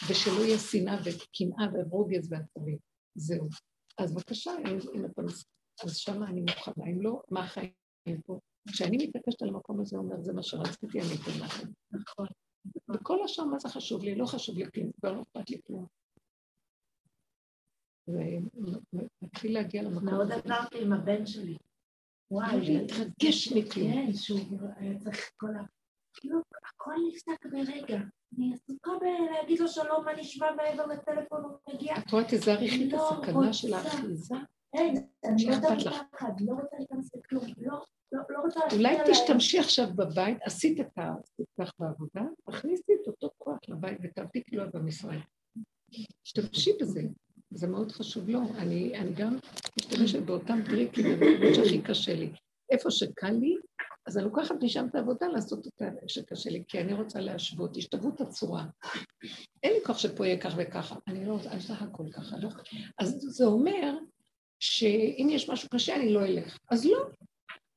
ושלא 0.10 0.46
יהיה 0.46 0.58
שנאה 0.58 0.98
וקנאה 1.04 1.68
ורוגז 1.74 2.32
ועצבים. 2.32 2.78
זהו. 3.16 3.48
אז 3.98 4.14
בבקשה, 4.14 4.52
אם 4.96 5.06
אתה 5.06 5.22
אז 5.84 5.98
שמה 5.98 6.28
אני 6.30 6.42
מוכנה. 6.42 6.86
אם 6.92 7.02
לא, 7.02 7.22
מה 7.32 7.44
החיים 7.44 7.72
פה? 8.26 8.40
כשאני 8.68 8.98
מתעקשת 8.98 9.42
על 9.42 9.50
המקום 9.50 9.82
הזה, 9.82 9.98
אומר, 9.98 10.22
זה 10.22 10.34
מה 10.34 10.44
שרציתי, 10.44 11.00
אני 11.00 11.16
אתן 11.24 11.46
לכם. 11.46 11.68
נכון. 11.92 12.28
וכל 12.94 13.24
השאר, 13.24 13.46
מה 13.46 13.60
זה 13.60 13.70
חשוב 13.70 14.04
לי? 14.04 14.16
לא 14.16 14.26
חשוב 14.26 14.58
לי 14.58 14.66
כלום, 14.74 14.92
כבר 15.00 15.12
לא 15.12 15.22
אכפת 15.22 15.50
לי 15.50 15.62
כלום. 15.68 15.86
ומתחיל 18.08 19.54
להגיע 19.54 19.84
למקום 19.84 20.06
מאוד 20.06 20.32
עזרתי 20.32 20.82
עם 20.82 20.94
הבן 20.94 21.26
שלי. 21.26 21.58
וואי, 22.32 22.60
להתרגש 22.62 23.52
מכלום. 23.52 23.94
כן, 23.94 24.14
שהוא 24.14 24.40
היה 24.78 25.00
צריך 25.00 25.32
כל 25.38 25.56
ה... 25.56 25.64
כאילו, 26.14 26.40
הכל 26.74 26.94
נפסק 27.08 27.46
ברגע. 27.46 28.00
אני 28.38 28.54
עסוקה 28.54 28.92
בלהגיד 29.00 29.60
לו 29.60 29.68
שלום, 29.68 30.06
מה 30.06 30.14
נשמע 30.14 30.48
מעבר 30.56 30.86
לטלפון, 30.86 31.44
הוא 31.44 31.74
מגיע. 31.74 31.98
את 31.98 32.12
רואה, 32.12 32.24
תזהרי 32.28 32.88
את 32.88 32.92
לא 32.92 33.10
הסכנה 33.10 33.54
של. 33.54 33.74
האחיזה. 33.74 34.36
אין, 34.74 35.08
אני 35.26 35.46
לא 35.46 35.54
יודעת. 35.54 35.78
פחד, 36.12 36.32
לא 36.40 36.54
רוצה 36.54 36.76
להיכנס 36.78 37.16
לכלום, 37.16 37.44
לא, 37.58 37.82
לא, 38.12 38.22
לא 38.30 38.40
רוצה 38.40 38.60
אולי. 38.74 38.98
תשתמשי 39.12 39.60
עכשיו 39.60 39.88
בבית, 39.96 40.38
עשית 40.42 40.80
את 40.80 40.98
הסיפוח 40.98 41.74
בעבודה, 41.80 42.22
תכניסי 42.50 42.94
את 43.02 43.08
אותו 43.08 43.30
כוח 43.38 43.58
לבית 43.68 43.98
ותעבדי 44.04 44.44
כאילו 44.44 44.64
במשרד. 44.74 45.18
תשתמשי 46.24 46.72
בזה, 46.82 47.02
זה 47.56 47.68
מאוד 47.68 47.92
חשוב. 47.92 48.30
לא, 48.30 48.40
אני, 48.58 48.98
אני 48.98 49.14
גם 49.14 49.38
משתמשת 49.80 50.22
באותם 50.22 50.60
טריקים, 50.66 51.06
במקומות 51.20 51.56
שהכי 51.56 51.82
קשה 51.82 52.16
לי. 52.16 52.32
איפה 52.72 52.92
שקל 52.92 53.32
לי, 53.32 53.58
אז 54.08 54.18
אני 54.18 54.26
לוקחת 54.26 54.56
משם 54.64 54.88
את 54.90 54.96
העבודה 54.96 55.28
לעשות 55.28 55.66
אותה 55.66 55.86
שקשה 56.08 56.50
לי, 56.50 56.64
כי 56.68 56.82
אני 56.82 56.94
רוצה 56.94 57.20
להשוות, 57.20 57.78
השתוות 57.78 58.22
הצורה. 58.22 58.66
אין 59.64 59.74
לי 59.74 59.80
כוח 59.86 59.98
שפה 59.98 60.26
יהיה 60.28 60.42
כך 60.42 60.54
וככה, 60.58 60.96
אני 61.08 61.26
לא 61.26 61.34
רוצה, 61.34 61.52
אני 61.52 61.62
סך 61.62 61.82
הכל 61.82 62.04
ככה, 62.12 62.38
לא? 62.38 62.50
אז 63.00 63.18
זה 63.22 63.46
אומר 63.46 63.98
שאם 64.60 65.28
יש 65.32 65.50
משהו 65.50 65.70
קשה, 65.70 65.96
אני 65.96 66.14
לא 66.14 66.26
אלך. 66.26 66.58
אז 66.70 66.86
לא. 66.86 67.06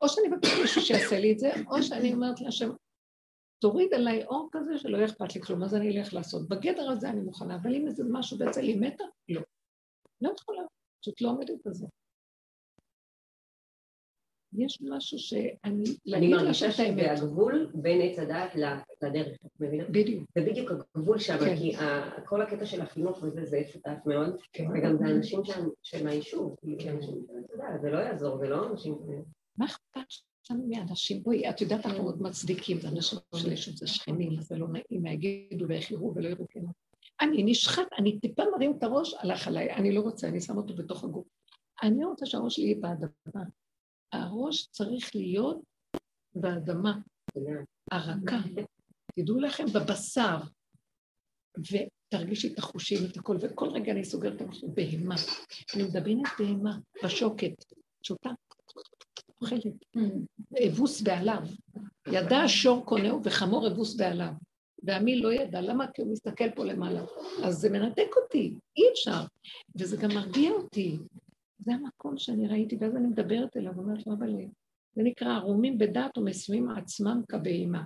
או 0.01 0.09
שאני 0.09 0.29
מבקשת 0.29 0.61
מישהו 0.61 0.83
שיעשה 0.83 1.21
לי 1.21 1.33
את 1.33 1.38
זה, 1.38 1.51
או 1.71 1.83
שאני 1.83 2.12
אומרת 2.12 2.41
להשם, 2.41 2.71
תוריד 3.61 3.95
עליי 3.95 4.25
אור 4.25 4.49
כזה 4.53 4.79
שלא 4.79 4.97
יהיה 4.97 5.07
אכפת 5.07 5.35
לי 5.35 5.41
כלום, 5.41 5.62
אז 5.62 5.75
אני 5.75 5.99
אלך 5.99 6.14
לעשות. 6.14 6.49
בגדר 6.49 6.91
הזה 6.91 7.11
אני 7.11 7.21
מוכנה, 7.21 7.57
אבל 7.57 7.75
אם 7.75 7.87
איזה 7.87 8.05
משהו 8.11 8.38
בעצם 8.38 8.61
לי 8.61 8.75
מתה, 8.75 9.05
לא. 9.29 9.41
לא 10.20 10.31
יכולה, 10.40 10.62
פשוט 11.00 11.20
לא 11.20 11.28
עומדת 11.31 11.66
בזה. 11.66 11.87
יש 14.52 14.83
משהו 14.83 15.18
שאני, 15.18 15.85
אני 16.14 16.28
מרגישה 16.28 16.70
שאת 16.72 16.87
האמת. 16.87 17.18
שהגבול 17.18 17.70
בין 17.74 18.00
עץ 18.02 18.18
הדעת 18.18 18.54
לדרך, 19.02 19.38
את 19.46 19.61
מבינה? 19.61 19.85
בדיוק. 19.90 20.28
זה 20.35 20.40
בדיוק 20.50 20.70
הגבול 20.96 21.18
שם, 21.18 21.37
כן. 21.38 21.57
כי 21.57 21.72
כל 22.26 22.42
הקטע 22.42 22.66
של 22.66 22.81
החינוך 22.81 23.22
וזה, 23.22 23.44
זה 23.44 23.57
עץ 23.57 23.76
הדעת 23.76 24.07
מאוד, 24.07 24.37
כן. 24.52 24.64
וגם 24.74 24.96
זה 24.98 25.04
אנשים 25.04 25.44
שהם- 25.44 25.68
שהם 25.83 26.04
מהיישוב, 26.04 26.57
כאילו, 26.61 26.96
אנשים, 26.96 27.14
אתה 27.44 27.54
יודע, 27.54 27.78
זה 27.83 27.90
לא 27.90 27.98
יעזור, 27.98 28.38
זה 28.38 28.48
לא 28.48 28.70
אנשים... 28.70 28.94
מה 29.57 29.66
אכפת 29.66 30.00
לנו 30.50 30.66
מאנשים? 30.68 31.22
בואי, 31.22 31.50
את 31.50 31.61
יודעת, 31.61 31.87
אנחנו 31.87 32.02
עוד 32.02 32.22
מצדיקים, 32.22 32.81
זה 32.81 32.88
אנשים 32.88 33.18
של 33.37 33.52
יש 33.52 33.68
את 33.68 33.76
זה 33.76 33.87
שכנים, 33.87 34.40
זה 34.40 34.57
לא 34.57 34.66
נעים, 34.68 35.02
מה 35.02 35.11
יגידו 35.12 35.68
ואיך 35.68 35.90
יראו 35.90 36.12
ולא 36.14 36.28
יראו 36.28 36.44
כן. 36.48 36.61
אני 37.20 37.42
נשחט, 37.42 37.87
אני 37.98 38.20
טיפה 38.20 38.42
מרים 38.57 38.74
את 38.78 38.83
הראש, 38.83 39.14
הלך 39.14 39.48
עליי, 39.48 39.72
אני 39.72 39.94
לא 39.94 40.00
רוצה, 40.00 40.28
אני 40.28 40.40
שם 40.40 40.57
אותו 40.57 40.74
בתוך 40.74 41.04
הגוף. 41.04 41.26
אני 41.83 42.04
רוצה 42.04 42.26
שהראש 42.26 42.57
שלי 42.57 42.64
יהיה 42.64 42.76
באדמה. 42.81 43.44
הראש 44.12 44.66
צריך 44.70 45.16
להיות 45.16 45.61
באדמה, 46.35 46.98
הרכה. 47.90 48.37
תדעו 49.18 49.40
לכם, 49.40 49.64
בבשר, 49.74 50.37
ותרגישי 51.59 52.52
את 52.52 52.59
החושים, 52.59 52.98
את 53.11 53.16
הכל, 53.16 53.37
וכל 53.40 53.68
רגע 53.68 53.92
אני 53.92 54.04
סוגרת 54.04 54.37
את 54.37 54.40
הראש, 54.40 54.64
בהמה. 54.64 55.14
אני 55.74 55.83
מדברת 55.83 56.28
בהמה, 56.38 56.78
בשוקת, 57.04 57.64
שותה, 58.02 58.31
אוכלת. 59.40 59.62
אבוס 60.68 61.00
בעליו. 61.00 61.42
ידע 62.07 62.38
השור 62.38 62.87
קונהו 62.87 63.20
וחמור 63.24 63.68
אבוס 63.68 63.96
בעליו. 63.96 64.33
ועמי 64.83 65.21
לא 65.21 65.33
ידע, 65.33 65.61
למה? 65.61 65.87
כי 65.95 66.03
הוא 66.03 66.12
מסתכל 66.12 66.51
פה 66.51 66.64
למעלה. 66.64 67.03
אז 67.45 67.55
זה 67.55 67.71
מנתק 67.71 68.11
אותי, 68.17 68.55
אי 68.77 68.83
אפשר. 68.93 69.21
וזה 69.77 69.97
גם 69.97 70.11
מרגיע 70.14 70.51
אותי. 70.51 70.98
זה 71.59 71.73
המקום 71.73 72.19
שאני 72.19 72.48
ראיתי, 72.48 72.77
ואז 72.81 72.96
אני 72.96 73.07
מדברת 73.07 73.57
אליו, 73.57 73.73
אומרת 73.79 74.07
לו, 74.07 74.13
אבל 74.13 74.35
זה 74.92 75.02
נקרא 75.02 75.35
ערומים 75.35 75.79
בדעת 75.79 76.19
ומסוים 76.19 76.71
עצמם 76.71 77.23
כבהמה. 77.29 77.83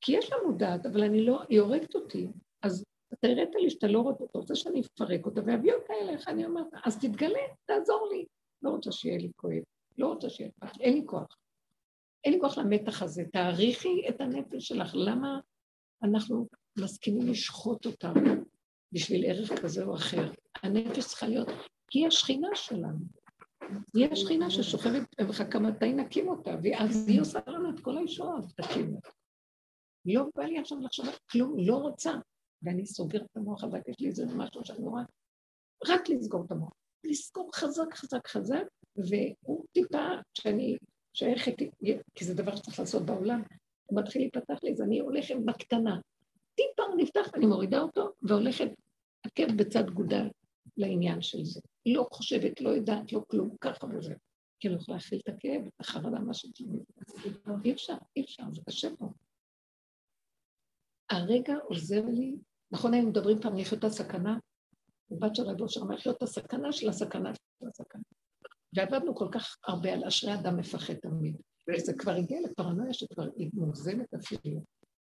כי 0.00 0.12
יש 0.12 0.32
לנו 0.32 0.52
דעת, 0.56 0.86
אבל 0.86 1.02
אני 1.02 1.26
לא, 1.26 1.42
היא 1.48 1.60
הורגת 1.60 1.94
אותי. 1.94 2.26
אז 2.62 2.84
אתה 3.12 3.28
הראת 3.28 3.54
לי 3.54 3.70
שאתה 3.70 3.86
לא 3.86 4.00
רוצה, 4.00 4.24
אתה 4.24 4.38
רוצה 4.38 4.54
שאני 4.54 4.80
אפרק 4.80 5.26
אותה 5.26 5.40
ואביא 5.46 5.72
אותה 5.72 5.94
אליך, 6.02 6.28
אני 6.28 6.44
אומרת, 6.44 6.66
אז 6.84 6.98
תתגלה, 6.98 7.40
תעזור 7.64 8.08
לי. 8.12 8.24
לא 8.62 8.70
רוצה 8.70 8.92
שיהיה 8.92 9.18
לי 9.18 9.30
כואב, 9.36 9.62
לא 9.98 10.06
רוצה 10.06 10.30
שיהיה 10.30 10.50
לי, 10.62 10.68
אין 10.80 10.94
לי 10.94 11.02
כוח. 11.06 11.36
אין 12.24 12.32
לי 12.32 12.40
כוח 12.40 12.58
למתח 12.58 13.02
הזה. 13.02 13.24
תעריכי 13.32 14.08
את 14.08 14.20
הנפש 14.20 14.68
שלך. 14.68 14.90
למה 14.94 15.40
אנחנו 16.02 16.48
מסכימים 16.78 17.28
לשחוט 17.28 17.86
אותה 17.86 18.12
בשביל 18.92 19.24
ערך 19.26 19.62
כזה 19.62 19.84
או 19.84 19.94
אחר? 19.94 20.32
הנפש 20.62 21.06
צריכה 21.06 21.28
להיות, 21.28 21.48
היא 21.92 22.06
השכינה 22.06 22.48
שלנו. 22.54 22.98
יש 23.96 24.20
שכינה 24.20 24.50
ששוכבת 24.50 25.02
ומחכה 25.20 25.58
מתי 25.58 25.92
נקים 25.92 26.28
אותה, 26.28 26.56
ואז 26.62 27.08
היא 27.08 27.20
עושה 27.20 27.38
לנו 27.46 27.70
את 27.70 27.80
כל 27.80 27.98
הישועות, 27.98 28.44
תקימו. 28.56 29.00
לא 30.06 30.24
בא 30.36 30.44
לי 30.44 30.58
עכשיו 30.58 30.78
לחשוב 30.80 31.06
על 31.06 31.14
כלום, 31.30 31.56
לא 31.58 31.76
רוצה. 31.76 32.12
ואני 32.62 32.86
סוגרת 32.86 33.22
את 33.24 33.36
המוח 33.36 33.60
חזק, 33.60 33.88
יש 33.88 34.00
לי 34.00 34.08
איזה 34.08 34.26
משהו 34.26 34.64
שאני 34.64 34.84
רואה, 34.84 35.02
רק 35.88 36.08
לסגור 36.08 36.44
את 36.46 36.50
המוח. 36.50 36.72
לסגור 37.04 37.50
חזק, 37.54 37.94
חזק, 37.94 38.26
חזק, 38.26 38.64
והוא 38.96 39.64
טיפה, 39.72 40.06
שאני 40.34 40.76
שייכת, 41.16 41.54
כי 42.14 42.24
זה 42.24 42.34
דבר 42.34 42.56
שצריך 42.56 42.78
לעשות 42.78 43.02
בעולם, 43.02 43.42
הוא 43.92 44.00
מתחיל 44.00 44.22
להיפתח 44.22 44.62
לי, 44.62 44.72
אז 44.72 44.82
אני 44.82 45.00
הולכת 45.00 45.34
בקטנה. 45.44 46.00
טיפה 46.54 46.82
הוא 46.82 46.96
נפתח, 46.96 47.30
אני 47.34 47.46
מורידה 47.46 47.80
אותו, 47.80 48.12
והולכת 48.22 48.68
עקב 49.26 49.52
בצד 49.56 49.90
גודל 49.90 50.28
לעניין 50.76 51.22
של 51.22 51.44
זה. 51.44 51.60
לא 51.86 52.06
חושבת, 52.12 52.60
לא 52.60 52.70
יודעת, 52.70 53.12
לא 53.12 53.22
כלום, 53.28 53.56
ככה 53.60 53.86
וזה. 53.86 54.14
כי 54.60 54.68
אני 54.68 54.76
יכולה 54.76 54.96
להכיל 54.96 55.20
את 55.22 55.28
הכאב, 55.28 55.62
את 55.66 55.80
החרדה, 55.80 56.18
מה 56.18 56.34
שזה. 56.34 56.64
אי 57.64 57.72
אפשר, 57.72 57.94
אי 58.16 58.22
אפשר, 58.22 58.42
זה 58.52 58.60
קשה 58.68 58.88
פה. 58.98 59.12
הרגע 61.10 61.54
עוזר 61.68 62.04
לי, 62.06 62.36
נכון 62.70 62.94
היינו 62.94 63.08
מדברים 63.08 63.40
פעם 63.40 63.56
לחיות 63.56 63.84
הסכנה? 63.84 64.38
הבת 65.10 65.36
של 65.36 65.42
רב 65.42 65.60
אושר 65.60 65.80
אמר 65.80 65.94
לחיות 65.94 66.22
הסכנה 66.22 66.72
של 66.72 66.88
הסכנה 66.88 67.34
של 67.34 67.68
הסכנה. 67.68 68.02
ועבדנו 68.76 69.14
כל 69.14 69.28
כך 69.32 69.56
הרבה 69.66 69.92
על 69.92 70.04
אשרי 70.04 70.34
אדם 70.34 70.56
מפחד 70.56 70.94
תמיד. 70.94 71.36
וזה 71.68 71.92
כבר 71.92 72.12
הגיע 72.12 72.40
לפרנויה 72.40 72.92
שכבר 72.92 73.28
היא 73.36 73.50
מוגזמת 73.54 74.14
אפילו. 74.14 74.60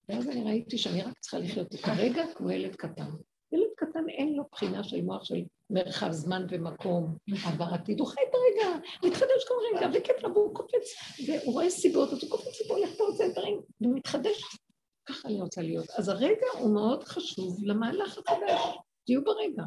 ואז 0.09 0.29
אני 0.29 0.43
ראיתי 0.43 0.77
שאני 0.77 1.01
רק 1.01 1.19
צריכה 1.19 1.39
לחיות 1.39 1.75
את 1.75 1.79
הרגע 1.83 2.23
כמו 2.35 2.51
ילד 2.51 2.75
קטן. 2.75 3.09
ילד 3.51 3.69
קטן 3.75 4.09
אין 4.09 4.33
לו 4.33 4.43
בחינה 4.51 4.83
של 4.83 5.01
מוח 5.01 5.23
של 5.23 5.43
מרחב 5.69 6.11
זמן 6.11 6.45
ומקום, 6.49 7.17
עבר 7.45 7.65
עתיד, 7.73 7.99
הוא 7.99 8.07
חי 8.07 8.21
את 8.29 8.35
הרגע, 8.35 8.79
מתחדש 9.03 9.45
כל 9.47 9.53
רגע, 9.77 9.87
וכיף 9.93 10.23
לו, 10.23 10.33
והוא 10.33 10.55
קופץ, 10.55 10.93
והוא 11.27 11.53
רואה 11.53 11.69
סיבות, 11.69 12.09
אז 12.09 12.23
הוא 12.23 12.31
קופץ 12.31 12.61
ופה, 12.61 12.73
הולך 12.73 12.89
פה, 12.97 13.03
עושה 13.03 13.29
דברים, 13.31 13.61
ומתחדש. 13.81 14.57
ככה 15.05 15.27
אני 15.27 15.41
רוצה 15.41 15.61
להיות. 15.61 15.89
אז 15.89 16.09
הרגע 16.09 16.47
הוא 16.59 16.73
מאוד 16.73 17.03
חשוב 17.03 17.57
למהלך 17.63 18.17
החדש, 18.17 18.61
תהיו 19.05 19.23
ברגע. 19.23 19.63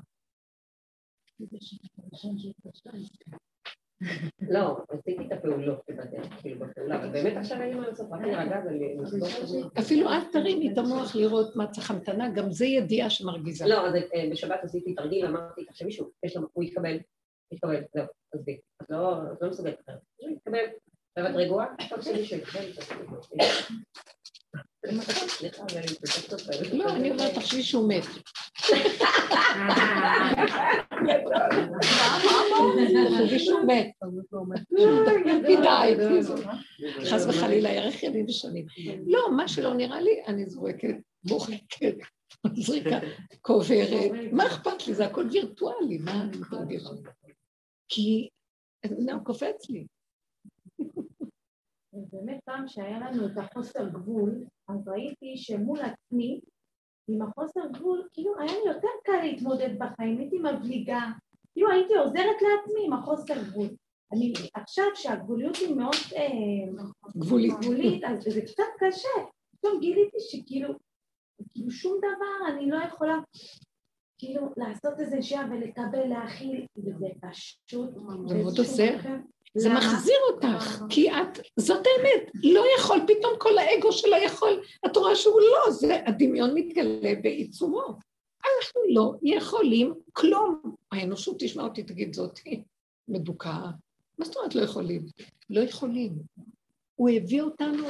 לא, 4.49 4.77
עשיתי 4.89 5.27
את 5.27 5.33
הפעולות 5.33 5.83
כאילו 6.41 6.67
בפעולה, 6.67 6.97
אבל 6.97 7.09
באמת 7.09 7.37
עכשיו 7.37 7.61
אין 7.61 7.69
לי 7.69 7.75
מה 7.75 7.89
לעשות, 7.89 8.07
רק 8.11 8.21
להירגע 8.21 8.61
ולסגור 8.67 9.71
אפילו 9.79 10.09
אל 10.09 10.25
תרימי 10.33 10.73
את 10.73 10.79
המוח 10.79 11.17
לראות 11.17 11.57
מה 11.57 11.71
צריך 11.71 11.91
המתנה, 11.91 12.31
גם 12.35 12.53
זה 12.53 12.67
ידיעה 12.67 13.11
שמרגיזה. 13.11 13.67
לא, 13.67 13.87
אז 13.87 13.95
אה, 13.95 14.29
בשבת 14.33 14.61
עשיתי 14.63 14.95
תרגיל, 14.95 15.27
אמרתי, 15.27 15.65
תחשבי 15.65 15.91
לו, 16.37 16.49
הוא 16.53 16.65
יתקבל, 16.65 16.99
יתקבל, 17.53 17.83
זהו, 17.95 18.07
עזבי, 18.35 18.59
את 18.83 18.91
לא 18.91 19.19
את 19.33 19.43
לא 19.43 19.49
מסוגלת 19.49 19.81
אחרת, 19.85 19.99
הוא 20.17 20.31
יתקבל, 20.31 20.65
ואת 21.19 21.35
רגועה, 21.35 21.67
תחשבי 21.91 22.25
שהוא 22.25 22.39
יקבל, 22.39 22.65
לא, 26.73 26.91
אני 26.97 27.11
אומרת, 27.11 27.35
תחשבי 27.35 27.63
שהוא 27.63 27.89
מת. 27.89 28.05
תחשבי 33.21 33.39
שהוא 33.39 33.61
מת. 33.67 33.91
כדאי, 35.47 35.97
חס 37.11 37.27
וחלילה, 37.29 37.73
יארך 37.73 38.03
ימים 38.03 38.27
ושנים. 38.29 38.67
לא, 39.07 39.37
מה 39.37 39.49
שלא 39.49 39.75
נראה 39.75 40.01
לי, 40.01 40.23
אני 40.27 40.47
זורקת, 40.47 40.95
מוחקת, 41.25 41.95
זריקה, 42.55 42.99
קוברת. 43.41 44.11
מה 44.33 44.47
אכפת 44.47 44.87
לי? 44.87 44.95
זה 44.95 45.07
הכל 45.07 45.27
וירטואלי, 45.33 45.99
מה 45.99 46.23
אני 46.23 46.37
מתרגשת? 46.37 47.09
כי, 47.89 48.29
לא, 48.99 49.15
קופץ 49.25 49.71
לי. 49.71 49.87
באמת 52.13 52.41
פעם 52.45 52.69
שהיה 52.69 52.99
לנו 52.99 53.27
את 53.27 53.39
החוסר 53.39 53.89
גבול, 53.89 54.45
אז 54.69 54.89
ראיתי 54.89 55.37
שמול 55.37 55.79
עצמי, 55.81 56.41
עם 57.09 57.23
החוסר 57.23 57.61
גבול, 57.73 58.09
כאילו 58.13 58.39
היה 58.39 58.53
לי 58.53 58.73
יותר 58.73 58.89
קל 59.05 59.21
להתמודד 59.23 59.79
בחיים, 59.79 60.19
הייתי 60.19 60.39
מבליגה, 60.39 61.01
כאילו 61.53 61.71
הייתי 61.71 61.95
עוזרת 61.95 62.43
לעצמי 62.43 62.87
עם 62.87 62.93
החוסר 62.93 63.35
גבול. 63.43 63.69
אני 64.13 64.33
עכשיו 64.55 64.85
שהגבוליות 64.95 65.57
היא 65.57 65.75
מאוד 65.75 65.95
אה, 66.17 66.85
גבולית. 67.17 67.53
גבולית, 67.61 68.05
אז 68.05 68.25
זה 68.25 68.41
קצת 68.41 68.65
קשה. 68.79 69.09
פתאום 69.57 69.81
גיליתי 69.81 70.17
שכאילו, 70.21 70.75
כאילו 71.53 71.71
שום 71.71 71.99
דבר 71.99 72.53
אני 72.53 72.71
לא 72.71 72.77
יכולה 72.77 73.19
כאילו 74.19 74.53
לעשות 74.57 75.01
איזה 75.01 75.23
שעה 75.23 75.49
ולקבל, 75.51 76.07
להכיל, 76.09 76.67
וזה 76.77 77.07
פשוט... 77.21 77.91
זה 78.27 78.35
מאוד 78.35 78.59
עוזר. 78.59 78.97
זה 79.57 79.69
מחזיר 79.69 80.17
אותך, 80.31 80.83
כי 80.89 81.11
את, 81.11 81.41
זאת 81.57 81.87
האמת, 81.87 82.31
לא 82.35 82.65
יכול, 82.79 83.01
פתאום 83.07 83.33
כל 83.39 83.59
האגו 83.59 83.93
שלה 83.93 84.23
יכול, 84.25 84.61
את 84.87 84.97
רואה 84.97 85.17
שהוא 85.17 85.41
לא, 85.41 85.71
זה 85.71 86.01
הדמיון 86.07 86.51
מתגלה 86.55 87.15
בעיצומו. 87.23 87.99
אנחנו 88.45 88.81
לא 88.89 89.13
יכולים 89.23 89.95
כלום. 90.13 90.75
האנושות 90.93 91.37
תשמע 91.39 91.63
אותי, 91.63 91.83
תגיד 91.83 92.15
זאתי 92.15 92.63
מדוכאה. 93.09 93.71
מה 94.19 94.25
זאת 94.25 94.37
אומרת 94.37 94.55
לא 94.55 94.63
יכולים? 94.63 95.07
לא 95.51 95.61
יכולים. 95.61 96.13
הוא 96.95 97.11
הביא 97.11 97.43
אותנו, 97.43 97.85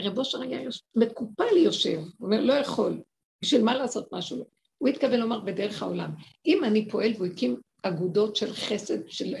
רב 0.00 0.18
אושר 0.18 0.42
היה 0.42 0.60
מקופל 0.96 1.56
יושב, 1.56 1.98
הוא 1.98 2.26
אומר, 2.26 2.40
לא 2.40 2.52
יכול. 2.52 3.00
בשביל 3.42 3.62
מה 3.62 3.74
לעשות 3.74 4.12
משהו? 4.12 4.44
הוא 4.78 4.88
התכוון 4.88 5.20
לומר 5.20 5.40
בדרך 5.40 5.82
העולם. 5.82 6.10
אם 6.46 6.64
אני 6.64 6.88
פועל 6.88 7.12
והוא 7.16 7.26
הקים 7.26 7.56
אגודות 7.82 8.36
של 8.36 8.52
חסד, 8.52 9.08
של 9.08 9.34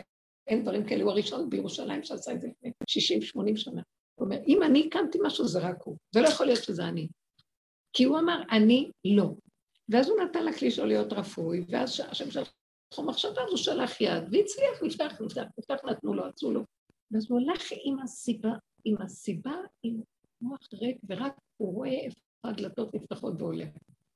אין 0.46 0.62
דברים 0.62 0.86
כאלה, 0.86 1.02
הוא 1.02 1.10
הראשון 1.10 1.50
בירושלים 1.50 2.02
שעשה 2.02 2.32
את 2.32 2.40
זה 2.40 2.48
לפני 2.48 2.70
60-80 3.52 3.56
שנה. 3.56 3.82
הוא 4.14 4.24
אומר, 4.24 4.36
אם 4.46 4.62
אני 4.62 4.86
הקמתי 4.86 5.18
משהו 5.22 5.48
זה 5.48 5.58
רק 5.58 5.82
הוא, 5.82 5.96
זה 6.14 6.20
לא 6.20 6.28
יכול 6.28 6.46
להיות 6.46 6.64
שזה 6.64 6.88
אני. 6.88 7.08
כי 7.92 8.04
הוא 8.04 8.18
אמר, 8.18 8.42
אני 8.50 8.90
לא. 9.04 9.34
ואז 9.88 10.08
הוא 10.08 10.20
נתן 10.20 10.44
לכלי 10.44 10.70
שלו 10.70 10.86
להיות 10.86 11.12
רפוי, 11.12 11.64
ואז 11.68 12.00
השם 12.08 12.30
שלח 12.30 12.52
לו 12.98 13.04
מחשבה, 13.04 13.42
אז 13.42 13.48
הוא 13.48 13.56
שלח 13.56 14.00
יד, 14.00 14.22
והצליח, 14.32 14.82
נפתח, 14.82 15.20
נפתח, 15.20 15.44
נפתח, 15.58 15.84
נתנו 15.84 16.14
לו, 16.14 16.24
עצרו 16.24 16.50
לו. 16.50 16.64
ואז 17.10 17.26
הוא 17.30 17.40
הלך 17.40 17.62
עם 17.84 17.98
הסיבה, 17.98 18.52
עם 18.84 18.96
הסיבה, 19.02 19.54
עם 19.82 20.00
מוח 20.40 20.68
ריק, 20.72 20.96
ורק 21.08 21.34
הוא 21.56 21.74
רואה 21.74 21.90
איפה 21.90 22.20
הדלתות 22.44 22.94
נפתחות 22.94 23.34
והולך. 23.38 23.68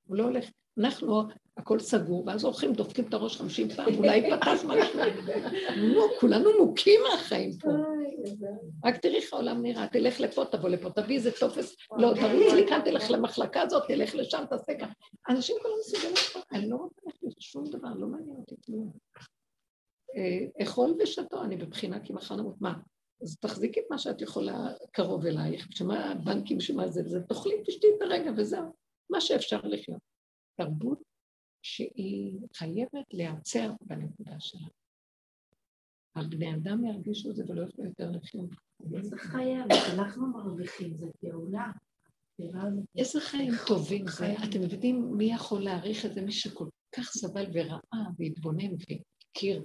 הוא 0.07 0.17
לא 0.17 0.25
הולך, 0.25 0.51
אנחנו, 0.79 1.23
הכל 1.57 1.79
סגור, 1.79 2.25
ואז 2.27 2.45
הולכים, 2.45 2.73
דופקים 2.73 3.05
את 3.09 3.15
הראש 3.15 3.37
חמישים 3.37 3.69
פעם, 3.69 3.95
אולי 3.95 4.17
ייפתח 4.17 4.65
משהו. 4.65 5.01
לא, 5.77 6.07
כולנו 6.21 6.51
מוכים 6.59 7.01
מהחיים 7.11 7.51
פה. 7.59 7.69
רק 8.85 8.97
תראי 8.97 9.17
איך 9.17 9.33
העולם 9.33 9.63
נראה, 9.63 9.89
תלך 9.89 10.21
לפה, 10.21 10.45
תבוא 10.45 10.69
לפה, 10.69 10.91
תביא 10.91 11.17
איזה 11.17 11.31
טופס, 11.41 11.77
לא, 11.99 12.13
תרוץ 12.15 12.53
לי 12.55 12.69
כאן, 12.69 12.81
תלך 12.85 13.11
למחלקה 13.11 13.63
הזאת, 13.63 13.83
תלך 13.89 14.15
לשם, 14.15 14.45
תעשה 14.51 14.73
ככה. 14.79 14.93
אנשים 15.29 15.57
כולם 15.63 15.75
מסוגלים 15.81 16.15
פה, 16.33 16.41
אני 16.53 16.69
לא 16.69 16.77
רוצה 16.77 17.01
ללכת 17.07 17.37
לשום 17.39 17.65
דבר, 17.71 17.89
לא 17.95 18.07
מעניין 18.07 18.37
אותי 18.37 18.55
כלום. 18.67 18.93
אה, 20.17 20.63
אכול 20.63 20.95
ושתו, 21.03 21.43
אני 21.43 21.57
בבחינה 21.57 22.01
כי 22.01 22.13
מחר 22.13 22.37
נמות. 22.37 22.61
מה? 22.61 22.75
אז 23.23 23.37
תחזיקי 23.41 23.81
את 23.81 23.85
מה 23.91 23.99
שאת 23.99 24.23
יכולה 24.23 24.69
קרוב 24.93 25.27
אלייך, 25.27 25.67
שמה 25.71 26.11
הבנקים, 26.11 26.61
שמה 26.61 26.89
זה, 26.89 27.03
זה 27.05 27.21
תאכלי, 27.21 27.55
תשתי 27.67 27.87
את 27.97 28.03
הרגע 28.03 28.31
וזהו, 28.37 28.73
מה 29.11 29.21
שאפשר 29.21 29.61
לחיות. 29.65 30.16
תרבות 30.57 31.03
שהיא 31.63 32.39
חייבת 32.55 33.07
להיעצר 33.13 33.73
בנקודה 33.81 34.37
שלה. 34.39 34.69
הבני 36.17 36.55
אדם 36.55 36.85
ירגישו 36.85 37.31
את 37.31 37.37
זה 37.37 37.45
ולא 37.49 37.61
יוכלו 37.61 37.85
יותר 37.85 38.11
לחיות. 38.11 38.51
זה 39.01 39.17
חייב, 39.17 39.67
אנחנו 39.95 40.27
מרוויחים, 40.27 40.97
זה 40.97 41.07
גאולה. 41.25 41.73
איזה 42.97 43.21
חיים 43.21 43.53
טובים 43.67 44.05
זה. 44.09 44.35
אתם 44.45 44.61
מבינים 44.61 45.17
מי 45.17 45.33
יכול 45.33 45.63
להעריך 45.63 46.07
את 46.07 46.15
זה? 46.15 46.21
מי 46.23 46.33
שכל 46.33 46.69
כך 46.97 47.05
סבל 47.05 47.47
וראה 47.53 48.05
והתבונן 48.19 48.71
והכיר. 48.71 49.63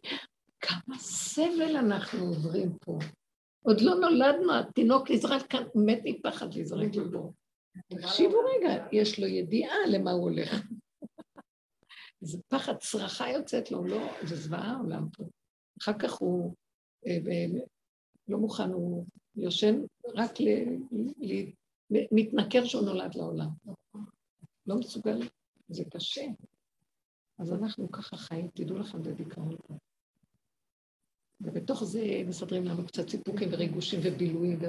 כמה 0.59 0.97
סבל 0.97 1.75
אנחנו 1.75 2.25
עוברים 2.25 2.77
פה. 2.81 2.99
עוד 3.65 3.81
לא 3.81 3.95
נולדנו, 3.95 4.53
התינוק 4.53 5.11
נזרק 5.11 5.47
כאן, 5.47 5.63
מת 5.75 5.99
מפחד 6.05 6.53
להזרק 6.53 6.95
לבור. 6.95 7.33
תקשיבו 7.87 8.37
רגע, 8.55 8.85
יש 8.91 9.19
לו 9.19 9.27
ידיעה 9.27 9.75
למה 9.87 10.11
הוא 10.11 10.21
הולך. 10.21 10.61
זה 12.21 12.37
פחד, 12.47 12.75
צרחה 12.77 13.29
יוצאת 13.29 13.71
לו, 13.71 13.83
לא, 13.83 14.11
זה 14.27 14.35
זוועה 14.35 14.71
העולם 14.71 15.09
פה. 15.09 15.23
אחר 15.81 15.99
כך 15.99 16.13
הוא 16.13 16.55
אה, 17.07 17.17
לא 18.27 18.37
מוכן, 18.37 18.69
הוא 18.69 19.05
יושן 19.35 19.81
רק 20.15 20.31
ל... 20.39 20.47
ל... 21.19 21.51
מתנכר 22.11 22.65
שהוא 22.65 22.85
נולד 22.85 23.15
לעולם. 23.15 23.49
לא 24.67 24.75
מסוגל, 24.75 25.19
זה 25.69 25.83
קשה. 25.91 26.25
אז 27.39 27.53
אנחנו 27.53 27.91
ככה 27.91 28.17
חיים, 28.17 28.47
תדעו 28.53 28.77
לכם, 28.77 29.03
זה 29.03 29.13
דיכאון 29.13 29.57
פה. 29.67 29.73
ובתוך 31.41 31.83
זה 31.83 32.23
מסדרים 32.27 32.65
לנו 32.65 32.87
קצת 32.87 33.09
סיפוקים 33.09 33.49
וריגושים 33.51 33.99
ובילויים, 34.03 34.59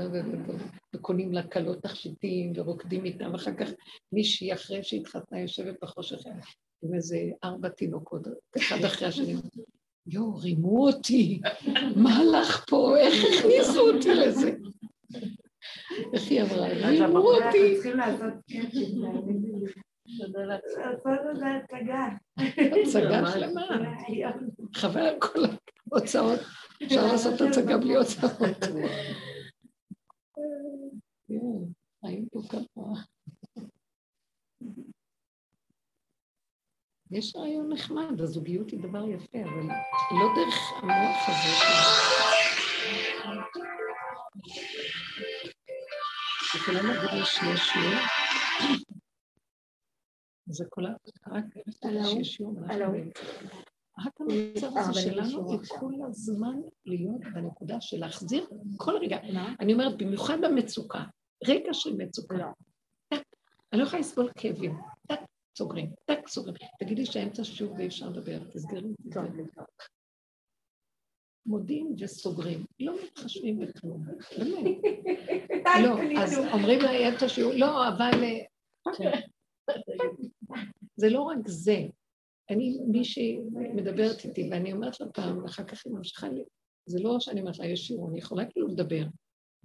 וקונים 0.94 1.32
לה 1.32 1.48
כלות 1.48 1.82
תכשיטים 1.82 2.52
ורוקדים 2.56 3.04
איתם, 3.04 3.32
ואחר 3.32 3.54
כך 3.54 3.68
מישהי 4.12 4.52
אחרי 4.52 4.82
שהתחתנה 4.82 5.40
יושבת 5.40 5.74
בחושך 5.82 6.18
איזה 6.94 7.30
ארבע 7.44 7.68
תינוקות, 7.68 8.26
אחד 8.56 8.84
אחרי 8.84 9.08
השני. 9.08 9.36
יואו, 10.06 10.36
רימו 10.36 10.86
אותי, 10.86 11.40
מה 11.96 12.16
הלך 12.16 12.64
פה, 12.68 12.96
איך 12.98 13.14
הכניסו 13.24 13.90
אותי 13.90 14.14
לזה? 14.14 14.52
איך 16.12 16.30
היא 16.30 16.42
אמרה, 16.42 16.68
רימו 16.68 17.18
אותי. 17.18 17.78
הצגה. 22.82 23.26
שלמה. 23.32 23.32
חבל 24.74 25.00
על 25.00 25.20
כל 25.20 25.40
ההוצאות, 25.92 26.40
אפשר 26.82 27.06
לעשות 27.06 27.40
הצגה 27.40 27.78
בלי 27.78 27.96
הוצאות. 27.96 28.56
חיים 32.06 32.28
פה 32.32 32.40
ככה. 32.48 32.80
יש 37.12 37.36
רעיון 37.36 37.72
נחמד, 37.72 38.20
הזוגיות 38.20 38.70
היא 38.70 38.80
דבר 38.80 39.08
יפה, 39.08 39.38
אבל 39.38 39.62
לא 40.10 40.26
דרך 40.36 40.54
המוח 40.82 41.28
הזה. 41.28 41.82
יכולה 46.56 46.82
לי 46.82 47.24
שנייה 47.24 47.56
שנייה? 47.56 47.98
זה 50.46 50.64
כל. 50.68 50.84
רק 51.26 51.44
שיש 52.04 52.40
באמצע. 52.68 53.20
רק 54.06 54.12
המצב 54.20 54.78
הזה 54.78 55.00
שלנו 55.00 55.50
היא 55.52 55.58
כל 55.68 55.92
הזמן 56.08 56.56
להיות 56.86 57.20
בנקודה 57.34 57.80
של 57.80 58.00
להחזיר 58.00 58.46
כל 58.76 58.96
רגע. 59.00 59.18
אני 59.60 59.72
אומרת, 59.72 59.98
במיוחד 59.98 60.38
במצוקה, 60.42 61.04
רגע 61.46 61.74
של 61.74 61.96
מצוקה. 61.96 62.50
טק, 63.08 63.22
אני 63.72 63.80
לא 63.80 63.86
יכולה 63.86 64.00
לסבול 64.00 64.30
כאבים. 64.36 64.91
סוגרים, 65.58 65.90
טק, 66.04 66.28
סוגרים. 66.28 66.56
תגידי 66.78 67.06
שהאמצע 67.06 67.44
שוב 67.44 67.72
ואי 67.72 67.86
אפשר 67.86 68.08
לדבר, 68.08 68.38
תסגרי 68.50 68.78
את 69.08 69.12
זה. 69.12 69.20
מודים 71.46 71.94
וסוגרים, 71.98 72.64
לא 72.80 72.96
מתחשבים 73.04 73.58
בכלום, 73.58 74.04
באמת. 74.04 74.76
לא, 75.84 76.22
אז 76.22 76.38
אומרים 76.38 76.80
לה, 76.80 77.08
אמצע 77.08 77.28
שיעור, 77.28 77.52
לא, 77.56 77.88
אבל... 77.88 78.24
אה, 78.24 79.20
זה 80.96 81.08
לא 81.08 81.20
רק 81.20 81.38
זה. 81.46 81.78
אני, 82.50 82.78
מישהי 82.86 83.38
מדברת 83.74 84.24
איתי, 84.24 84.48
ואני 84.50 84.72
אומרת 84.72 85.00
לה 85.00 85.06
פעם, 85.08 85.42
ואחר 85.42 85.64
כך 85.64 85.86
היא 85.86 85.92
ממשיכה 85.92 86.28
לי, 86.28 86.44
זה 86.86 86.98
לא 87.02 87.20
שאני 87.20 87.40
אומרת 87.40 87.58
לה, 87.58 87.66
יש 87.66 87.86
שיעור, 87.86 88.10
אני 88.10 88.18
יכולה 88.18 88.44
כאילו 88.50 88.68
לדבר, 88.68 89.04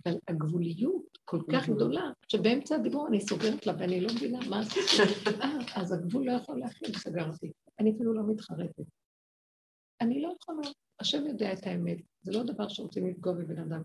אבל 0.05 0.15
הגבוליות 0.27 1.17
כל 1.25 1.39
כך 1.51 1.69
גדולה, 1.69 2.11
שבאמצע 2.27 2.75
הדיבור 2.75 3.07
אני 3.07 3.21
סוגרת 3.21 3.67
לה, 3.67 3.73
ואני 3.79 4.01
לא 4.01 4.09
מבינה 4.15 4.39
מה 4.49 4.59
עשיתי. 4.59 5.13
אה, 5.41 5.81
אז 5.81 5.91
הגבול 5.91 6.25
לא 6.25 6.31
יכול 6.31 6.59
להכין, 6.59 6.93
סגרתי. 6.93 7.51
אני 7.79 7.91
אפילו 7.95 8.13
לא 8.13 8.23
מתחרטת. 8.27 8.83
אני 10.01 10.21
לא 10.21 10.33
יכולה, 10.41 10.67
השם 10.99 11.25
יודע 11.25 11.53
את 11.53 11.67
האמת, 11.67 11.97
זה 12.21 12.31
לא 12.31 12.43
דבר 12.43 12.67
שרוצים 12.67 13.07
לפגוע 13.07 13.33
בבן 13.33 13.59
אדם. 13.59 13.81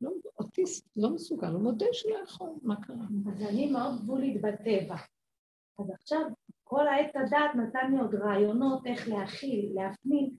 לא, 0.00 0.10
אוטיסט 0.38 0.88
לא 0.96 1.10
מסוגל, 1.10 1.48
הוא 1.48 1.62
מודה 1.62 1.86
שלא 1.92 2.16
יכול, 2.24 2.50
מה 2.62 2.82
קרה? 2.82 3.06
אז 3.32 3.42
אני 3.42 3.70
מאוד 3.70 4.02
גבולית 4.02 4.42
בטבע. 4.42 4.96
אז 5.78 5.90
עכשיו, 5.90 6.20
כל 6.64 6.88
העץ 6.88 7.16
הדעת 7.16 7.54
נתן 7.54 7.92
לי 7.92 8.00
עוד 8.00 8.14
רעיונות 8.14 8.86
איך 8.86 9.08
להכיל, 9.08 9.72
להפנים. 9.74 10.36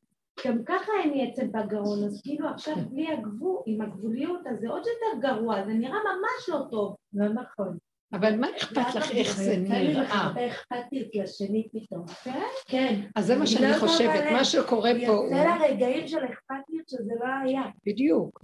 גם 0.48 0.64
ככה 0.66 0.92
אין 1.04 1.14
לי 1.14 1.32
עצם 1.32 1.52
בגרון, 1.52 2.04
אז 2.04 2.22
כאילו 2.24 2.50
עכשיו 2.50 2.76
בלי 2.90 3.08
הגבול, 3.12 3.62
עם 3.66 3.82
הגבוליות, 3.82 4.48
אז 4.48 4.60
זה 4.60 4.70
עוד 4.70 4.84
יותר 4.86 5.28
גרוע, 5.28 5.66
זה 5.66 5.74
נראה 5.74 5.98
ממש 6.00 6.50
לא 6.50 6.66
טוב. 6.72 6.96
לא 7.14 7.30
נכון. 7.30 7.78
אבל 8.14 8.36
מה 8.36 8.48
אכפת 8.58 8.96
לך 8.96 9.12
איך 9.12 9.38
זה 9.38 9.58
נראה? 9.58 10.06
הרבה 10.10 10.48
אכפתיות 10.48 11.16
לשני 11.16 11.68
פתאום. 11.72 12.06
כן? 12.24 12.42
כן. 12.68 13.02
אז 13.16 13.26
זה 13.26 13.36
מה 13.36 13.48
שאני 13.48 13.74
כל 13.74 13.88
חושבת. 13.88 14.24
מה 14.32 14.46
שקורה 14.46 14.92
פה 15.06 15.12
הוא... 15.12 15.26
יוצא 15.26 15.44
לה 15.44 15.58
רגעים 15.70 16.08
של 16.08 16.18
אכפתיות 16.18 16.90
שזה 16.90 17.14
לא 17.20 17.26
היה. 17.44 17.64
בדיוק. 17.86 18.40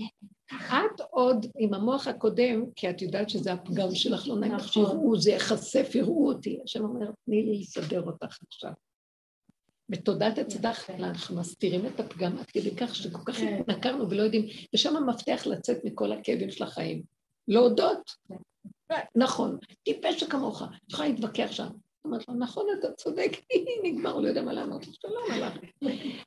את 0.68 1.02
עוד 1.10 1.45
עם 1.58 1.74
המוח 1.74 2.08
הקודם, 2.08 2.64
כי 2.76 2.89
את 2.89 3.02
יודעת 3.02 3.30
שזה 3.30 3.54
הפגם 3.54 3.95
שלך, 3.95 4.28
לא 4.28 4.36
נעים 4.36 4.54
לך 4.54 4.66
נכון. 4.66 4.86
שיראו, 4.86 5.18
זה 5.18 5.32
ייחשף, 5.32 5.95
יראו 5.95 6.28
אותי. 6.28 6.60
השם 6.64 6.84
אומר, 6.84 7.12
תני 7.26 7.43
לי 7.43 7.60
לסדר 7.60 8.02
אותך 8.02 8.38
עכשיו. 8.48 8.72
בתודעת 9.90 10.38
הצדח 10.38 10.90
אנחנו 10.90 11.36
מסתירים 11.36 11.86
את 11.86 12.00
הפגם 12.00 12.38
עד 12.38 12.46
כדי 12.46 12.76
כך 12.76 12.96
שכל 12.96 13.20
כך 13.26 13.38
כן. 13.38 13.58
התנכרנו 13.62 14.10
ולא 14.10 14.24
יודעים, 14.24 14.46
ושם 14.76 14.98
המפתח 14.98 15.44
לצאת 15.46 15.78
מכל 15.84 16.12
הכאבים 16.12 16.52
של 16.52 16.64
החיים. 16.64 17.04
להודות. 17.48 18.12
נכון, 19.16 19.58
טיפש 19.84 20.20
שכמוך, 20.20 20.62
את 20.62 20.92
יכולה 20.92 21.10
להתווכח 21.10 21.52
שם. 21.52 21.68
אומרת 22.06 22.28
לו, 22.28 22.34
נכון, 22.34 22.66
אתה 22.80 22.92
צודק, 22.92 23.32
נגמר, 23.84 24.12
הוא 24.12 24.24
לא 24.24 24.28
יודע 24.28 24.42
מה 24.42 24.54
לענות 24.54 24.88
לו, 24.88 24.94
שלום 24.94 25.32
עליו. 25.32 25.52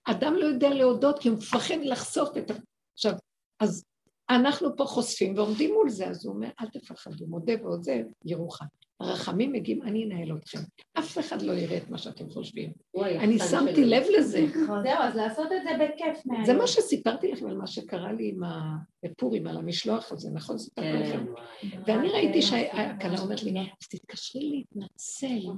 אדם 0.04 0.34
לא 0.34 0.44
יודע 0.44 0.70
להודות 0.70 1.18
כי 1.18 1.28
הוא 1.28 1.38
מפחד 1.38 1.78
לחשוף 1.82 2.36
את 2.36 2.50
ה... 2.50 2.54
עכשיו, 2.92 3.12
אז 3.60 3.84
אנחנו 4.30 4.76
פה 4.76 4.84
חושפים 4.84 5.36
ועומדים 5.36 5.72
מול 5.74 5.90
זה, 5.90 6.08
אז 6.08 6.26
הוא 6.26 6.34
אומר, 6.34 6.48
אל 6.60 6.66
תפחדו, 6.68 7.26
מודה 7.26 7.52
ועוזב, 7.62 8.02
ירוחם. 8.24 8.64
הרחמים 9.00 9.52
מגיעים, 9.52 9.82
אני 9.82 10.04
אנהל 10.04 10.36
אתכם. 10.36 10.58
אף 10.98 11.18
אחד 11.18 11.42
לא 11.42 11.52
יראה 11.52 11.76
את 11.76 11.90
מה 11.90 11.98
שאתם 11.98 12.30
חושבים. 12.30 12.72
אני 13.04 13.38
שמתי. 13.38 13.84
לב 13.84 14.02
לזה. 14.18 14.46
זהו, 14.66 14.98
אז 14.98 15.16
לעשות 15.16 15.46
את 15.46 15.62
זה 15.62 15.70
בכיף. 15.84 16.24
זה 16.46 16.54
מה 16.54 16.66
שסיפרתי 16.66 17.32
לכם 17.32 17.46
על 17.46 17.56
מה 17.56 17.66
שקרה 17.66 18.12
לי 18.12 18.28
עם 18.28 18.44
ה... 18.44 18.76
בפורים, 19.04 19.46
על 19.46 19.56
המשלוח 19.56 20.12
הזה, 20.12 20.30
נכון? 20.30 20.58
סיפרתי 20.58 20.88
כן, 20.88 21.02
לכם? 21.02 21.24
וואי. 21.32 21.82
ואני 21.86 22.08
ראיתי 22.08 22.42
שהכלה 22.42 23.18
אומרת 23.18 23.42
לי, 23.42 23.60
אז 23.60 23.88
תתקשרי 23.88 24.50
להתנצל, 24.50 25.48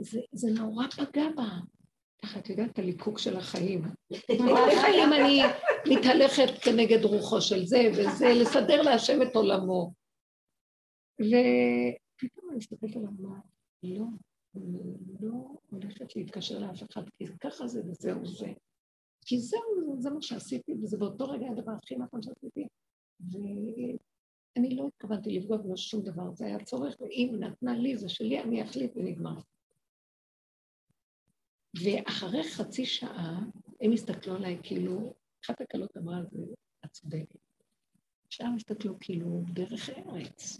זה, 0.00 0.20
זה 0.32 0.50
נורא 0.50 0.86
פגע 0.86 1.24
בה. 1.36 1.48
ככה, 2.22 2.38
את 2.38 2.50
יודעת, 2.50 2.78
הליקוק 2.78 3.18
של 3.18 3.36
החיים. 3.36 3.82
כל 4.26 4.70
החיים 4.72 5.12
אני 5.18 5.42
מתהלכת 5.88 6.58
כנגד 6.62 7.04
רוחו 7.04 7.40
של 7.40 7.66
זה 7.66 7.90
וזה, 7.92 8.34
לסדר 8.34 8.82
להשם 8.82 9.22
את 9.22 9.36
עולמו. 9.36 9.92
ופתאום 12.16 12.50
אני 12.50 12.56
מסתכלת 12.56 12.96
עליו, 12.96 13.10
מה, 13.18 13.40
לא, 13.82 14.06
לא 15.20 15.32
הולכת 15.70 16.16
להתקשר 16.16 16.58
לאף 16.58 16.82
אחד, 16.82 17.02
כי 17.18 17.24
ככה 17.40 17.66
זה 17.66 17.82
וזהו 17.86 18.26
זה. 18.26 18.52
כי 19.26 19.38
זהו, 19.38 19.96
זה 19.98 20.10
מה 20.10 20.22
שעשיתי, 20.22 20.74
וזה 20.82 20.96
באותו 20.98 21.30
רגע 21.30 21.46
הדבר 21.50 21.72
הכי 21.72 21.96
נכון 21.96 22.22
שעשיתי. 22.22 22.66
ואני 23.20 24.76
לא 24.76 24.88
התכוונתי 24.88 25.38
לפגוע 25.38 25.56
בו 25.56 25.76
שום 25.76 26.02
דבר, 26.02 26.34
זה 26.34 26.46
היה 26.46 26.64
צורך, 26.64 26.96
ואם 27.00 27.36
נתנה 27.40 27.76
לי, 27.76 27.96
זה 27.96 28.08
שלי, 28.08 28.40
אני 28.40 28.62
אחליט 28.62 28.92
ונגמר. 28.96 29.40
ואחרי 31.84 32.44
חצי 32.44 32.86
שעה, 32.86 33.40
הם 33.80 33.92
הסתכלו 33.92 34.34
עליי 34.34 34.58
כאילו, 34.62 35.14
אחת 35.44 35.60
הכלות 35.60 35.96
אמרה, 35.96 36.20
את 36.84 36.90
צודקת. 36.90 37.38
שם 38.30 38.54
הסתכלו 38.56 38.96
כאילו 39.00 39.42
דרך 39.52 39.88
ארץ. 39.88 40.58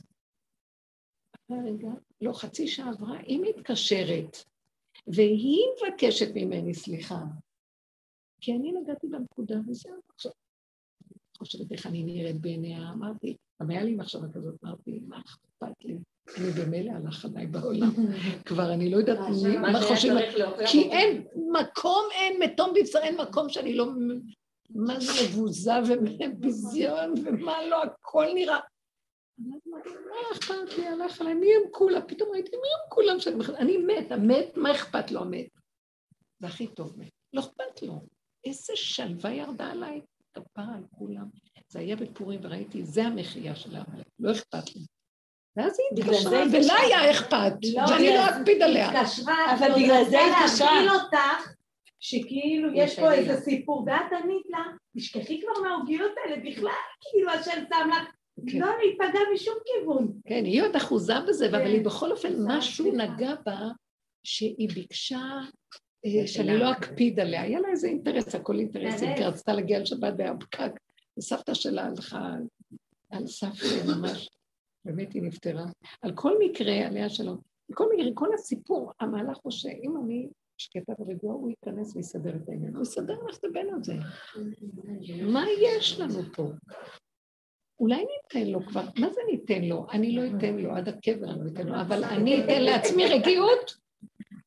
רגע, 1.50 1.88
לא, 2.20 2.32
חצי 2.32 2.68
שעה 2.68 2.90
עברה, 2.90 3.18
היא 3.18 3.40
מתקשרת, 3.40 4.36
והיא 5.06 5.64
מבקשת 5.76 6.28
ממני 6.34 6.74
סליחה. 6.74 7.22
כי 8.40 8.52
אני 8.52 8.72
נגעתי 8.72 9.06
בנקודה 9.06 9.56
וזהו. 9.66 10.00
עכשיו, 10.14 10.32
חושבת 11.38 11.72
איך 11.72 11.86
אני 11.86 12.02
נראית 12.02 12.40
בעיניה, 12.40 12.90
אמרתי, 12.90 13.36
גם 13.62 13.70
היה 13.70 13.84
לי 13.84 13.94
מחשבה 13.94 14.26
כזאת, 14.34 14.54
אמרתי, 14.64 15.00
מה 15.08 15.20
אכפת 15.20 15.84
לי? 15.84 15.98
אני 16.36 16.50
במילא 16.50 16.92
הלך 16.92 17.24
עליי 17.24 17.46
בעולם, 17.46 17.90
כבר 18.46 18.72
אני 18.72 18.90
לא 18.90 18.96
יודעת 18.96 19.18
מה 19.72 19.82
חושבים, 19.82 20.16
כי. 20.66 20.82
אין 20.90 21.26
מקום, 21.52 22.04
אין 22.12 22.42
מתום 22.42 22.72
בבשר, 22.74 22.98
אין 22.98 23.16
מקום 23.20 23.48
שאני 23.48 23.74
לא... 23.74 23.86
מה 24.70 25.00
זה 25.00 25.12
מבוזה 25.24 25.72
וביזיון 25.88 27.14
ומה 27.24 27.66
לא, 27.66 27.82
הכל 27.82 28.26
נראה. 28.34 28.58
מה 29.38 30.16
אכפת 30.32 30.78
לי, 30.78 30.86
הלך 30.86 31.20
עליי, 31.20 31.34
מי 31.34 31.46
הם 31.46 31.70
כולם? 31.70 32.00
פתאום 32.08 32.30
ראיתי, 32.32 32.50
מי 32.50 32.56
הם 32.56 32.90
כולם 32.90 33.20
שאני 33.20 33.36
בכלל... 33.36 33.56
אני 33.56 33.76
מת, 33.76 34.12
המת, 34.12 34.56
מה 34.56 34.72
אכפת 34.72 35.10
לו 35.10 35.20
המת? 35.20 35.46
זה 36.38 36.46
הכי 36.46 36.66
טוב 36.66 36.98
מת, 36.98 37.10
לא 37.32 37.40
אכפת 37.40 37.82
לו. 37.82 38.00
איזה 38.44 38.72
שלווה 38.76 39.30
ירדה 39.30 39.70
עליי, 39.70 40.00
כפרה 40.34 40.74
על 40.74 40.84
כולם. 40.98 41.26
זה 41.68 41.78
היה 41.78 41.96
בפורים 41.96 42.40
וראיתי, 42.42 42.84
זה 42.84 43.04
המחיה 43.04 43.56
של 43.56 43.76
העמלק, 43.76 44.06
לא 44.18 44.32
אכפת 44.32 44.74
לי. 44.76 44.82
ואז 45.56 45.76
היא 45.78 46.04
התקשרה, 46.04 46.42
היא 46.42 46.48
ולה. 46.52 46.74
היה 46.80 47.10
אכפת, 47.10 47.52
לא, 47.74 47.86
שאני 47.86 48.08
היא 48.08 48.16
לא 48.16 48.24
אקפיד 48.30 48.62
עליה. 48.62 49.00
התקשרה, 49.00 49.54
אבל 49.54 49.72
היא 49.74 49.84
בגלל 49.84 50.04
זה 50.10 50.18
היא 50.18 50.32
התקשרה. 50.32 50.94
אותך, 50.94 51.52
שכאילו 52.00 52.68
יש 52.74 52.98
פה. 53.00 53.12
איזה 53.12 53.40
סיפור, 53.40 53.84
ואת 53.86 54.12
ענית 54.22 54.46
לה, 54.48 54.64
תשכחי 54.96 55.40
כבר 55.40 55.62
מהעוגיות 55.62 56.12
האלה 56.24 56.36
בכלל, 56.36 56.70
כאילו 57.00 57.30
השם 57.30 57.64
שם 57.70 57.88
לך. 57.90 58.14
לא 58.38 58.66
להיפגע 58.78 59.20
משום 59.34 59.54
כיוון. 59.64 60.12
כן, 60.26 60.44
היא 60.44 60.62
עוד 60.62 60.76
אחוזה 60.76 61.14
בזה, 61.28 61.46
אבל 61.46 61.58
כן. 61.58 61.66
היא 61.66 61.84
בכל 61.84 62.10
אופן, 62.12 62.32
משהו. 62.46 62.92
נגע 62.92 63.34
בה, 63.46 63.68
שהיא 64.24 64.68
ביקשה 64.74 65.40
אה, 66.06 66.26
שאני 66.26 66.58
לא 66.58 66.72
אקפיד 66.72 67.20
עליה. 67.20 67.42
היה 67.42 67.60
לה 67.60 67.68
איזה 67.68 67.88
אינטרס, 67.88 68.34
הכל 68.34 68.58
אינטרסים, 68.58 69.16
כי. 69.16 69.24
רצתה 69.24 69.52
להגיע 69.52 69.80
לשבת 69.80 70.12
והיה 70.18 70.34
פקק, 70.40 70.72
וסבתא 71.18 71.54
שלה 71.54 71.84
הלכה 71.84 72.34
על 73.10 73.26
סף 73.26 73.62
ממש, 73.86 74.30
באמת 74.84 75.12
היא 75.12 75.22
נפטרה. 75.22 75.64
על 76.02 76.12
כל 76.14 76.32
מקרה, 76.40 76.86
עליה 76.86 77.08
שלום, 77.08 77.38
על 77.68 77.74
כל 77.74 77.88
מקרה, 77.94 78.10
כל 78.14 78.34
הסיפור, 78.34 78.92
המהלך 79.00 79.36
הוא 79.42 79.52
שאם 79.52 79.96
אני 80.04 80.28
שקטה 80.58 80.92
ורגוע, 80.98 81.32
הוא 81.32 81.50
ייכנס 81.50 81.96
ויסדר 81.96 82.36
את 82.36 82.48
העניין. 82.48 82.74
הוא 82.74 82.82
יסדר 82.82 83.16
לך 83.28 83.38
את 83.38 83.44
הבן 83.44 83.66
הזה. 83.74 83.94
מה 85.32 85.44
יש 85.62 86.00
לנו 86.00 86.22
פה? 86.32 86.50
אולי 87.80 87.96
ניתן 87.96 88.50
לו 88.50 88.66
כבר, 88.66 88.84
מה 88.98 89.10
זה 89.10 89.20
ניתן 89.30 89.64
לו? 89.64 89.86
אני 89.92 90.16
לא 90.16 90.22
אתן 90.26 90.56
לו, 90.56 90.76
עד 90.76 90.88
הקבר 90.88 91.30
אני 91.30 91.44
לא 91.44 91.50
אתן 91.52 91.66
לו, 91.66 91.80
אבל 91.80 92.04
אני 92.14 92.44
אתן 92.44 92.62
לעצמי 92.62 93.04
רגיעות, 93.06 93.76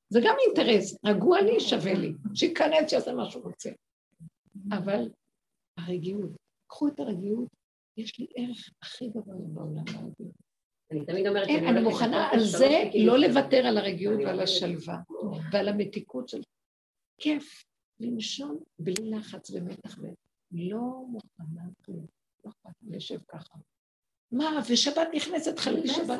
זה 0.10 0.20
גם 0.24 0.36
אינטרס, 0.48 0.98
רגוע 1.06 1.42
לי, 1.42 1.60
שווה 1.60 1.94
לי, 1.94 2.14
שייכנס, 2.34 2.90
שיעשה 2.90 3.14
מה 3.14 3.30
שהוא 3.30 3.44
רוצה. 3.44 3.70
אבל 4.72 5.10
הרגיעות, 5.78 6.32
קחו 6.68 6.88
את 6.88 7.00
הרגיעות, 7.00 7.48
יש 7.98 8.20
לי 8.20 8.28
ערך 8.36 8.70
הכי 8.82 9.08
גבוה 9.10 9.36
בעולם 9.40 9.84
הרגיעות. 9.88 10.36
אני 10.92 11.06
תמיד 11.06 11.28
אומרת... 11.28 11.48
אני 11.48 11.68
הולכת 11.68 11.84
מוכנה 11.84 12.30
על 12.32 12.40
זה 12.40 12.84
לא 13.06 13.18
לוותר 13.18 13.68
על 13.68 13.78
הרגיעות 13.78 14.16
אני 14.16 14.26
ועל. 14.26 14.40
השלווה 14.40 14.98
ועל 15.52 15.70
המתיקות 15.70 16.30
של... 16.30 16.42
כיף 17.22 17.64
לנשום 18.00 18.60
בלי 18.80 19.10
לחץ 19.10 19.52
ומתח 19.52 19.98
ולא 20.52 21.04
מוכנה 21.08 21.62
כלום. 21.86 22.06
לא 22.48 22.52
אכפת 22.52 22.82
לי, 22.82 22.96
לשב 22.96 23.20
ככה. 23.28 23.58
מה, 24.32 24.62
ושבת 24.70 25.08
נכנסת 25.16 25.60
חליל 25.60 25.88
שבת. 25.88 26.20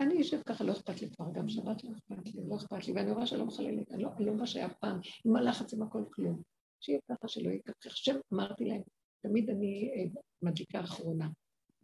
אני 0.00 0.14
יושב 0.14 0.42
ככה, 0.42 0.64
לא 0.64 0.72
אכפת 0.72 1.02
לי 1.02 1.10
כבר, 1.10 1.26
גם 1.32 1.48
שבת 1.48 1.84
לא 1.84 1.90
אכפת 1.90 2.34
לי, 2.34 2.40
לא 2.48 2.56
אכפת 2.56 2.86
לי, 2.86 2.92
ואני 2.92 3.10
רואה 3.10 3.26
שלא 3.26 3.44
מחללת, 3.44 3.92
אני 3.92 4.02
לא, 4.02 4.10
לא 4.18 4.34
מה 4.34 4.46
שהיה 4.46 4.68
פעם, 4.68 5.00
עם 5.24 5.36
הלחץ, 5.36 5.74
עם 5.74 5.82
הכל 5.82 6.04
כלום. 6.10 6.42
שיהיה 6.80 6.98
ככה, 7.10 7.28
שלא 7.28 7.48
יהיה 7.48 7.62
ככה. 7.62 7.74
עכשיו 7.86 8.16
אמרתי 8.32 8.64
להם, 8.64 8.82
תמיד 9.22 9.50
אני 9.50 9.90
אה, 9.96 10.20
מדליקה 10.42 10.80
אחרונה. 10.80 11.28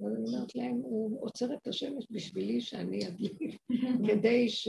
אז 0.00 0.06
אני 0.06 0.24
אומרת 0.32 0.54
להם, 0.54 0.74
הוא 0.74 1.24
עוצר 1.24 1.54
את 1.54 1.66
השמש 1.66 2.06
בשבילי 2.10 2.60
שאני 2.60 3.08
אדליק, 3.08 3.38
כדי 4.08 4.48
ש... 4.48 4.68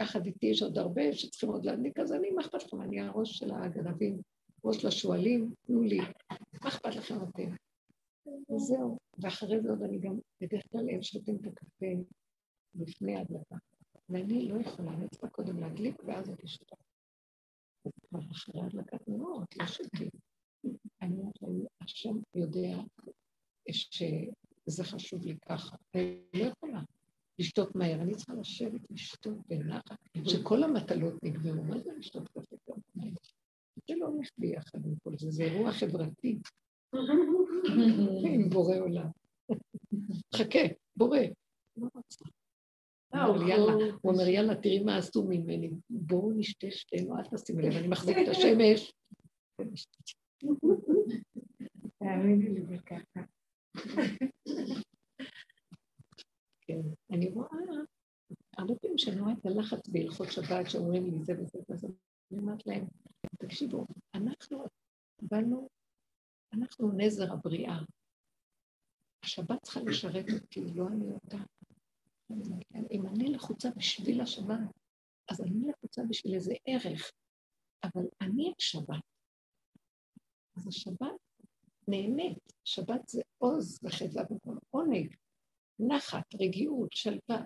יחד 0.00 0.26
איתי 0.26 0.46
יש 0.46 0.62
עוד 0.62 0.78
הרבה 0.78 1.12
שצריכים 1.12 1.48
עוד 1.48 1.64
להדליק, 1.64 1.98
אז 1.98 2.12
אני, 2.12 2.30
מה 2.30 2.42
אכפת 2.42 2.64
לכם? 2.64 2.82
אני 2.82 3.00
הראש 3.00 3.38
של 3.38 3.50
הגנבים, 3.54 4.20
ראש 4.64 4.76
של 4.76 4.88
השועלים, 4.88 5.52
תנו 5.66 5.82
לי, 5.82 5.98
מה 6.62 6.68
אכפת 6.68 6.96
לכם 6.96 7.14
אתם? 7.14 7.50
וזהו. 8.50 8.98
ואחרי 9.18 9.60
זה 9.60 9.70
עוד 9.70 9.82
אני 9.82 9.98
גם, 9.98 10.18
בדרך 10.40 10.62
כלל 10.72 10.90
הם 10.90 11.02
שותים 11.02 11.36
את 11.36 11.46
הקפה 11.46 11.86
לפני 12.74 13.16
ההדלקה. 13.16 13.56
ואני 14.08 14.48
לא 14.48 14.60
יכולה, 14.60 14.92
אני 14.92 15.08
צריכה 15.08 15.28
קודם 15.28 15.60
להדליק, 15.60 16.02
ואז 16.04 16.30
אני 16.30 16.48
שותה. 16.48 16.76
כבר 18.08 18.20
אחרי 18.32 18.60
הדלקת 18.60 19.08
נרות, 19.08 19.56
לא 19.56 19.66
שותים. 19.66 20.08
אני 21.02 21.16
אומרת 21.18 21.42
להם, 21.42 21.66
השם 21.80 22.16
יודע 22.34 22.78
שזה 23.68 24.84
חשוב 24.84 25.26
לי 25.26 25.36
ככה. 25.48 25.76
אני 25.94 26.22
לא 26.34 26.44
יכולה 26.44 26.80
לשתות 27.38 27.74
מהר, 27.74 28.02
אני 28.02 28.14
צריכה 28.14 28.34
לשבת 28.34 28.90
לשתות 28.90 29.38
בנחת, 29.46 29.98
שכל 30.24 30.62
המטלות 30.62 31.14
נגמרו. 31.22 31.64
מה 31.64 31.78
זה 31.78 31.90
לשתות 31.98 32.28
קפה? 32.28 32.56
זה 33.88 33.94
לא 33.96 34.06
הולך 34.06 34.28
ביחד 34.38 34.86
עם 34.86 34.94
כל 35.02 35.18
זה, 35.18 35.30
זה 35.30 35.42
אירוע 35.42 35.72
חברתי. 35.72 36.38
עם 38.24 38.50
בורא 38.50 38.76
עולם. 38.76 39.06
חכה, 40.34 40.58
בורא. 40.96 41.18
הוא 44.02 44.12
אומר 44.12 44.28
יאללה, 44.28 44.54
תראי 44.54 44.78
מה 44.78 44.96
עשו 44.96 45.24
ממני. 45.28 45.70
בואו 45.90 46.32
נשתה 46.36 46.66
שתינו, 46.70 47.18
אל 47.18 47.22
תשימי 47.24 47.62
לב, 47.62 47.72
אני 47.72 47.88
מחזיק 47.88 48.16
את 48.22 48.28
השמש. 48.28 48.92
תאמיני 51.98 52.48
לי. 52.48 52.78
כן, 56.60 56.80
אני 57.10 57.30
רואה, 57.30 57.48
הרבה 58.58 58.74
פעמים 58.74 58.98
שאני 58.98 59.20
רואה 59.20 59.32
את 59.32 59.46
הלחץ 59.46 59.88
בהלכות 59.88 60.32
שבת, 60.32 60.70
שאומרים 60.70 61.04
לי 61.04 61.24
זה 61.24 61.32
וזה 61.38 61.58
וזה, 61.70 61.86
אני 62.32 62.38
אומרת 62.38 62.66
להם, 62.66 62.84
תקשיבו, 63.38 63.86
אנחנו 64.14 64.64
באנו, 65.22 65.68
אנחנו 66.52 66.92
נזר 66.96 67.32
הבריאה. 67.32 67.78
השבת 69.24 69.62
צריכה 69.62 69.80
לשרת 69.80 70.24
אותי, 70.42 70.60
לא 70.74 70.88
אני 70.88 71.12
אותה. 71.12 71.38
אם 72.90 73.06
אני 73.06 73.28
לחוצה 73.28 73.68
בשביל 73.76 74.20
השבת, 74.20 74.58
אז 75.30 75.40
אני 75.40 75.68
לחוצה 75.68 76.02
בשביל 76.08 76.34
איזה 76.34 76.54
ערך, 76.66 77.12
אבל 77.84 78.04
אני 78.20 78.52
השבת. 78.58 79.02
אז 80.56 80.68
השבת 80.68 81.20
נהנית, 81.88 82.38
שבת 82.64 83.08
זה 83.08 83.22
עוז 83.38 83.80
וחדווה 83.82 84.22
וכל 84.22 84.56
עונג, 84.70 85.14
נחת, 85.78 86.34
רגיעות, 86.34 86.92
שלווה. 86.92 87.44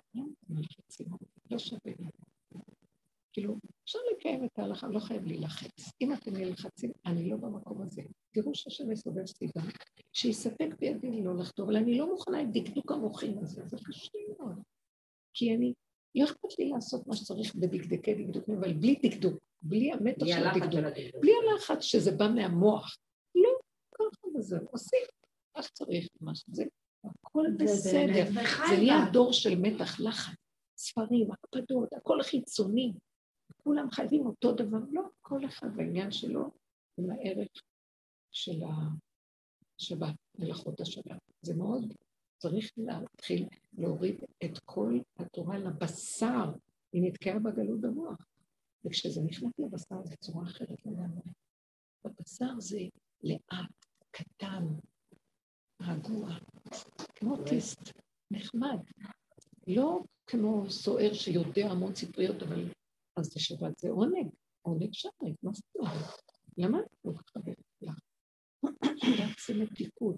לא 1.51 1.57
שווה 1.59 1.91
לי. 1.99 2.20
כאילו, 3.33 3.57
אפשר 3.83 3.99
לקיים 4.11 4.45
את 4.45 4.59
ההלכה, 4.59 4.87
לא 4.87 4.99
חייב 4.99 5.25
להילחץ. 5.25 5.91
אם 6.01 6.13
אתם 6.13 6.35
נלחצים, 6.35 6.91
אני 7.05 7.29
לא 7.29 7.37
במקום 7.37 7.81
הזה. 7.81 8.01
תראו 8.33 8.55
שהשם 8.55 8.89
מסובב 8.89 9.25
סביבה, 9.25 9.61
שיספק 10.13 10.67
בידי 10.79 11.23
לא 11.23 11.37
לחטוא, 11.37 11.65
אבל 11.65 11.75
אני 11.75 11.97
לא 11.97 12.09
מוכנה 12.09 12.39
עם 12.39 12.51
דקדוק 12.51 12.91
המוחים 12.91 13.37
הזה, 13.37 13.61
זה 13.65 13.77
קשה 13.87 14.17
מאוד. 14.37 14.61
כי 15.33 15.55
אני, 15.55 15.73
לא 16.15 16.25
אכפת 16.25 16.59
לי 16.59 16.69
לעשות 16.69 17.07
מה 17.07 17.15
שצריך 17.15 17.55
בדקדקי 17.55 18.13
דקדוקים, 18.13 18.57
אבל 18.57 18.73
בלי 18.73 18.95
דקדוק, 19.03 19.33
בלי 19.61 19.91
המתח 19.91 20.25
של 20.25 20.47
הדקדוק, 20.47 20.71
של 20.71 20.85
הדקדוק. 20.85 21.21
בלי 21.21 21.31
הלחץ 21.43 21.81
שזה 21.81 22.11
בא 22.11 22.27
מהמוח. 22.35 22.97
לא, 23.35 23.49
ככה 23.95 24.27
וזהו, 24.37 24.67
עושים 24.71 24.99
מה 25.55 25.63
שצריך, 25.63 26.07
מה 26.21 26.35
שזה, 26.35 26.63
הכל 27.03 27.45
בסדר. 27.59 28.31
זה 28.69 28.77
נהיה 28.77 29.09
דור 29.13 29.33
של 29.33 29.59
מתח, 29.59 29.99
לחץ, 29.99 30.35
ספרים, 30.77 31.27
הקפדות, 31.31 31.93
הכל 31.93 32.23
חיצוני. 32.23 32.93
כולם 33.57 33.91
חייבים 33.91 34.25
אותו 34.25 34.51
דבר, 34.51 34.79
לא, 34.91 35.03
כל 35.21 35.45
אחד 35.45 35.67
בעניין 35.75 36.11
שלו 36.11 36.51
עם 36.97 37.11
הערך 37.11 37.49
של 38.31 38.61
השבת, 39.79 40.15
מלאכות 40.39 40.81
השבת. 40.81 41.19
זה 41.41 41.55
מאוד, 41.55 41.93
צריך 42.37 42.71
להתחיל 42.77 43.47
להוריד 43.77 44.15
את 44.45 44.59
כל 44.65 44.99
התורה 45.19 45.57
לבשר, 45.57 46.51
היא 46.93 47.03
נתקעה 47.03 47.39
בגלות 47.39 47.81
במוח. 47.81 48.25
וכשזה 48.85 49.21
נכנס 49.21 49.51
לבשר 49.59 50.03
זה 50.03 50.15
צורה 50.15 50.43
אחרת 50.43 50.85
לגמרי. 50.85 51.21
בבשר 52.05 52.59
זה 52.59 52.79
לאט, 53.23 53.85
קטן, 54.11 54.63
רגוע, 55.81 56.29
כמו 57.15 57.43
טיסט, 57.43 57.81
נחמד. 58.31 58.79
לא 59.67 60.03
כמו 60.27 60.69
סוער 60.69 61.13
שיודע 61.13 61.71
המון 61.71 61.95
ספריות, 61.95 62.43
אבל 62.43 62.71
אז 63.15 63.25
זה 63.25 63.39
שבת, 63.39 63.77
זה 63.77 63.89
עונג, 63.89 64.29
עונג 64.61 64.93
שבת, 64.93 65.43
מה 65.43 65.51
זאת 65.53 65.75
אומרת? 65.75 66.21
למה 66.57 66.79
את 66.79 67.05
לא 67.05 67.13
מתחברת 67.13 67.63
לך? 67.81 67.99
שבת 68.95 69.39
זה 69.47 69.63
מתיקות. 69.63 70.15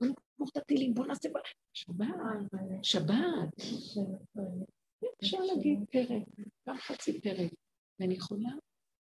בוא 0.00 0.08
נגמור 0.08 0.48
את 0.52 0.56
הטילים, 0.56 0.94
בוא 0.94 1.06
נעשה... 1.06 1.28
שבת, 1.72 2.04
שבת. 2.82 3.54
אפשר 5.22 5.38
להגיד 5.38 5.78
פרק, 5.92 6.22
גם 6.68 6.76
חצי 6.78 7.20
פרק. 7.20 7.52
ואני 8.00 8.14
יכולה 8.14 8.50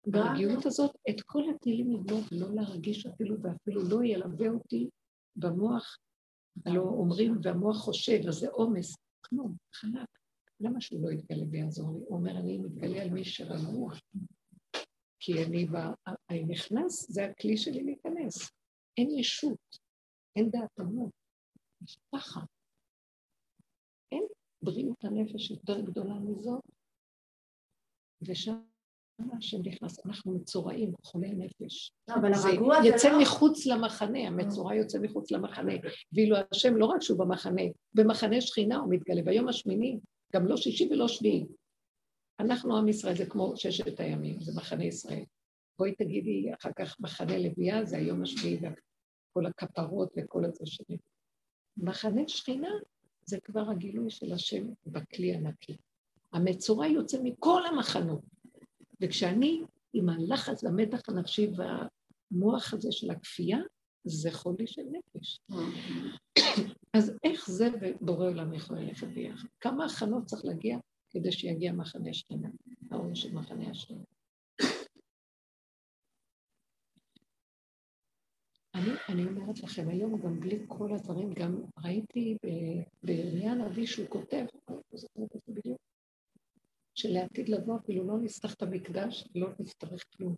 ברגיעות 0.06 0.66
הזאת 0.66 0.96
את 1.10 1.20
כל 1.26 1.42
הטילים 1.54 1.90
לבנות 1.90 2.32
ולא 2.32 2.54
להרגיש 2.54 3.06
אפילו, 3.06 3.42
ואפילו 3.42 3.82
לא 3.82 4.04
ילווה 4.04 4.48
אותי 4.48 4.88
במוח, 5.36 5.98
הלא 6.66 6.82
אומרים, 6.82 7.38
והמוח 7.42 7.76
חושב, 7.76 8.18
אז 8.28 8.34
זה 8.34 8.48
עומס. 8.48 8.96
כלום, 9.20 9.56
חלק. 9.74 10.19
למה 10.60 10.80
שהוא 10.80 11.02
לא 11.02 11.10
יתגלה 11.12 11.44
ויעזור 11.50 11.92
לי? 11.92 12.04
הוא 12.08 12.18
אומר, 12.18 12.30
אני 12.30 12.58
מתגלה 12.58 13.02
על 13.02 13.10
מי 13.10 13.24
שרגוע. 13.24 13.94
כי 15.20 15.44
אני, 15.44 15.66
ב... 15.66 15.76
אני 16.30 16.44
נכנס, 16.44 17.10
זה 17.10 17.24
הכלי 17.24 17.56
שלי 17.56 17.82
להיכנס. 17.82 18.50
אין 18.98 19.10
ישות, 19.10 19.78
אין 20.36 20.50
דעת 20.50 20.80
אמות. 20.80 21.10
יש 21.82 21.98
פחד. 22.10 22.44
אין 24.12 24.26
בריאות 24.62 25.04
הנפש 25.04 25.50
יותר 25.50 25.80
גדולה 25.80 26.14
מזאת, 26.14 26.62
ושם 28.22 28.60
השם 29.38 29.58
נכנס, 29.64 30.06
אנחנו 30.06 30.32
מצורעים, 30.32 30.92
חולי 31.02 31.34
נפש. 31.34 31.92
אבל 32.08 32.34
זה 32.34 32.48
הרגוע 32.48 32.82
זה 32.82 32.88
יצא 32.88 33.12
לא... 33.12 33.22
מחוץ 33.22 33.66
למחנה, 33.66 34.18
המצורע 34.18 34.74
יוצא 34.74 34.98
מחוץ 34.98 35.30
למחנה, 35.30 35.72
ואילו 36.12 36.36
השם 36.52 36.76
לא 36.76 36.86
רק 36.86 37.02
שהוא 37.02 37.18
במחנה, 37.18 37.62
במחנה 37.94 38.40
שכינה 38.40 38.76
הוא 38.76 38.94
מתגלה, 38.94 39.22
ביום 39.22 39.48
השמיני, 39.48 39.98
גם 40.34 40.46
לא 40.46 40.56
שישי 40.56 40.88
ולא 40.90 41.08
שביעי. 41.08 41.46
אנחנו 42.40 42.76
עם 42.76 42.88
ישראל, 42.88 43.16
זה 43.16 43.26
כמו 43.26 43.56
ששת 43.56 44.00
הימים, 44.00 44.40
זה 44.40 44.52
מחנה 44.56 44.84
ישראל. 44.84 45.24
בואי 45.78 45.94
תגידי 45.94 46.54
אחר 46.54 46.70
כך 46.76 47.00
מחנה 47.00 47.38
לוויה, 47.38 47.84
זה 47.84 47.96
היום 47.96 48.22
השביעי, 48.22 48.56
וכל 48.56 49.46
הכפרות 49.46 50.12
וכל 50.16 50.44
הזה 50.44 50.66
שלי. 50.66 50.98
מחנה 51.76 52.22
שכינה 52.28 52.70
זה 53.24 53.40
כבר 53.40 53.70
הגילוי 53.70 54.10
של 54.10 54.32
השם 54.32 54.68
בכלי 54.86 55.34
הנקי. 55.34 55.76
המצורע 56.32 56.86
יוצא 56.86 57.18
מכל 57.22 57.66
המחנות, 57.66 58.20
וכשאני 59.00 59.62
עם 59.92 60.08
הלחץ 60.08 60.64
והמתח 60.64 61.08
הנפשי 61.08 61.50
והמוח 61.56 62.74
הזה 62.74 62.92
של 62.92 63.10
הכפייה, 63.10 63.58
זה 64.04 64.30
חולי 64.32 64.66
של 64.66 64.82
נפש. 64.92 65.40
אז 66.96 67.12
איך 67.24 67.50
זה 67.50 67.68
ובורא 67.80 68.28
עולם 68.28 68.54
יכול 68.54 68.78
ללכת 68.78 69.06
ביחד? 69.06 69.48
כמה 69.60 69.84
הכנות 69.84 70.24
צריך 70.24 70.44
להגיע 70.44 70.78
כדי 71.10 71.32
שיגיע 71.32 71.72
מחנה 71.72 72.14
שכינה? 72.14 72.48
האור 72.90 73.14
של 73.14 73.34
מחנה 73.34 73.70
השם. 73.70 73.94
אני, 78.74 78.90
אני 79.08 79.24
אומרת 79.24 79.60
לכם, 79.62 79.88
היום 79.88 80.20
גם 80.20 80.40
בלי 80.40 80.64
כל 80.68 80.94
הדברים, 80.94 81.32
גם 81.32 81.62
ראיתי 81.84 82.36
בירמיה 83.02 83.52
הנביא 83.52 83.86
שהוא 83.86 84.08
כותב, 84.08 84.44
בדיוק, 85.48 85.78
שלעתיד 86.94 87.48
לבוא 87.48 87.76
אפילו 87.76 88.06
לא 88.06 88.18
נפתח 88.18 88.54
את 88.54 88.62
המקדש, 88.62 89.28
לא 89.34 89.48
נצטרך 89.60 90.04
כלום. 90.16 90.34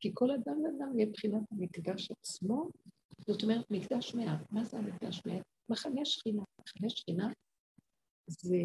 כי 0.00 0.10
כל 0.14 0.30
אדם 0.30 0.60
ואדם 0.62 0.98
יהיה 0.98 1.06
מבחינת 1.08 1.42
המקדש 1.50 2.10
עצמו, 2.10 2.70
זאת 3.26 3.42
אומרת, 3.42 3.70
מקדש 3.70 4.14
מעט. 4.14 4.52
מה 4.52 4.64
זה 4.64 4.78
המקדש 4.78 5.22
מעט? 5.26 5.42
מחנה 5.68 6.04
שכינה. 6.04 6.42
מחנה 6.60 6.90
שכינה 6.90 7.28
זה 8.30 8.56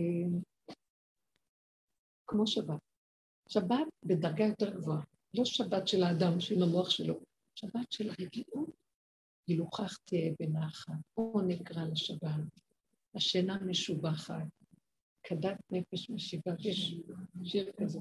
כמו 2.28 2.48
שבת. 2.48 2.80
שבת 3.50 3.88
בדרגה 4.06 4.46
יותר 4.46 4.70
גבוהה. 4.70 5.02
לא 5.34 5.46
שבת 5.46 5.88
של 5.88 6.04
האדם, 6.04 6.40
של 6.40 6.64
המוח 6.64 6.90
שלו, 6.90 7.20
שבת 7.56 7.92
של 7.92 8.10
רגיעות. 8.20 8.80
גילוכך 9.50 9.98
תהיה 10.06 10.34
בנחת, 10.40 10.94
או 11.18 11.42
נקרא 11.48 11.84
לשבת, 11.92 12.60
השינה 13.16 13.60
משובחת, 13.60 14.48
כדת 15.24 15.58
נפש 15.70 16.10
משיבה, 16.10 16.52
יש 16.60 16.96
שיר 17.44 17.72
כזה, 17.78 18.00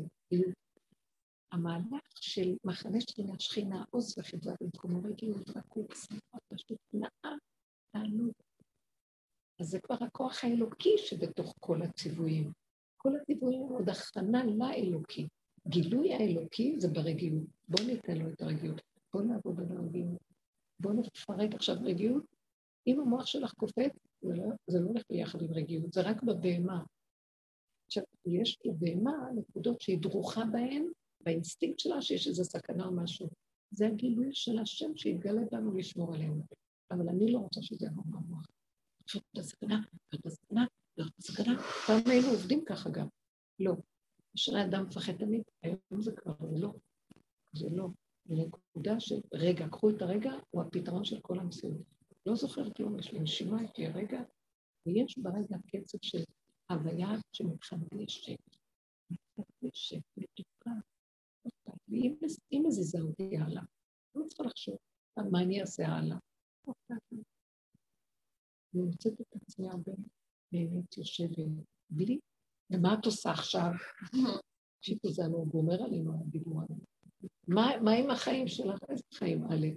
המהלך 1.53 2.03
של 2.15 2.57
מחנה 2.65 3.01
שכינה, 3.01 3.33
שכינה, 3.39 3.85
עוז 3.91 4.19
וחדווה 4.19 4.55
במקומו 4.61 5.03
רגילות, 5.03 5.49
רכות, 5.49 5.95
שמחה, 5.97 6.39
פשוט 6.49 6.79
נאה, 6.93 7.37
תענוג. 7.93 8.33
אז 9.61 9.67
זה 9.69 9.81
כבר 9.81 9.97
הכוח 10.01 10.45
האלוקי 10.45 10.99
שבתוך 10.99 11.55
כל 11.61 11.83
הציוויים. 11.83 12.53
כל 12.97 13.17
הציוויים 13.17 13.63
הם 13.63 13.69
עוד 13.69 13.89
הכנה 13.89 14.45
לאלוקי. 14.45 15.29
גילוי 15.69 16.15
האלוקי 16.15 16.75
זה 16.79 16.89
ברגיעות. 16.89 17.47
בואו 17.69 17.87
ניתן 17.87 18.17
לו 18.17 18.29
את 18.29 18.43
הרגיעות. 18.43 18.81
בואו 19.13 19.25
נעבוד 19.25 19.61
על 19.61 19.77
הרגיעות. 19.77 20.19
בואו 20.81 20.95
נפרק 20.95 21.55
עכשיו 21.55 21.77
רגיעות. 21.83 22.25
אם 22.87 23.01
המוח 23.01 23.27
שלך 23.27 23.53
קופץ, 23.53 23.93
זה 24.23 24.35
לא, 24.35 24.45
זה 24.67 24.81
לא 24.81 24.87
הולך 24.87 25.03
ביחד 25.11 25.43
עם 25.43 25.53
רגיעות, 25.53 25.93
זה 25.93 26.01
רק 26.01 26.23
בבהמה. 26.23 26.85
עכשיו, 27.87 28.03
יש 28.27 28.59
לבהמה 28.65 29.31
נקודות 29.35 29.81
שהיא 29.81 29.99
דרוכה 29.99 30.45
בהן, 30.45 30.87
באינסטינקט 31.21 31.79
שלה 31.79 32.03
שיש 32.03 32.29
איזו 32.29 32.45
סכנה 32.45 32.87
או 32.87 32.93
משהו. 32.93 33.29
זה 33.71 33.87
הגילוי 33.87 34.31
של 34.33 34.59
השם 34.59 34.97
שיתגלה 34.97 35.43
בנו 35.53 35.75
לשמור 35.75 36.15
עלינו. 36.15 36.43
אבל 36.91 37.09
אני 37.09 37.33
לא 37.33 37.39
רוצה 37.39 37.63
שזה 37.63 37.87
יבוא 37.87 38.03
מהמוח. 38.07 38.47
זאת 39.11 39.23
הסכנה, 39.39 39.81
זאת 40.13 40.27
הסכנה, 40.27 40.67
זאת 40.97 41.13
הסכנה. 41.19 41.63
פעם 41.87 42.01
היינו 42.07 42.29
עובדים 42.29 42.65
ככה 42.67 42.91
גם. 42.91 43.07
לא. 43.59 43.75
אשרי 44.37 44.65
אדם 44.65 44.87
מפחד 44.87 45.13
תמיד, 45.13 45.43
היום 45.63 46.01
זה 46.01 46.13
כבר 46.13 46.35
לא. 46.53 46.73
זה 47.53 47.67
לא. 47.71 47.89
זה 48.25 48.35
נקודה 48.35 49.01
של 49.01 49.21
רגע, 49.35 49.69
קחו 49.69 49.91
את 49.91 50.03
הרגע, 50.03 50.33
הוא 50.51 50.63
הפתרון 50.63 51.05
של 51.05 51.21
כל 51.21 51.39
המציאות. 51.39 51.77
לא 52.27 52.35
זוכרת 52.35 52.77
כלום, 52.77 52.99
יש 52.99 53.13
לי 53.13 53.21
נשימה, 53.21 53.63
יש 53.65 53.71
לי 53.79 53.87
הרגע, 53.87 54.21
ויש 54.87 55.19
ברגע 55.19 55.57
קצב 55.67 55.99
של 56.03 56.25
הוויה 56.71 57.09
שמתחדשת, 57.33 58.39
מתחדשת, 59.11 60.03
מתוקה. 60.17 60.71
ואם 61.89 62.63
מזיזה 62.67 63.01
אותי 63.01 63.37
הלאה, 63.37 63.63
לא 64.15 64.25
צריכה 64.27 64.43
לחשוב 64.43 64.77
על 65.17 65.29
מה 65.31 65.43
אני 65.43 65.61
אעשה 65.61 65.87
הלאה. 65.87 66.17
אני 68.75 68.83
מוצאת 68.83 69.21
את 69.21 69.43
עצמי 69.43 69.69
הרבה 69.69 69.93
באמת 70.53 70.99
יושבת 70.99 71.47
בלי, 71.91 72.19
ומה 72.71 72.95
את 72.95 73.05
עושה 73.05 73.31
עכשיו? 73.31 73.71
שיפו 74.81 75.09
זה 75.09 75.27
הוא 75.27 75.47
גומר 75.47 75.83
עלינו, 75.83 76.21
הדיבור 76.21 76.61
עלינו. 76.61 76.85
מה 77.83 77.93
עם 77.93 78.11
החיים 78.11 78.49
שלך? 78.49 78.79
איזה 78.89 79.03
חיים, 79.15 79.45
עלי? 79.51 79.77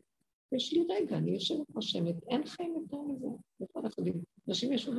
יש 0.52 0.74
לי 0.74 0.86
רגע, 0.90 1.18
אני 1.18 1.32
יושבת 1.32 1.70
נושמת, 1.70 2.16
אין 2.28 2.46
חיים 2.46 2.76
יותר 2.76 3.02
מזה. 3.02 3.28
איפה 3.62 3.80
אנחנו 3.80 4.06
יודעים? 4.06 4.24
אנשים 4.48 4.74
ישבו 4.74 4.92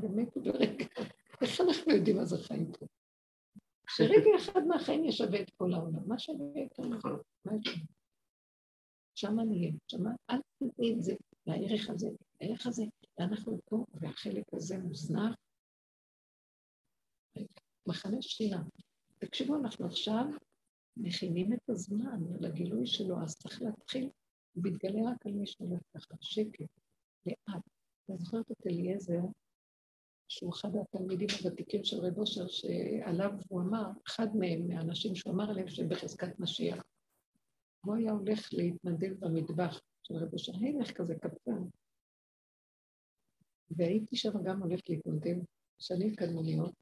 באמת 0.00 0.36
ברגע. 0.36 0.84
איך 1.42 1.60
אנחנו 1.60 1.92
יודעים 1.92 2.16
מה 2.16 2.24
זה 2.24 2.38
חיים 2.38 2.72
פה? 2.72 2.86
שרגע 3.88 4.30
אחד 4.36 4.60
מהחיים 4.68 5.04
ישווה 5.04 5.42
את 5.42 5.50
כל 5.56 5.72
העולם. 5.74 6.08
מה 6.08 6.18
שווה 6.18 6.46
מזה? 6.46 6.80
מה 7.44 7.56
יש 7.56 7.66
לנו? 7.66 7.86
שמה 9.14 9.44
נהיה, 9.44 9.72
שמה, 9.88 10.10
אל 10.30 10.38
תדעי 10.58 10.94
את 10.94 11.02
זה, 11.02 11.14
והערך 11.46 11.90
הזה, 11.90 12.08
הערך 12.40 12.66
הזה, 12.66 12.82
ואנחנו 13.18 13.60
פה, 13.64 13.84
והחלק 13.94 14.44
הזה 14.54 14.78
מוזנח. 14.78 15.34
מחנה 17.86 18.22
שכינה. 18.22 18.62
תקשיבו, 19.18 19.56
אנחנו 19.56 19.86
עכשיו 19.86 20.24
מכינים 20.96 21.52
את 21.52 21.70
הזמן 21.70 22.20
לגילוי 22.40 22.86
שלו, 22.86 23.22
אז 23.22 23.36
צריך 23.36 23.62
להתחיל, 23.62 24.10
הוא 24.52 24.64
מתגלה 24.66 25.10
רק 25.10 25.26
על 25.26 25.32
מי 25.32 25.46
שהולך 25.46 25.80
ככה, 25.94 26.14
שקט, 26.20 26.70
לאט. 27.26 27.62
אני 28.08 28.18
זוכרת 28.18 28.50
את 28.50 28.66
אליעזר, 28.66 29.22
שהוא 30.28 30.52
אחד 30.54 30.68
התלמידים 30.76 31.28
הוותיקים 31.40 31.84
של 31.84 31.96
רב 31.96 32.18
אושר, 32.18 32.48
שעליו 32.48 33.30
הוא 33.48 33.60
אמר, 33.60 33.84
אחד 34.06 34.36
מהם, 34.36 34.68
מהאנשים 34.68 35.14
שהוא 35.14 35.34
אמר 35.34 35.50
עליהם 35.50 35.68
שהם 35.68 35.88
בחזקת 35.88 36.38
משיח. 36.38 36.84
הוא 37.84 37.94
היה 37.94 38.12
הולך 38.12 38.48
להתנדב 38.52 39.14
במטבח 39.18 39.80
של 40.02 40.14
רב 40.14 40.32
אושר, 40.32 40.52
הלך 40.54 40.92
כזה 40.92 41.14
קפצן. 41.14 41.62
והייתי 43.70 44.16
שם 44.16 44.42
גם 44.44 44.62
הולכת 44.62 44.88
להתנדב 44.88 45.36
שנים 45.78 46.14
קדמוניות. 46.14 46.72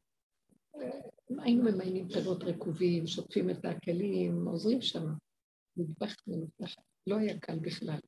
היינו 1.38 1.62
ממיינים 1.62 2.08
פירות 2.08 2.42
רקובים, 2.42 3.06
שוטפים 3.06 3.50
את 3.50 3.64
הכלים, 3.64 4.48
עוזרים 4.48 4.82
שם. 4.82 5.06
מטבח 5.76 6.14
מנותח, 6.26 6.74
לא 7.06 7.16
היה 7.16 7.38
קל 7.38 7.58
בכלל. 7.58 7.98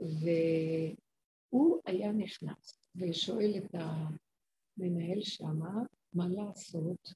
והוא 0.00 1.80
היה 1.86 2.12
נכנס 2.12 2.85
ושואל 2.98 3.52
את 3.56 3.74
המנהל 3.74 5.20
שמה, 5.20 5.82
מה 6.12 6.28
לעשות? 6.28 7.12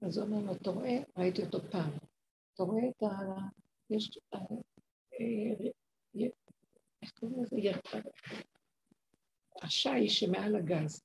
אז 0.00 0.18
הוא 0.18 0.26
אומר 0.26 0.44
לו, 0.46 0.52
אתה 0.52 0.70
רואה, 0.70 0.98
ראיתי 1.16 1.42
אותו 1.42 1.58
פעם, 1.70 1.90
אתה 2.54 2.62
רואה 2.62 2.88
את 2.88 3.02
ה... 3.02 3.08
יש... 3.90 4.18
אה, 4.34 4.38
אה, 5.20 6.26
איך 7.02 7.12
קוראים 7.12 7.42
לזה? 7.42 7.56
השיש 9.62 10.20
שמעל 10.20 10.56
הגז, 10.56 11.02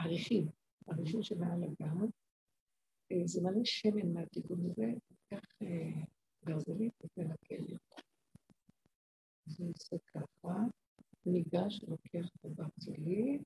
הרכיב, 0.00 0.46
הרכיב 0.86 1.22
שמעל 1.22 1.62
הגז, 1.64 2.10
אה, 3.12 3.26
זה 3.26 3.42
מלא 3.42 3.64
שמן 3.64 4.12
מהתיקון 4.12 4.58
הזה, 4.70 4.92
כך 5.30 5.44
גרזנית 6.44 6.92
ותנקה 7.04 7.54
לי 7.54 7.76
הוא 9.58 9.72
עושה 9.76 9.96
ככה. 10.14 10.54
ניגש, 11.26 11.84
לוקח 11.88 12.28
את 12.36 12.44
הברזלי, 12.44 13.38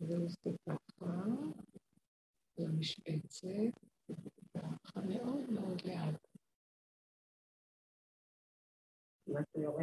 ועושה 0.00 0.50
ככה 0.66 1.24
למשבצת, 2.58 3.48
ככה 4.54 5.00
מאוד 5.00 5.50
מאוד 5.50 5.82
לאט. 5.84 6.28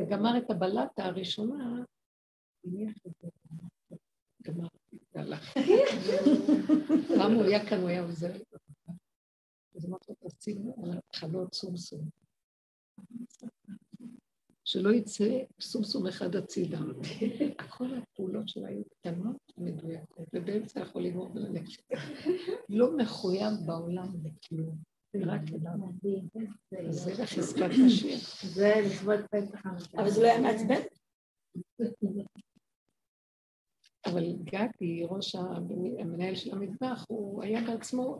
גמר 0.09 0.37
את 0.37 0.51
הבלטה 0.51 1.05
הראשונה, 1.05 1.83
הניח 2.63 2.97
את 3.07 3.11
זה, 3.21 3.27
גמרתי, 4.41 4.97
הלך. 5.15 5.53
פעם 7.17 7.31
הוא 7.31 7.43
היה 7.43 7.69
כאן, 7.69 7.79
הוא 7.79 7.89
היה 7.89 8.01
עוזר. 8.01 8.33
אז 9.75 9.85
אמרתי 9.85 10.11
לו, 10.21 10.29
תשים 10.29 10.71
על 10.83 10.97
התחלות 10.97 11.53
סומסום. 11.53 12.09
שלא 14.65 14.93
יצא 14.93 15.39
סומסום 15.61 16.07
אחד 16.07 16.35
הצידה. 16.35 16.79
כל 17.77 17.87
הפעולות 17.97 18.49
שלה 18.49 18.67
היו 18.67 18.83
קטנות 18.89 19.37
ומדויקות, 19.57 20.27
ובאמצע 20.33 20.79
יכול 20.79 21.03
לגמור 21.03 21.31
וללכת. 21.35 21.83
לא 22.69 22.97
מחויב 22.97 23.53
בעולם 23.65 24.07
לכלום. 24.23 24.77
רק 25.25 25.41
למה. 25.63 25.87
זה 26.89 27.23
לחזקת 27.23 27.69
משיח. 27.85 28.45
זה 28.45 28.73
לכבוד 28.85 29.19
פסח 29.31 29.65
אבל 29.97 30.09
זה 30.09 30.21
לא 30.21 30.27
היה 30.27 30.41
מעצבן? 30.41 30.81
אבל 34.05 34.23
גדי, 34.43 35.03
ראש 35.09 35.35
המנהל 35.99 36.35
של 36.35 36.53
המטבח, 36.53 37.05
הוא 37.07 37.43
היה 37.43 37.61
בעצמו, 37.61 38.19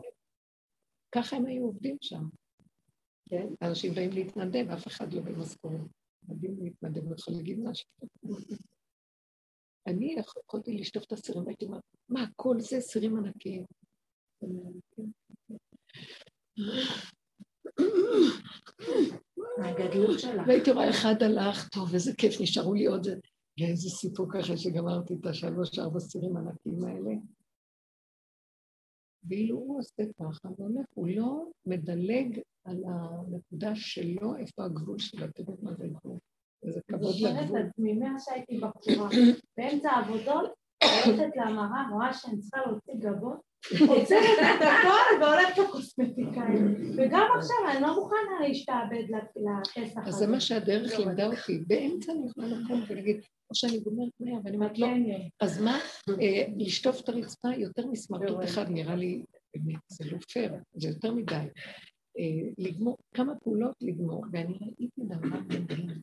ככה 1.12 1.36
הם 1.36 1.46
היו 1.46 1.64
עובדים 1.64 1.96
שם. 2.00 2.22
כן? 3.28 3.46
אנשים 3.62 3.94
באים 3.94 4.10
להתנדב, 4.12 4.70
אף 4.70 4.86
אחד 4.86 5.12
לא 5.12 5.20
במשכורת. 5.22 5.95
אני 6.30 7.14
יכולה 7.18 7.36
להגיד 7.36 7.58
משהו. 7.58 7.88
אני 9.86 10.16
יכולתי 10.44 10.78
לשטוף 10.78 11.04
את 11.04 11.12
הסירים, 11.12 11.48
הייתי 11.48 11.64
אומרת, 11.64 11.82
מה, 12.08 12.24
כל 12.36 12.60
זה 12.60 12.80
סירים 12.80 13.16
ענקיים. 13.16 13.64
והייתי 20.46 20.70
רואה 20.72 20.90
אחד 20.90 21.22
הלך, 21.22 21.68
טוב, 21.68 21.94
איזה 21.94 22.12
כיף, 22.18 22.40
נשארו 22.40 22.74
לי 22.74 22.86
עוד 22.86 23.06
איזה 23.60 23.90
סיפור 23.90 24.26
ככה 24.32 24.56
שגמרתי 24.56 25.14
את 25.20 25.26
השלוש, 25.26 25.78
ארבע 25.78 26.00
סירים 26.00 26.36
ענקיים 26.36 26.84
האלה. 26.84 27.14
ואילו 29.28 29.56
הוא 29.56 29.78
עושה 29.78 30.02
ככה 30.18 30.48
והולך, 30.58 30.86
הוא 30.94 31.08
לא 31.08 31.50
מדלג 31.66 32.40
על 32.64 32.84
הנקודה 32.88 33.74
שלו, 33.74 34.36
איפה 34.36 34.64
הגבול 34.64 34.98
שלו, 34.98 35.26
יודעים 35.38 35.56
מה 35.62 35.74
זה 35.74 35.86
גבול. 35.88 36.18
איזה 36.62 36.80
כבוד 36.88 37.02
אני 37.02 37.12
זוכרת 37.12 37.42
לגבול. 37.42 37.60
את 37.60 37.66
עצמי, 37.68 37.92
מאז 37.92 38.24
שהייתי 38.24 38.60
בחורה, 38.60 39.08
באמצע 39.56 39.90
העבודות, 39.90 40.50
הולכת 41.06 41.36
למראה, 41.36 41.88
רואה 41.92 42.12
שאני 42.12 42.40
צריכה 42.40 42.60
להוציא 42.66 42.94
גבות, 42.98 43.40
עוצרת 43.88 44.38
את 44.38 44.62
הכל 44.62 45.24
והולכת 45.24 45.58
לקוסמטיקאית. 45.58 46.60
וגם 46.96 47.26
עכשיו 47.38 47.56
אני 47.70 47.82
לא 47.82 47.94
מוכנה 47.94 48.48
להשתעבד 48.48 49.04
לפסח 49.10 49.98
הזה. 49.98 50.08
אז 50.08 50.14
זה 50.14 50.26
מה 50.26 50.40
שהדרך 50.40 50.98
לימדה 50.98 51.26
אותי. 51.26 51.58
באמצע 51.66 52.12
אני 52.12 52.26
יכולה 52.30 52.46
לקום 52.46 52.82
ולהגיד, 52.88 53.16
או 53.50 53.54
שאני 53.54 53.78
גומרת 53.78 54.12
מהר, 54.20 54.38
ואני 54.44 54.56
אומרת, 54.56 54.78
לא, 54.78 54.86
כן, 54.86 55.02
אז 55.40 55.60
מה, 55.60 55.78
אה, 56.20 56.46
לשטוף 56.56 57.00
את 57.00 57.08
הרצפה 57.08 57.48
יותר 57.56 57.86
מסמרטוט 57.86 58.44
אחד, 58.44 58.70
נראה 58.70 58.94
לי, 58.94 59.22
זה 59.88 60.04
לא 60.10 60.18
פייר, 60.32 60.52
זה 60.74 60.88
יותר 60.88 61.14
מדי. 61.14 61.34
אה, 62.18 62.48
לגמור, 62.58 62.96
כמה 63.14 63.32
פעולות 63.34 63.74
לגמור, 63.80 64.24
ואני 64.32 64.58
ראיתי 64.60 65.00
דבר 65.04 65.38
מדהים. 65.48 66.00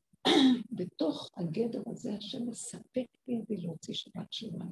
בתוך 0.71 1.29
הגדר 1.37 1.81
הזה, 1.87 2.13
השם 2.13 2.47
מספק 2.47 3.05
בידי 3.27 3.57
להוציא 3.57 3.93
שבת 3.93 4.27
שלמה, 4.31 4.65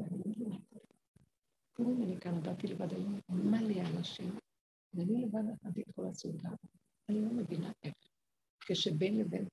מבינה. 1.79 1.97
אם 1.97 2.03
אני 2.03 2.19
כאן 2.19 2.43
באתי 2.43 2.67
לבד, 2.67 2.93
היום 2.93 3.19
מלא 3.29 3.81
אנשים, 3.97 4.39
ואני 4.93 5.21
לבד 5.21 5.41
אכלתי 5.53 5.81
את 5.81 5.95
כל 5.95 6.07
הסעודה. 6.07 6.49
אני 7.09 7.21
לא 7.21 7.33
מבינה 7.33 7.71
איך. 7.83 7.93
כשבין 8.59 9.19
לבין 9.19 9.47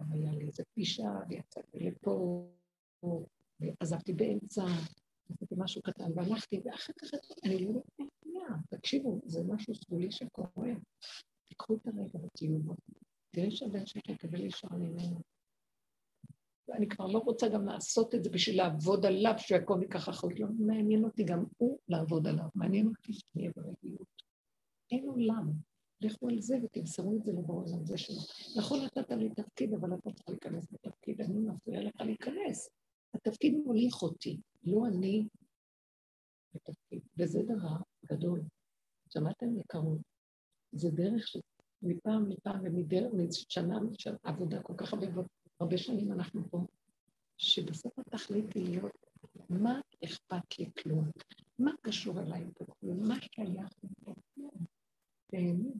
גם 0.00 0.12
היה 0.12 0.32
לי 0.32 0.46
איזה 0.46 0.62
פגישה, 0.72 1.18
ויצאתי 1.28 1.78
לפה, 1.78 2.46
ועזבתי 3.60 4.12
באמצע, 4.12 4.64
עשיתי 5.30 5.54
משהו 5.58 5.82
קטן, 5.82 6.10
והלכתי, 6.14 6.60
ואחר 6.64 6.92
כך 7.00 7.10
אני 7.44 7.64
לא 7.64 7.82
היה. 8.24 8.56
תקשיבו, 8.68 9.20
זה 9.24 9.40
משהו 9.48 9.74
סגולי 9.74 10.12
שקורה. 10.12 10.70
תיקחו 11.48 11.74
את 11.74 11.86
הרגע 11.86 12.26
ותהיו 12.26 12.58
בו. 12.58 12.74
תראי 13.30 13.50
שהבן 13.50 13.86
שלי 13.86 14.02
יקבל 14.08 14.40
ישר 14.40 14.68
ממנו. 14.72 15.33
ואני 16.68 16.88
כבר 16.88 17.06
לא 17.06 17.18
רוצה 17.18 17.48
גם 17.48 17.64
לעשות 17.64 18.14
את 18.14 18.24
זה 18.24 18.30
בשביל 18.30 18.56
לעבוד 18.56 19.06
עליו, 19.06 19.34
שיעקב 19.38 19.78
ייקח 19.82 20.08
אחריות. 20.08 20.50
לא 20.58 20.66
מעניין 20.66 21.04
אותי 21.04 21.24
גם 21.24 21.44
הוא 21.56 21.78
לעבוד 21.88 22.26
עליו, 22.26 22.48
מעניין 22.54 22.86
אותי 22.86 23.12
שנהיה 23.12 23.50
ברגילות. 23.56 24.22
אין 24.90 25.08
עולם. 25.08 25.52
לכו 26.00 26.28
על 26.28 26.40
זה 26.40 26.56
ותמסרו 26.62 27.16
את 27.16 27.24
זה 27.24 27.32
לבורא 27.32 27.66
זה 27.66 27.98
שלו. 27.98 28.20
נכון, 28.56 28.84
נתת 28.84 29.10
לי 29.10 29.30
תפקיד, 29.30 29.74
אבל 29.74 29.94
אתה 29.94 30.12
צריך 30.12 30.28
להיכנס 30.28 30.72
לתפקיד, 30.72 31.20
אני 31.20 31.38
מפריע 31.38 31.82
לך 31.82 32.00
להיכנס. 32.00 32.68
התפקיד 33.14 33.54
מוליך 33.64 34.02
אותי, 34.02 34.40
לא 34.64 34.86
אני 34.86 35.28
בתפקיד. 36.54 37.00
וזה 37.18 37.42
דבר 37.42 37.76
גדול. 38.06 38.42
שמעתם 39.08 39.58
יקרות? 39.60 39.98
זה 40.72 40.90
דרך 40.90 41.28
שמפעם 41.28 42.30
לפעם 42.30 42.60
ומדרך, 42.64 43.12
משנה 43.14 43.78
עבודה 44.22 44.62
כל 44.62 44.74
כך 44.76 44.92
הרבה, 44.92 45.06
הרבה 45.60 45.78
שנים 45.78 46.12
אנחנו 46.12 46.42
פה, 46.50 46.58
שבסוף 47.38 47.92
התכלית 47.98 48.54
היא 48.54 48.64
להיות, 48.68 48.92
מה 49.48 49.80
אכפת 50.04 50.58
לי 50.58 50.66
כלום? 50.82 51.10
מה 51.58 51.70
קשור 51.82 52.20
אליי 52.20 52.44
פה 52.58 52.64
כלום? 52.80 53.08
מה 53.08 53.14
שייך 53.20 53.48
לי 53.82 53.88
פה 54.04 54.12
כלום? 54.34 54.50
באמת, 55.32 55.72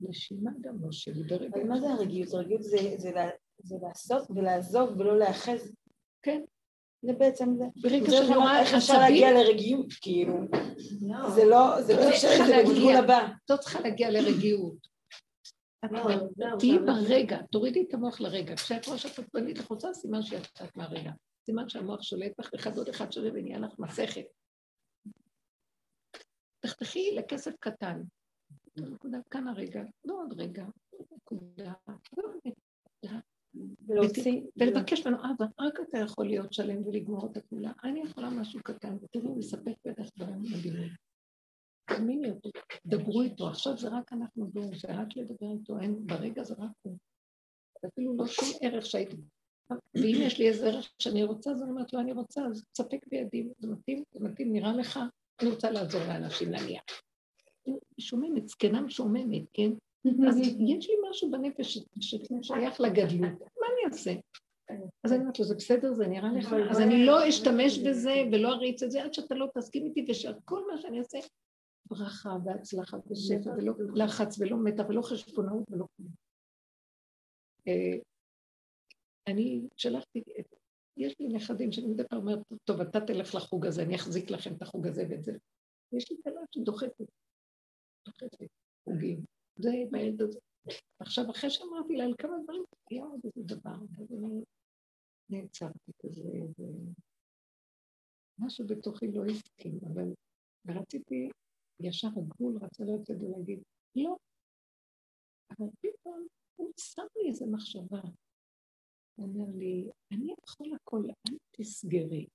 נשימה 0.00 0.50
גם 0.60 0.74
לא 0.84 0.92
שלי 0.92 1.22
ברגע. 1.22 1.48
אבל 1.56 1.68
מה 1.68 1.80
זה 1.80 1.86
הרגיעות? 1.92 2.34
הרגיעות 2.34 2.62
זה- 2.62 2.94
זה 2.96 3.10
לה- 3.12 3.30
זה 3.62 3.76
לעשות 3.82 4.30
ולעזוב 4.30 5.00
ולא 5.00 5.18
להיאחז. 5.18 5.72
כן. 6.22 6.42
זה 7.02 7.12
בעצם 7.12 7.54
זה. 7.58 7.64
ברגע 7.82 8.10
זה 8.10 8.16
שאני 8.16 8.36
רואה 8.36 8.60
איך 8.60 8.74
אפשר 8.74 8.98
להגיע 8.98 9.32
לרגיעות, 9.32 9.86
כאילו. 10.00 10.34
לא. 11.08 11.30
זה 11.30 11.44
לא, 11.44 11.82
זה 11.82 11.94
לא 11.96 12.00
לא 12.02 12.08
אפשרי, 12.08 12.46
זה 12.46 12.62
בגבול. 12.68 12.96
הבא. 12.96 13.28
לא 13.50 13.56
צריכה 13.56 13.80
להגיע 13.80 14.10
לרגיעות. 14.10 14.88
לא, 15.92 16.56
תהיי 16.58 16.78
גם- 16.78 16.86
ברגע, 16.86 17.38
תורידי 17.52 17.84
את 17.88 17.94
המוח 17.94 18.20
לרגע. 18.20 18.56
כשאת 18.56 18.86
רואה 18.86 18.98
שאת 18.98 19.18
עצבנית 19.18 19.58
לחוצה, 19.58 19.94
סימן 19.94 20.22
שיצאת 20.22 20.76
מהרגע. 20.76 21.12
סימן 21.46 21.68
שהמוח 21.68 22.02
שולט 22.02 22.32
בך, 22.38 22.50
אחד 22.54 22.76
עוד 22.76 22.88
אחד 22.88 23.12
שווה 23.12 23.30
ונהיה 23.34 23.58
לך 23.58 23.78
מסכת. 23.78 24.24
תחתכי 26.60 27.14
לכסף 27.16 27.52
קטן. 27.60 28.02
נקודה 28.76 29.18
כאן 29.30 29.48
הרגע, 29.48 29.82
לא 30.04 30.14
עוד 30.22 30.40
רגע, 30.40 30.64
נקודה. 31.16 31.72
לא. 33.88 34.02
ולבקש 34.56 35.06
ממנו, 35.06 35.16
אבא, 35.18 35.46
רק 35.60 35.74
אתה 35.88 35.98
יכול 35.98 36.26
להיות 36.26 36.52
שלם 36.52 36.86
ולגמור 36.86 37.26
את 37.32 37.36
הכולה. 37.36 37.72
אני 37.84 38.00
יכולה 38.00 38.30
משהו 38.30 38.60
קטן, 38.62 38.96
ותראו, 39.02 39.38
יספק 39.38 39.74
בטח 39.84 40.04
דברים 40.16 40.42
מדהימים. 40.42 41.05
תאמיני 41.86 42.30
אותו, 42.30 42.50
דברו 42.86 43.22
איתו, 43.22 43.48
עכשיו 43.48 43.76
זה 43.76 43.88
רק 43.88 44.12
אנחנו 44.12 44.46
דור, 44.46 44.70
זה 44.76 44.88
רק 44.88 45.08
לדבר 45.16 45.52
איתו, 45.58 45.78
אין, 45.80 46.06
ברגע 46.06 46.42
זה 46.42 46.54
רק 46.58 46.70
הוא. 46.82 46.96
זה 47.82 47.88
אפילו 47.88 48.16
לא 48.16 48.26
שום 48.26 48.48
ערך 48.62 48.86
שהייתי... 48.86 49.16
ואם 49.70 50.16
יש 50.20 50.38
לי 50.38 50.48
איזה 50.48 50.66
ערך 50.66 50.92
שאני 50.98 51.24
רוצה, 51.24 51.50
אז 51.50 51.62
אני 51.62 51.70
אומרת 51.70 51.92
לו, 51.92 52.00
אני 52.00 52.12
רוצה, 52.12 52.46
אז 52.46 52.64
תספק 52.72 53.06
בידי, 53.06 53.48
זה 53.58 53.68
מתאים, 53.68 54.02
זה 54.12 54.24
מתאים, 54.24 54.52
נראה 54.52 54.72
לך, 54.72 55.00
אני 55.40 55.50
רוצה 55.50 55.70
לעזור 55.70 56.00
לאנשים 56.08 56.50
נניח. 56.50 56.82
שוממת, 57.98 58.48
זקנה 58.48 58.80
משוממת, 58.80 59.42
כן? 59.52 59.70
אז 60.28 60.38
יש 60.58 60.88
לי 60.88 60.94
משהו 61.10 61.30
בנפש 61.30 61.78
ששייך 62.00 62.80
לגדלות, 62.80 63.40
מה 63.40 63.66
אני 63.66 63.92
אעשה? 63.92 64.12
אז 65.04 65.12
אני 65.12 65.20
אומרת 65.20 65.38
לו, 65.38 65.44
זה 65.44 65.54
בסדר, 65.54 65.92
זה 65.92 66.06
נראה 66.06 66.32
לך, 66.32 66.54
אז 66.70 66.80
אני 66.80 67.06
לא 67.06 67.28
אשתמש 67.28 67.78
בזה 67.78 68.14
ולא 68.32 68.48
אריץ 68.48 68.82
את 68.82 68.90
זה 68.90 69.04
עד 69.04 69.14
שאתה 69.14 69.34
לא 69.34 69.46
תסכים 69.58 69.84
איתי 69.84 70.06
ושכל 70.08 70.66
מה 70.72 70.78
שאני 70.78 70.98
אעשה, 70.98 71.18
ברכה 71.90 72.36
והצלחה 72.44 72.96
ושפע 73.06 73.50
ולא 73.50 73.74
לחץ 73.94 74.40
ולא 74.40 74.56
מתח 74.64 74.84
ולא 74.88 75.02
חשבונאות 75.02 75.70
ולא 75.70 75.86
כלום. 75.96 76.08
אה, 77.68 77.98
אני 79.26 79.68
שלחתי, 79.76 80.22
יש 80.96 81.14
לי 81.20 81.28
נכדים 81.28 81.72
שאני 81.72 81.86
מדי 81.86 82.02
פעם 82.10 82.18
אומרת, 82.18 82.38
טוב, 82.64 82.80
אתה 82.80 83.00
תלך 83.00 83.34
לחוג 83.34 83.66
הזה, 83.66 83.82
אני 83.82 83.94
אחזיק 83.94 84.30
לכם 84.30 84.54
את 84.54 84.62
החוג 84.62 84.86
הזה 84.86 85.02
ואת 85.10 85.24
זה. 85.24 85.32
יש 85.92 86.10
לי 86.10 86.16
כלה 86.24 86.40
שדוחפת, 86.54 87.06
דוחפת 88.06 88.48
חוגים. 88.84 89.24
זה 89.56 89.70
בילד 89.90 90.22
הזה. 90.22 90.38
עכשיו, 90.98 91.30
אחרי 91.30 91.50
שאמרתי 91.50 91.96
לה 91.96 92.04
על 92.04 92.14
כמה 92.18 92.36
דברים, 92.44 92.64
היה 92.90 93.04
עוד 93.04 93.20
איזה 93.24 93.42
דבר, 93.42 93.76
אז 93.98 94.12
אני 94.12 94.44
נעצרתי 95.30 95.92
כזה, 96.02 96.22
ומשהו 98.38 98.66
בתוכי 98.66 99.12
לא 99.12 99.24
הסכים, 99.24 99.78
אבל 99.92 100.12
רציתי, 100.68 101.28
ישר 101.80 102.08
הגבול 102.16 102.58
רצה 102.62 102.84
לצאת 102.84 103.16
ולהגיד, 103.20 103.62
לא. 103.96 104.16
אבל 105.50 105.66
פתאום 105.80 106.26
הוא 106.56 106.72
שם 106.80 107.06
לי 107.16 107.28
איזו 107.28 107.46
מחשבה. 107.46 108.00
הוא 109.16 109.26
אומר 109.26 109.58
לי, 109.58 109.90
אני 110.12 110.34
יכול 110.42 110.74
הכל, 110.74 111.02
אל 111.04 111.36
תסגרי. 111.50 112.26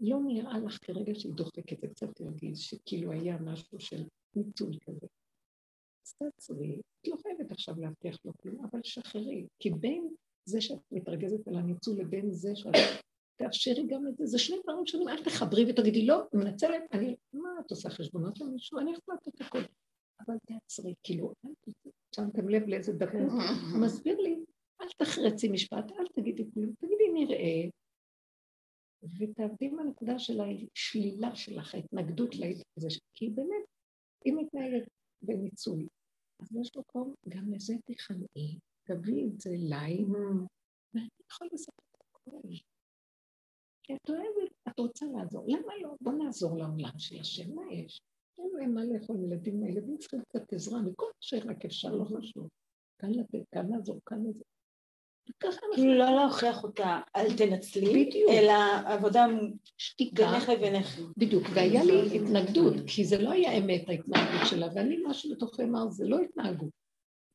לא 0.00 0.18
נראה 0.26 0.58
לך 0.58 0.78
כרגע 0.82 1.12
שהיא 1.14 1.32
דוחקת, 1.32 1.80
זה 1.80 1.88
קצת 1.88 2.20
הרגיז, 2.20 2.58
שכאילו 2.58 3.12
היה 3.12 3.38
משהו 3.38 3.80
של 3.80 4.02
ניצול 4.36 4.78
כזה. 4.80 5.06
אז 6.06 6.14
תעצרי, 6.14 6.80
את 7.00 7.08
לא 7.08 7.16
חייבת 7.22 7.50
עכשיו 7.52 7.74
להבטיח 7.80 8.18
לו 8.24 8.32
כלום, 8.42 8.64
אבל 8.64 8.80
שחררי, 8.82 9.46
כי 9.58 9.70
בין 9.70 10.14
זה 10.44 10.60
שאת 10.60 10.78
מתרגזת 10.92 11.48
על 11.48 11.56
הניצול 11.56 12.00
לבין 12.00 12.32
זה 12.32 12.56
שאת 12.56 12.74
תאפשרי 13.36 13.86
גם 13.86 14.08
את 14.08 14.16
זה, 14.16 14.26
זה 14.26 14.38
שני 14.38 14.56
דברים 14.62 14.86
שונים, 14.86 15.08
אל 15.08 15.24
תחברי 15.24 15.70
ותגידי, 15.70 16.06
לא, 16.06 16.22
אני 16.34 16.44
מנצלת, 16.44 16.82
אני, 16.92 17.16
מה 17.32 17.48
את 17.66 17.70
עושה 17.70 17.90
חשבונות 17.90 18.40
למישהו, 18.40 18.78
אני 18.78 18.92
יכולה 18.92 19.18
לתת 19.22 19.40
הכל. 19.40 19.58
אבל 20.26 20.34
תעצרי, 20.46 20.94
כאילו, 21.02 21.32
אל 21.44 21.50
תעצרי, 21.60 21.92
שמתם 22.16 22.48
לב 22.48 22.62
לאיזה 22.68 22.92
הוא 23.12 23.80
מסביר 23.84 24.20
לי, 24.20 24.44
אל 24.80 24.86
תחרצי 24.98 25.48
משפט, 25.48 25.92
אל 25.98 26.06
תגידי 26.14 26.44
כלום, 26.54 26.72
תגידי 26.78 27.08
נראה, 27.12 27.68
ותעבדי 29.18 29.66
עם 29.66 29.78
הנקודה 29.78 30.18
של 30.18 30.40
השלילה 30.40 31.36
שלך, 31.36 31.74
ההתנגדות 31.74 32.34
לזה, 32.34 32.88
כי 33.14 33.30
באמת, 33.30 33.64
היא 34.24 34.34
מתנהגת 34.34 34.88
בניצול. 35.22 35.86
אז 36.40 36.56
יש 36.60 36.76
מקום 36.76 37.14
גם 37.28 37.52
לזה 37.52 37.74
תכנעי, 37.84 38.58
תביאי 38.84 39.26
את 39.26 39.40
זה 39.40 39.50
אליי, 39.50 40.04
ואני 40.94 41.08
יכולה 41.30 41.50
לספר 41.52 41.82
את 41.90 42.00
הכל. 42.00 42.73
את 43.92 44.10
אוהבת, 44.10 44.52
את 44.68 44.78
רוצה 44.78 45.06
לעזור. 45.06 45.44
למה 45.48 45.72
לא? 45.82 45.88
בוא 46.00 46.12
נעזור 46.12 46.58
לעולם 46.58 46.98
של 46.98 47.20
השם, 47.20 47.54
מה 47.54 47.62
יש? 47.72 48.00
אין 48.38 48.50
להם 48.58 48.74
מה 48.74 48.84
לאכול 48.84 49.16
ילדים, 49.24 49.62
הילדים 49.62 49.98
צריכים 49.98 50.20
קצת 50.28 50.52
עזרה, 50.52 50.82
מכל 50.82 51.06
מה 51.06 51.12
שרק 51.20 51.64
אפשר, 51.64 51.94
לא 51.94 52.04
חשוב. 52.04 52.48
כאן 52.98 53.10
לתת, 53.10 53.48
כאן 53.54 53.66
לעזור, 53.70 54.00
כאן 54.06 54.18
אנחנו... 55.44 55.74
כאילו 55.74 55.94
לא 55.94 56.10
להוכיח 56.16 56.64
אותה, 56.64 57.00
אל 57.16 57.36
תנצלי. 57.36 58.10
אלא 58.28 58.52
עבודה 58.86 59.26
שתיקה. 59.78 60.30
בינך 60.30 60.48
לבינך. 60.48 61.00
בדיוק, 61.16 61.44
והיה 61.54 61.84
לי 61.84 62.16
התנגדות, 62.16 62.74
כי 62.86 63.04
זה 63.04 63.22
לא 63.22 63.30
היה 63.30 63.58
אמת 63.58 63.88
ההתנהגות 63.88 64.48
שלה, 64.50 64.68
ואני 64.74 64.96
משהו 65.06 65.34
בתוכי 65.34 65.62
אמר, 65.62 65.90
זה 65.90 66.04
לא 66.04 66.18
התנהגות. 66.20 66.70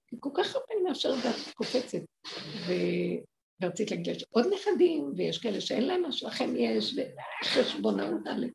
כי 0.08 0.16
כל 0.20 0.30
כך 0.34 0.56
הרבה 0.56 0.74
מאפשרת 0.88 1.26
ואת 1.26 1.54
קופצת. 1.56 2.02
ו... 3.62 3.66
ורציתי 3.66 3.96
להגיד, 3.96 4.16
יש 4.16 4.26
עוד 4.30 4.46
נכדים, 4.54 5.14
ויש 5.18 5.38
כאלה 5.38 5.62
שאין 5.62 5.88
להם 5.88 6.02
מה 6.02 6.12
שלכם 6.12 6.50
יש, 6.56 6.96
וחשבונאות 6.98 8.28
עליהם. 8.28 8.52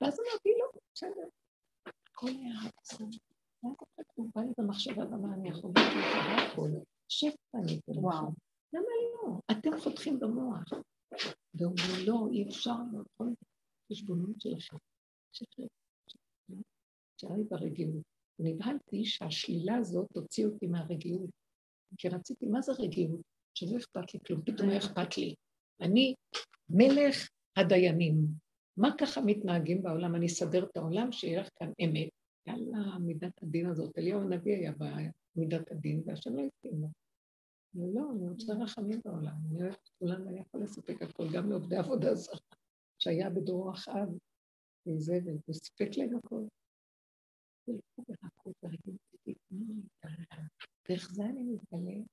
ואז 0.00 0.20
אמרתי, 0.20 0.48
לא, 0.60 0.80
בסדר. 0.94 1.28
הכל 1.86 2.28
היה 2.28 2.60
רק 2.64 2.72
המחשבה 4.58 5.04
למה 5.04 5.34
אני 5.34 5.48
יכול 5.48 5.70
להתקרב 5.76 6.52
הכל. 6.52 6.70
שפע 7.08 7.58
אני 7.58 7.78
אתן 7.78 7.92
לכם. 7.92 8.32
למה 8.72 8.86
לא? 9.14 9.38
אתם 9.50 9.80
חותכים 9.80 10.20
במוח. 10.20 10.64
ואומרים, 11.54 12.06
לא, 12.06 12.28
אי 12.32 12.48
אפשר, 12.48 12.76
לא 12.92 13.02
יכול 13.12 13.34
חשבונות 13.92 14.40
שלכם. 14.40 14.76
תשארי 17.16 17.44
ברגיעות. 17.48 18.02
נבהלתי 18.38 19.04
שהשלילה 19.04 19.76
הזאת 19.76 20.06
תוציא 20.12 20.46
אותי 20.46 20.66
מהרגיעות. 20.66 21.30
כי 21.98 22.08
רציתי, 22.08 22.46
מה 22.46 22.62
זה 22.62 22.72
רגיעות? 22.72 23.31
שלא 23.54 23.76
אכפת 23.76 24.14
לי 24.14 24.20
כלום, 24.26 24.42
פתאום 24.42 24.68
לא 24.68 24.76
אכפת 24.76 25.18
לי. 25.18 25.34
אני 25.80 26.14
מלך 26.70 27.28
הדיינים. 27.56 28.14
מה 28.76 28.88
ככה 29.00 29.20
מתנהגים 29.20 29.82
בעולם? 29.82 30.14
אני 30.14 30.26
אסדר 30.26 30.64
את 30.64 30.76
העולם, 30.76 31.12
שיהיה 31.12 31.40
לך 31.40 31.48
כאן 31.58 31.72
אמת. 31.84 32.08
יאללה, 32.46 32.98
מידת 32.98 33.42
הדין 33.42 33.66
הזאת. 33.66 33.98
אליהו 33.98 34.20
הנביא 34.20 34.56
היה 34.56 34.72
במידת 35.36 35.70
הדין, 35.70 36.02
והשם 36.06 36.36
לא 36.36 36.42
הסכים 36.42 36.80
לו. 36.80 36.88
לא, 37.74 38.10
אני 38.12 38.28
רוצה 38.28 38.52
רחמים 38.52 39.00
בעולם. 39.04 39.34
אני 39.50 39.62
אוהבת 39.62 39.74
את 39.74 39.88
כולם, 39.98 40.26
ואני 40.26 40.40
יכול 40.40 40.62
לספק 40.62 41.02
הכל, 41.02 41.26
גם 41.32 41.50
לעובדי 41.50 41.76
עבודה 41.76 42.14
זרה, 42.14 42.38
שהיה 42.98 43.30
בדור 43.30 43.72
אחאב, 43.72 44.08
וזבל, 44.86 45.36
וסיפק 45.48 45.88
להם 45.96 46.16
הכל. 46.16 46.44
דרך 50.88 51.10
זה 51.12 51.24
אני 51.24 51.42
מתגלה, 51.42 52.04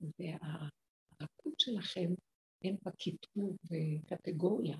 והרכות 0.00 1.60
שלכם 1.60 2.14
אין 2.64 2.76
בה 2.82 2.90
קיטור 2.90 3.56
וקטגוריה. 3.64 4.78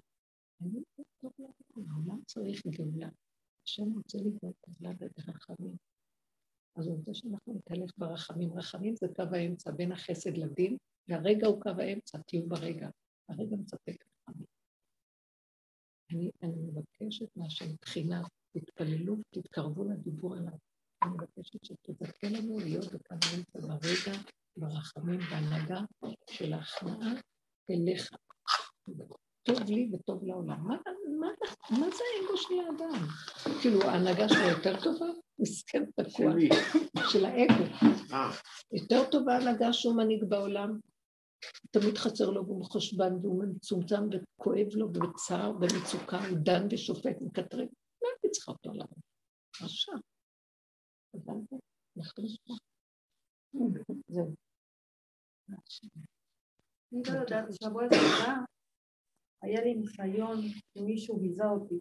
אני 0.63 0.81
טוב 0.97 1.33
לעולם, 1.39 1.91
העולם 1.91 2.25
צריך 2.27 2.67
גאולה. 2.67 3.09
השם 3.65 3.93
רוצה 3.93 4.19
לגאול 4.19 4.53
את 4.61 4.69
הגאולה 4.69 4.95
ברחמים. 5.17 5.77
אז 6.77 6.87
הוא 6.87 6.97
רוצה 6.97 7.15
שאנחנו 7.15 7.55
נתהלך 7.55 7.91
ברחמים. 7.99 8.53
רחמים 8.53 8.97
זה 8.97 9.07
קו 9.17 9.23
האמצע 9.33 9.71
בין 9.71 9.93
החסד 9.93 10.37
לדין, 10.37 10.77
והרגע 11.09 11.47
הוא 11.47 11.63
קו 11.63 11.71
האמצע, 11.79 12.19
תהיו 12.19 12.49
ברגע. 12.49 12.89
הרגע 13.29 13.57
מספק 13.57 14.05
רחמים. 14.07 14.47
אני, 16.13 16.31
אני 16.43 16.63
מבקשת 16.63 17.37
מהשם 17.37 17.77
תחינה, 17.77 18.23
תתפללו, 18.53 19.17
תתקרבו 19.31 19.85
לדיבור 19.85 20.37
עליו. 20.37 20.59
אני 21.03 21.11
מבקשת 21.11 21.65
שתזכה 21.65 22.27
לנו 22.29 22.59
להיות 22.59 22.93
בקו 22.93 23.15
האמצע 23.15 23.61
ברגע, 23.61 24.19
ברחמים, 24.57 25.21
בהנהגה 25.21 25.81
של 26.31 26.53
ההכנעה 26.53 27.13
אליך. 27.71 28.11
טוב 29.43 29.63
לי 29.69 29.91
וטוב 29.93 30.25
לעולם. 30.25 30.69
מה, 30.69 30.77
מה, 31.21 31.29
מה 31.71 31.87
זה 31.91 32.05
האגו 32.15 32.37
של 32.37 32.55
האדם? 32.55 33.07
כאילו, 33.63 33.83
ההנהגה 33.83 34.29
שלו 34.29 34.49
יותר 34.49 34.83
טובה? 34.83 35.07
מסכן 35.39 35.85
תקוע. 35.91 36.33
של 37.11 37.25
האגו. 37.25 37.65
אה. 38.13 38.31
יותר 38.73 39.11
טובה 39.11 39.35
ההנהגה 39.35 39.73
שהוא 39.73 39.97
מנהיג 39.97 40.25
בעולם. 40.25 40.79
תמיד 41.71 41.99
חסר 41.99 42.31
לו 42.31 42.47
והוא 42.47 42.61
מחושבן 42.61 43.13
והוא 43.23 43.45
מצומצם 43.45 44.09
וכואב 44.09 44.67
לו 44.75 44.87
ובצער 44.87 45.53
ומצוקה, 45.61 46.19
הוא 46.29 46.39
דן 46.39 46.67
ושופט 46.71 47.17
ומקטרג. 47.21 47.69
לא 48.03 48.09
הייתי 48.09 48.31
צריכה 48.31 48.53
אותו 48.53 48.71
עליו. 48.71 48.87
רשע. 49.63 49.93
זהו. 54.09 54.35
אני 56.93 57.03
לא 57.07 57.19
יודעת, 57.19 57.45
שבוע 57.63 57.85
שעבר 57.95 58.35
היה 59.43 59.61
לי 59.61 59.75
ניסיון 59.75 60.39
שמישהו 60.75 61.17
ביזה 61.17 61.45
אותי. 61.45 61.79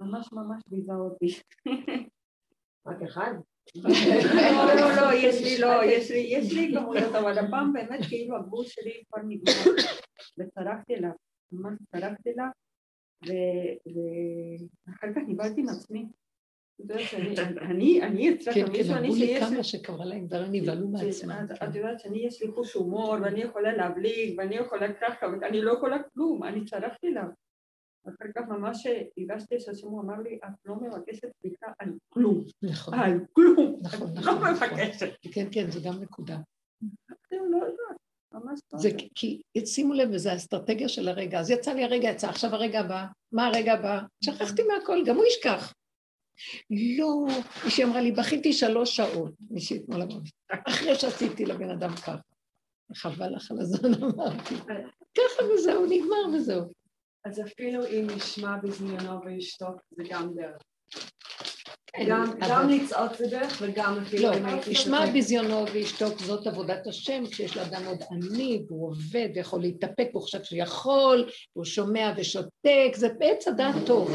ממש 0.00 0.32
ממש 0.32 0.62
ביזה 0.66 0.92
אותי. 0.92 1.26
רק 2.86 3.02
אחד? 3.02 3.32
לא, 3.74 3.90
לא, 4.74 4.96
לא, 4.96 5.12
יש 5.14 5.42
לי, 5.42 5.58
לא, 5.60 5.84
יש 5.84 6.10
לי, 6.10 6.18
יש 6.18 6.52
לי 6.52 6.74
כמויות, 6.74 7.14
אבל 7.14 7.38
הפעם 7.38 7.72
באמת 7.72 8.00
כאילו 8.08 8.36
הגבול 8.36 8.64
שלי 8.64 9.02
כבר 9.08 9.22
נגמר. 9.22 9.82
וצרקתי 10.38 10.96
לה, 10.96 11.10
ממש 11.52 11.78
צרקתי 11.90 12.30
לה, 12.36 12.50
ואחר 14.86 15.06
כך 15.14 15.20
נבהלתי 15.28 15.60
עם 15.60 15.68
אני, 17.60 18.02
אני 18.02 18.30
הצלחתי, 18.30 18.64
כן, 18.64 18.72
כן, 18.72 18.94
אמרו 18.94 19.14
לי 19.14 19.40
כמה 19.40 19.62
שקרה 19.62 20.04
להם 20.04 20.26
דברים 20.26 20.52
נבהלו 20.52 20.88
מעצמם. 20.88 21.46
את 21.54 21.74
יודעת 21.74 22.00
שאני 22.00 22.18
יש 22.18 22.42
לי 22.42 22.50
חוש 22.50 22.72
הומור, 22.72 23.10
ואני 23.10 23.40
יכולה 23.40 23.76
להבליג, 23.76 24.38
ואני 24.38 24.56
יכולה 24.56 24.92
ככה, 24.92 25.26
ואני 25.40 25.60
לא 25.60 25.72
יכולה 25.72 25.96
כלום, 26.14 26.44
אני 26.44 26.64
צרפתי 26.64 27.10
לה. 27.10 27.24
אחר 28.08 28.24
כך 28.34 28.42
ממש 28.48 28.86
הגשתי 29.18 29.60
שהשם 29.60 29.86
הוא 29.86 30.00
אמר 30.00 30.20
לי, 30.20 30.38
את 30.44 30.50
לא 30.64 30.74
מבקשת 30.74 31.28
סליחה 31.40 31.66
על 31.78 31.92
כלום. 32.08 32.44
נכון. 32.62 32.94
על 32.98 33.18
כלום. 33.32 33.80
נכון, 33.82 34.08
את 34.08 34.14
נכון, 34.14 34.34
לא. 34.34 34.52
מבקשת. 34.52 35.08
כן, 35.32 35.46
כן, 35.52 35.70
זה 35.70 35.80
גם 35.84 36.02
נקודה. 36.02 36.36
אתם 37.06 37.36
לא 37.50 37.60
לא. 37.60 37.96
זה 38.76 38.90
כי, 39.14 39.42
שימו 39.64 39.94
לב, 39.94 40.08
וזו 40.12 40.30
האסטרטגיה 40.30 40.88
של 40.88 41.08
הרגע. 41.08 41.40
אז 41.40 41.50
יצא 41.50 41.72
לי 41.72 41.84
הרגע, 41.84 42.08
יצא, 42.08 42.28
עכשיו 42.28 42.54
הרגע 42.54 42.80
הבא. 42.80 43.06
מה 43.32 43.46
הרגע 43.46 43.72
הבא? 43.72 44.00
שכחתי 44.24 44.62
מהכל, 44.62 45.04
גם 45.06 45.16
הוא 45.16 45.24
ישכח. 45.26 45.72
לא, 46.70 47.26
מישהי 47.64 47.84
אמרה 47.84 48.00
לי, 48.00 48.12
בכיתי 48.12 48.52
שלוש 48.52 48.96
שעות, 48.96 49.32
מישהי 49.50 49.78
אתמול 49.78 50.02
אמרה 50.02 50.20
אחרי 50.68 50.94
שעשיתי 50.94 51.44
לבן 51.44 51.70
אדם 51.70 51.90
ככה. 51.96 52.16
חבל 52.94 53.34
לך 53.36 53.50
על 53.50 53.60
הזמן, 53.60 53.94
אמרתי. 53.94 54.54
ככה 55.14 55.44
וזהו, 55.54 55.86
נגמר 55.86 56.36
וזהו. 56.36 56.62
אז 57.24 57.40
אפילו 57.40 57.86
אם 57.86 58.06
ישמע 58.16 58.56
בזמיונו 58.56 59.24
וישתוק, 59.24 59.76
זה 59.90 60.02
גם 60.10 60.34
דרך. 60.34 60.62
כן, 61.92 62.08
גם, 62.48 62.68
לצעוק 62.68 63.16
זה 63.16 63.26
דרך 63.26 63.58
וגם 63.62 63.98
אפילו 64.02 64.22
לא, 64.22 64.36
ישמע. 64.66 65.06
ביזיונו 65.06 65.64
וישתוק, 65.72 66.20
זאת 66.20 66.46
עבודת 66.46 66.86
השם, 66.86 67.26
כשיש 67.26 67.56
לאדם 67.56 67.82
עוד 67.86 67.98
עני, 68.10 68.62
והוא 68.68 68.88
עובד 68.88 69.28
ויכול 69.34 69.60
להתאפק, 69.60 70.08
והוא 70.12 70.22
חושב 70.22 70.42
שהוא 70.42 70.58
יכול, 70.58 71.28
והוא 71.56 71.64
שומע 71.64 72.12
ושותק, 72.16 72.92
זה 72.94 73.08
עץ 73.20 73.48
הדעת 73.48 73.74
טוב, 73.86 74.10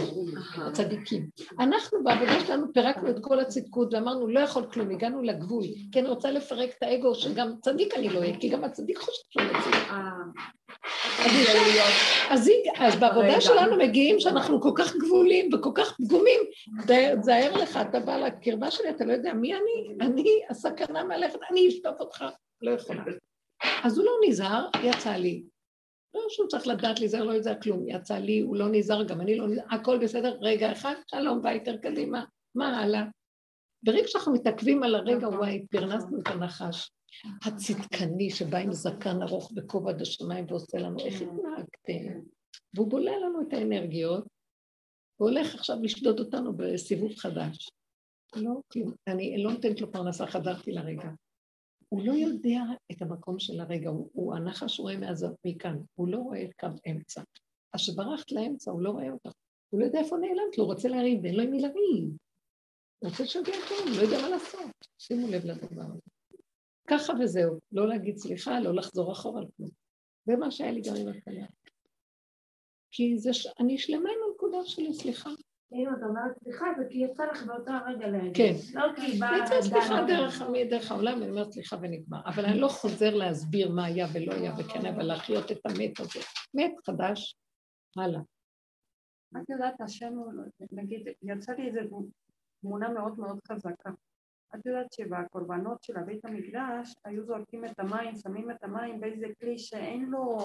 הצדיקים. 0.58 1.28
אנחנו 1.60 2.04
בעבודה 2.04 2.40
שלנו 2.48 2.74
פירקנו 2.74 3.10
את 3.10 3.16
כל 3.22 3.40
הצדקות 3.40 3.94
ואמרנו, 3.94 4.28
לא 4.28 4.40
יכול 4.40 4.66
כלום, 4.74 4.92
הגענו 4.92 5.22
לגבול, 5.22 5.64
כי 5.92 6.00
אני 6.00 6.08
רוצה 6.08 6.32
לפרק 6.32 6.70
את 6.78 6.84
האגו, 6.84 7.16
שגם 7.16 7.54
צדיק 7.62 7.94
אני 7.98 8.10
לא 8.10 8.20
אהיה, 8.20 8.40
כי 8.40 8.50
גם 8.50 8.64
הצדיק 8.64 8.98
חושב 8.98 9.22
שהוא 9.30 9.44
לא 9.44 9.62
צדיק. 9.62 9.90
אה, 9.90 10.10
אז 12.30 12.52
אז 12.78 12.96
בעבודה. 12.96 13.42
שלנו 13.42 13.78
מגיעים 13.78 14.20
שאנחנו 14.20 14.62
כל 14.62 14.72
כך 14.76 14.96
גבולים 14.96 15.50
וכל 15.54 15.72
כך 15.76 15.98
פגומים, 15.98 16.42
תזהר 16.82 17.58
לך, 17.58 17.80
אתה 17.90 18.00
בא 18.00 18.18
לקרבה 18.18 18.72
שלי, 18.72 18.90
אתה 18.90 19.06
לא 19.06 19.14
יודע 19.14 19.34
מי 19.34 19.54
אני, 19.54 19.96
אני 20.02 20.42
הסכנה 20.50 21.04
מהלכת, 21.04 21.40
אני 21.52 21.68
אשטוף 21.68 22.00
אותך, 22.00 22.26
לא 22.62 22.72
יכולה. 22.72 23.04
אז 23.84 23.98
הוא 23.98 24.06
לא 24.06 24.12
נזהר, 24.28 24.68
יצא 24.84 25.12
לי. 25.12 25.44
לא 26.14 26.22
שהוא 26.30 26.48
צריך 26.48 26.68
לדעת 26.68 27.00
להיזהר, 27.00 27.24
לא 27.24 27.34
יודע 27.34 27.56
כלום, 27.56 27.84
יצא 27.88 28.18
לי, 28.18 28.40
הוא 28.40 28.56
לא 28.56 28.66
נזהר, 28.72 29.04
גם 29.04 29.22
אני 29.22 29.38
לא 29.38 29.48
נזהר, 29.48 29.66
הכל 29.72 29.98
בסדר, 29.98 30.38
רגע 30.42 30.72
אחד, 30.72 30.94
שלום, 31.08 31.42
יותר 31.54 31.78
קדימה, 31.78 32.24
מה 32.56 32.80
הלאה? 32.80 33.04
ברגע 33.84 34.08
שאנחנו 34.08 34.34
מתעכבים 34.34 34.84
על 34.84 34.96
הרגע, 34.96 35.28
וואי, 35.28 35.66
פרנסנו 35.72 36.20
את 36.20 36.28
הנחש. 36.28 36.92
הצדקני 37.46 38.30
שבא 38.30 38.58
עם 38.58 38.74
זקן 38.74 39.22
ארוך 39.22 39.52
בכובע 39.52 39.90
עד 39.90 40.02
השמיים 40.02 40.46
ועושה 40.50 40.78
לנו, 40.78 41.00
איך 41.00 41.22
התנהגתם? 41.22 42.20
והוא 42.74 42.90
בולע 42.90 43.18
לנו 43.18 43.42
את 43.42 43.54
האנרגיות, 43.54 44.26
והולך 45.20 45.56
עכשיו 45.56 45.76
לשדוד 45.84 46.20
אותנו 46.20 46.58
בסיבוב 46.58 47.16
חדש. 47.16 47.70
לא, 48.36 48.52
כלום. 48.72 48.94
אני 49.08 49.44
לא 49.44 49.52
נותנת 49.52 49.82
לו 49.82 49.92
פרנסה, 49.92 50.28
חזרתי 50.28 50.72
לרגע. 50.72 51.10
הוא 51.90 52.06
לא 52.06 52.14
יודע 52.14 52.62
את 52.92 53.02
המקום 53.02 53.40
של 53.40 53.60
הרגע, 53.60 53.90
הוא, 53.90 54.10
הוא 54.14 54.36
הנחש 54.36 54.80
רואה 54.80 54.98
מהז... 54.98 55.26
מכאן, 55.46 55.78
הוא 55.96 56.08
לא 56.08 56.18
רואה 56.18 56.44
את 56.44 56.54
קו 56.60 56.68
אמצע. 56.92 57.22
אז 57.74 57.82
כשברחת 57.82 58.32
לאמצע, 58.32 58.72
הוא 58.72 58.82
לא 58.82 58.90
רואה 58.90 59.12
אותך. 59.12 59.32
הוא 59.70 59.80
לא 59.80 59.86
יודע 59.86 60.00
איפה 60.00 60.18
נעלמת 60.18 60.58
לו, 60.58 60.64
הוא 60.64 60.74
רוצה 60.74 60.90
לריב, 60.90 61.20
ואין 61.24 61.36
לו 61.36 61.44
עם 61.44 61.52
מי 61.52 61.62
לריב. 61.62 62.10
הוא 63.00 63.10
רוצה 63.10 63.24
לשגע 63.24 63.54
אותו, 63.64 63.76
הוא 63.84 63.98
לא 63.98 64.02
יודע 64.02 64.22
מה 64.22 64.30
לעשות. 64.30 64.72
שימו 64.98 65.28
לב 65.28 65.46
לדבר 65.46 65.82
הזה. 65.82 66.15
ככה 66.88 67.14
וזהו, 67.20 67.60
לא 67.72 67.88
להגיד 67.88 68.18
סליחה, 68.18 68.60
לא 68.60 68.74
לחזור 68.74 69.12
אחורה 69.12 69.42
על 69.42 69.48
כלום. 69.58 69.70
זה 70.26 70.36
מה 70.36 70.52
שהיה 70.52 70.72
לי 70.72 70.82
גם 70.82 70.96
עם 70.96 71.08
הכליה. 71.08 71.48
כי 72.92 73.18
זה 73.18 73.34
ש... 73.34 73.48
אני 73.60 73.78
שלמה 73.78 74.10
עם 74.10 74.18
הנקודה 74.30 74.58
שלי, 74.66 74.94
סליחה. 74.94 75.30
אם 75.74 75.88
אתה 75.98 76.06
אומרת 76.06 76.38
סליחה, 76.44 76.66
זה 76.78 76.84
כי 76.90 76.98
יצא 76.98 77.26
לך 77.26 77.44
באותו 77.44 77.72
הרגע 77.72 78.08
להגיד. 78.08 78.38
כן. 78.38 78.54
לא 78.74 78.96
כי 78.96 79.20
בא... 79.20 79.28
יצא 79.44 79.62
סליחה 79.62 80.04
דרך, 80.08 80.42
דרך 80.70 80.92
העולם, 80.92 81.20
ואני 81.20 81.32
אומרת 81.32 81.52
סליחה 81.52 81.78
ונגמר. 81.82 82.22
אבל 82.26 82.46
אני 82.46 82.60
לא 82.60 82.68
חוזר 82.68 83.16
להסביר 83.16 83.72
מה 83.72 83.86
היה 83.86 84.08
ולא 84.14 84.34
היה 84.34 84.54
וכן, 84.60 84.86
אבל 84.86 85.04
להחיות 85.04 85.52
את 85.52 85.60
המת 85.66 86.00
הזה. 86.00 86.20
מת 86.54 86.72
חדש, 86.86 87.36
הלאה. 87.98 88.22
את 89.38 89.50
יודעת, 89.50 89.82
השם 89.82 90.14
הוא, 90.14 90.34
נגיד, 90.72 91.08
יצא 91.22 91.54
לי 91.54 91.68
איזו 91.68 92.06
תמונה 92.62 92.90
מאוד 92.90 93.20
מאוד 93.20 93.40
חזקה. 93.48 93.90
את 94.56 94.66
יודעת 94.66 94.94
שבקורבנות 94.94 95.84
של 95.84 95.94
בית 96.06 96.26
המקדש 96.26 96.94
היו 97.06 97.26
זורקים 97.26 97.66
את 97.66 97.80
המים, 97.80 98.16
שמים 98.16 98.52
את 98.52 98.64
המים 98.64 99.00
באיזה 99.00 99.28
כלי 99.40 99.58
שאין 99.58 100.06
לו 100.06 100.38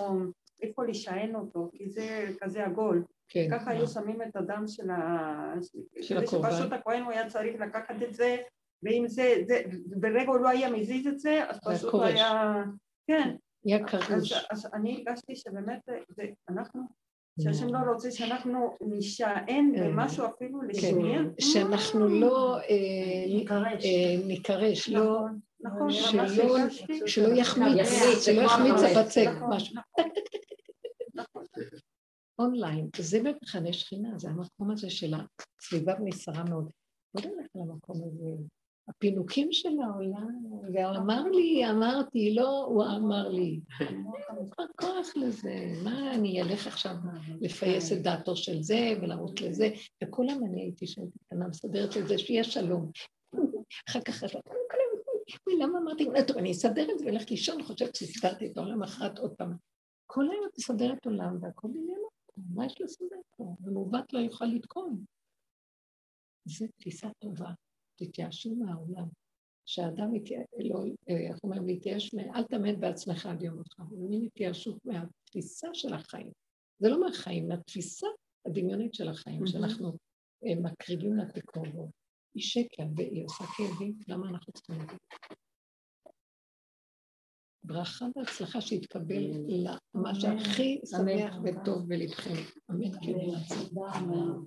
איפה 0.63 0.85
לשען 0.85 1.35
אותו, 1.35 1.71
כי 1.73 1.91
זה 1.91 2.27
כזה 2.41 2.65
עגול. 2.65 3.05
כן. 3.29 3.49
ככה 3.51 3.71
היו 3.71 3.89
שמים 3.89 4.23
את 4.23 4.37
הדם 4.37 4.65
של 4.67 4.91
ה... 4.91 5.55
של 6.01 6.19
הקורבן. 6.19 6.51
שפשוט 6.51 6.73
הכהן 6.73 7.03
הוא 7.03 7.13
היה 7.13 7.29
צריך 7.29 7.61
לקחת 7.61 8.03
את 8.03 8.15
זה 8.15 8.37
ואם 8.83 9.05
זה, 9.09 9.35
זה, 9.47 9.63
ברגע 10.01 10.29
הוא 10.29 10.41
לא 10.41 10.49
היה 10.49 10.71
מזיז 10.71 11.07
את 11.07 11.21
זה, 11.21 11.45
אז 11.49 11.59
פשוט. 11.65 11.95
היה... 12.03 12.63
כן, 13.07 13.37
היה 13.65 13.79
אז, 13.79 13.85
קרוש. 13.85 14.33
אז 14.51 14.69
אני 14.75 14.97
הרגשתי 14.97 15.37
שבאמת 15.37 15.81
זה 16.09 16.25
אנחנו, 16.49 16.83
שהשם 17.41 17.75
לא 17.75 17.79
רוצה 17.93 18.11
שאנחנו 18.11 18.75
נישען 18.81 19.73
כן. 19.77 19.91
במשהו 19.91 20.27
אפילו 20.27 20.63
לשנייה. 20.63 21.21
שאנחנו 21.41 22.09
לא 22.09 22.59
אה, 22.59 23.25
נקרש. 23.29 23.85
נקרש, 24.27 24.89
לא, 24.89 25.21
נכון, 25.61 25.91
שלא-. 25.91 27.07
שלא 27.07 27.35
יחמיץ, 27.35 27.77
יחמיץ, 27.77 28.25
שלא 28.25 28.49
כמו 28.49 28.67
יחמיץ. 28.67 28.97
הבצק, 28.97 29.27
נכון. 29.37 29.57
משהו. 29.57 29.77
נכון. 31.15 31.45
אונליין, 32.39 32.89
זה 32.99 33.21
מחנה 33.23 33.73
שכינה, 33.73 34.09
זה 34.19 34.29
המקום 34.29 34.71
הזה 34.71 34.91
של 34.91 35.15
הסביבה 35.61 35.95
נסערה 36.05 36.45
מאוד. 36.45 36.71
בוא 37.15 37.23
נלך 37.23 37.47
למקום 37.55 37.97
הזה. 38.07 38.60
הפינוקים 38.91 39.49
של 39.53 39.81
העולם, 39.85 40.45
והוא 40.75 40.97
אמר 40.97 41.23
לי, 41.23 41.71
אמרתי, 41.71 42.35
לא, 42.35 42.65
הוא 42.65 42.85
אמר 42.85 43.29
לי. 43.29 43.61
מה 44.59 44.65
כוח 44.77 45.17
לזה? 45.17 45.73
מה, 45.85 46.15
אני 46.15 46.43
אלך 46.43 46.67
עכשיו 46.67 46.95
לפייס 47.41 47.93
את 47.93 48.03
דעתו 48.03 48.37
של 48.37 48.63
זה 48.63 48.93
ולרוץ 49.03 49.41
לזה? 49.41 49.71
וכולם 50.05 50.39
אני 50.45 50.63
הייתי 50.63 50.87
שם 50.87 51.03
קטנה 51.27 51.49
מסדרת 51.49 51.97
את 51.97 52.09
זה, 52.09 52.19
שיהיה 52.19 52.45
שלום. 52.45 52.91
אחר 53.89 54.01
כך 54.01 54.15
חשבתי, 54.15 54.51
"אוי, 55.47 55.57
למה 55.59 55.79
אמרתי, 55.79 56.05
טוב, 56.27 56.37
אני 56.39 56.53
אסדר 56.53 56.91
את 56.93 56.99
זה 56.99 57.07
ואלך 57.07 57.31
לישון, 57.31 57.63
חושבת 57.63 57.97
שסידרתי 57.97 58.47
את 58.47 58.57
העולם 58.57 58.83
אחרת 58.83 59.19
עוד 59.19 59.35
פעם. 59.35 59.53
כל 60.07 60.31
היום 60.31 60.45
את 60.51 60.59
מסדרת 60.59 61.07
עולם 61.07 61.37
והכל 61.41 61.69
עניין 61.69 61.99
אותו, 61.99 62.43
מה 62.55 62.67
יש 62.67 62.81
לסדר 62.81 63.21
פה? 63.37 63.57
ומעוות 63.61 64.13
לא 64.13 64.19
יוכל 64.19 64.45
לתקון. 64.45 65.05
זו 66.45 66.67
תפיסה 66.77 67.09
טובה, 67.19 67.51
תתייאשו 68.01 68.55
מהעולם. 68.55 69.09
שהאדם 69.67 70.11
לא, 70.59 70.85
אה, 71.09 71.29
איך 71.29 71.39
אומרים, 71.45 71.67
להתייאש, 71.67 72.15
אל 72.35 72.43
תאמן 72.43 72.81
בעצמך 72.81 73.27
עד 73.27 73.43
יום 73.43 73.57
מותך. 73.57 73.83
זה 73.91 74.07
מין 74.09 74.25
התייאשות 74.25 74.85
מהתפיסה 74.85 75.69
של 75.73 75.95
החיים. 75.95 76.31
זה 76.79 76.89
לא 76.89 77.01
מהחיים, 77.01 77.49
מהתפיסה 77.49 78.07
הדמיונית 78.47 78.95
של 78.95 79.09
החיים, 79.09 79.47
שאנחנו 79.47 79.93
אה, 80.47 80.55
מקריבים 80.63 81.17
לתקרובו. 81.17 81.91
היא 82.35 82.43
שקר 82.43 82.85
והיא 82.97 83.25
עושה 83.25 83.45
כאבים, 83.57 83.95
למה 84.09 84.29
אנחנו 84.29 84.53
צריכים 84.53 84.83
את 84.83 84.91
זה? 84.91 84.97
ברכה 87.65 88.07
והצלחה 88.17 88.61
שיתקבל 88.61 89.25
למה 89.49 90.15
שהכי 90.15 90.81
שמח 90.91 91.35
וטוב 91.45 91.89
בלבכם. 91.89 92.35
אמן. 92.71 92.91
כן. 93.03 93.13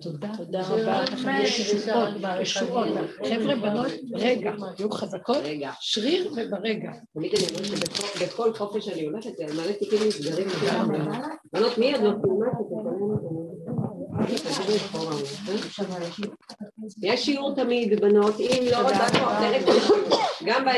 תודה. 0.00 0.32
תודה 0.36 0.62
רבה. 0.68 1.04
ישועות. 2.40 2.88
חבר'ה, 3.28 3.56
בנות, 3.56 3.92
רגע, 4.14 4.52
תהיו 4.76 4.90
חזקות, 4.90 5.36
רגע, 5.44 5.72
שריר 5.80 6.32
וברגע. 6.32 6.90
תמיד 7.14 7.32
אני 7.34 7.44
אומרת 7.48 7.90
שבכל 7.94 8.54
חופש 8.54 8.84
שאני 8.84 9.04
הולכת, 9.04 9.30
מלא 9.40 9.72
תיקים 9.72 9.98
נסגרים. 10.08 10.48
בנות, 11.52 11.78
מי 11.78 11.92
עוד 11.92 12.02
לא? 12.02 12.10
יש 17.02 17.24
שיעור 17.24 17.54
תמיד, 17.54 18.00
בנות, 18.00 18.34
אם 18.40 18.64
לא, 18.72 18.78
גם 20.44 20.64
ב... 20.64 20.68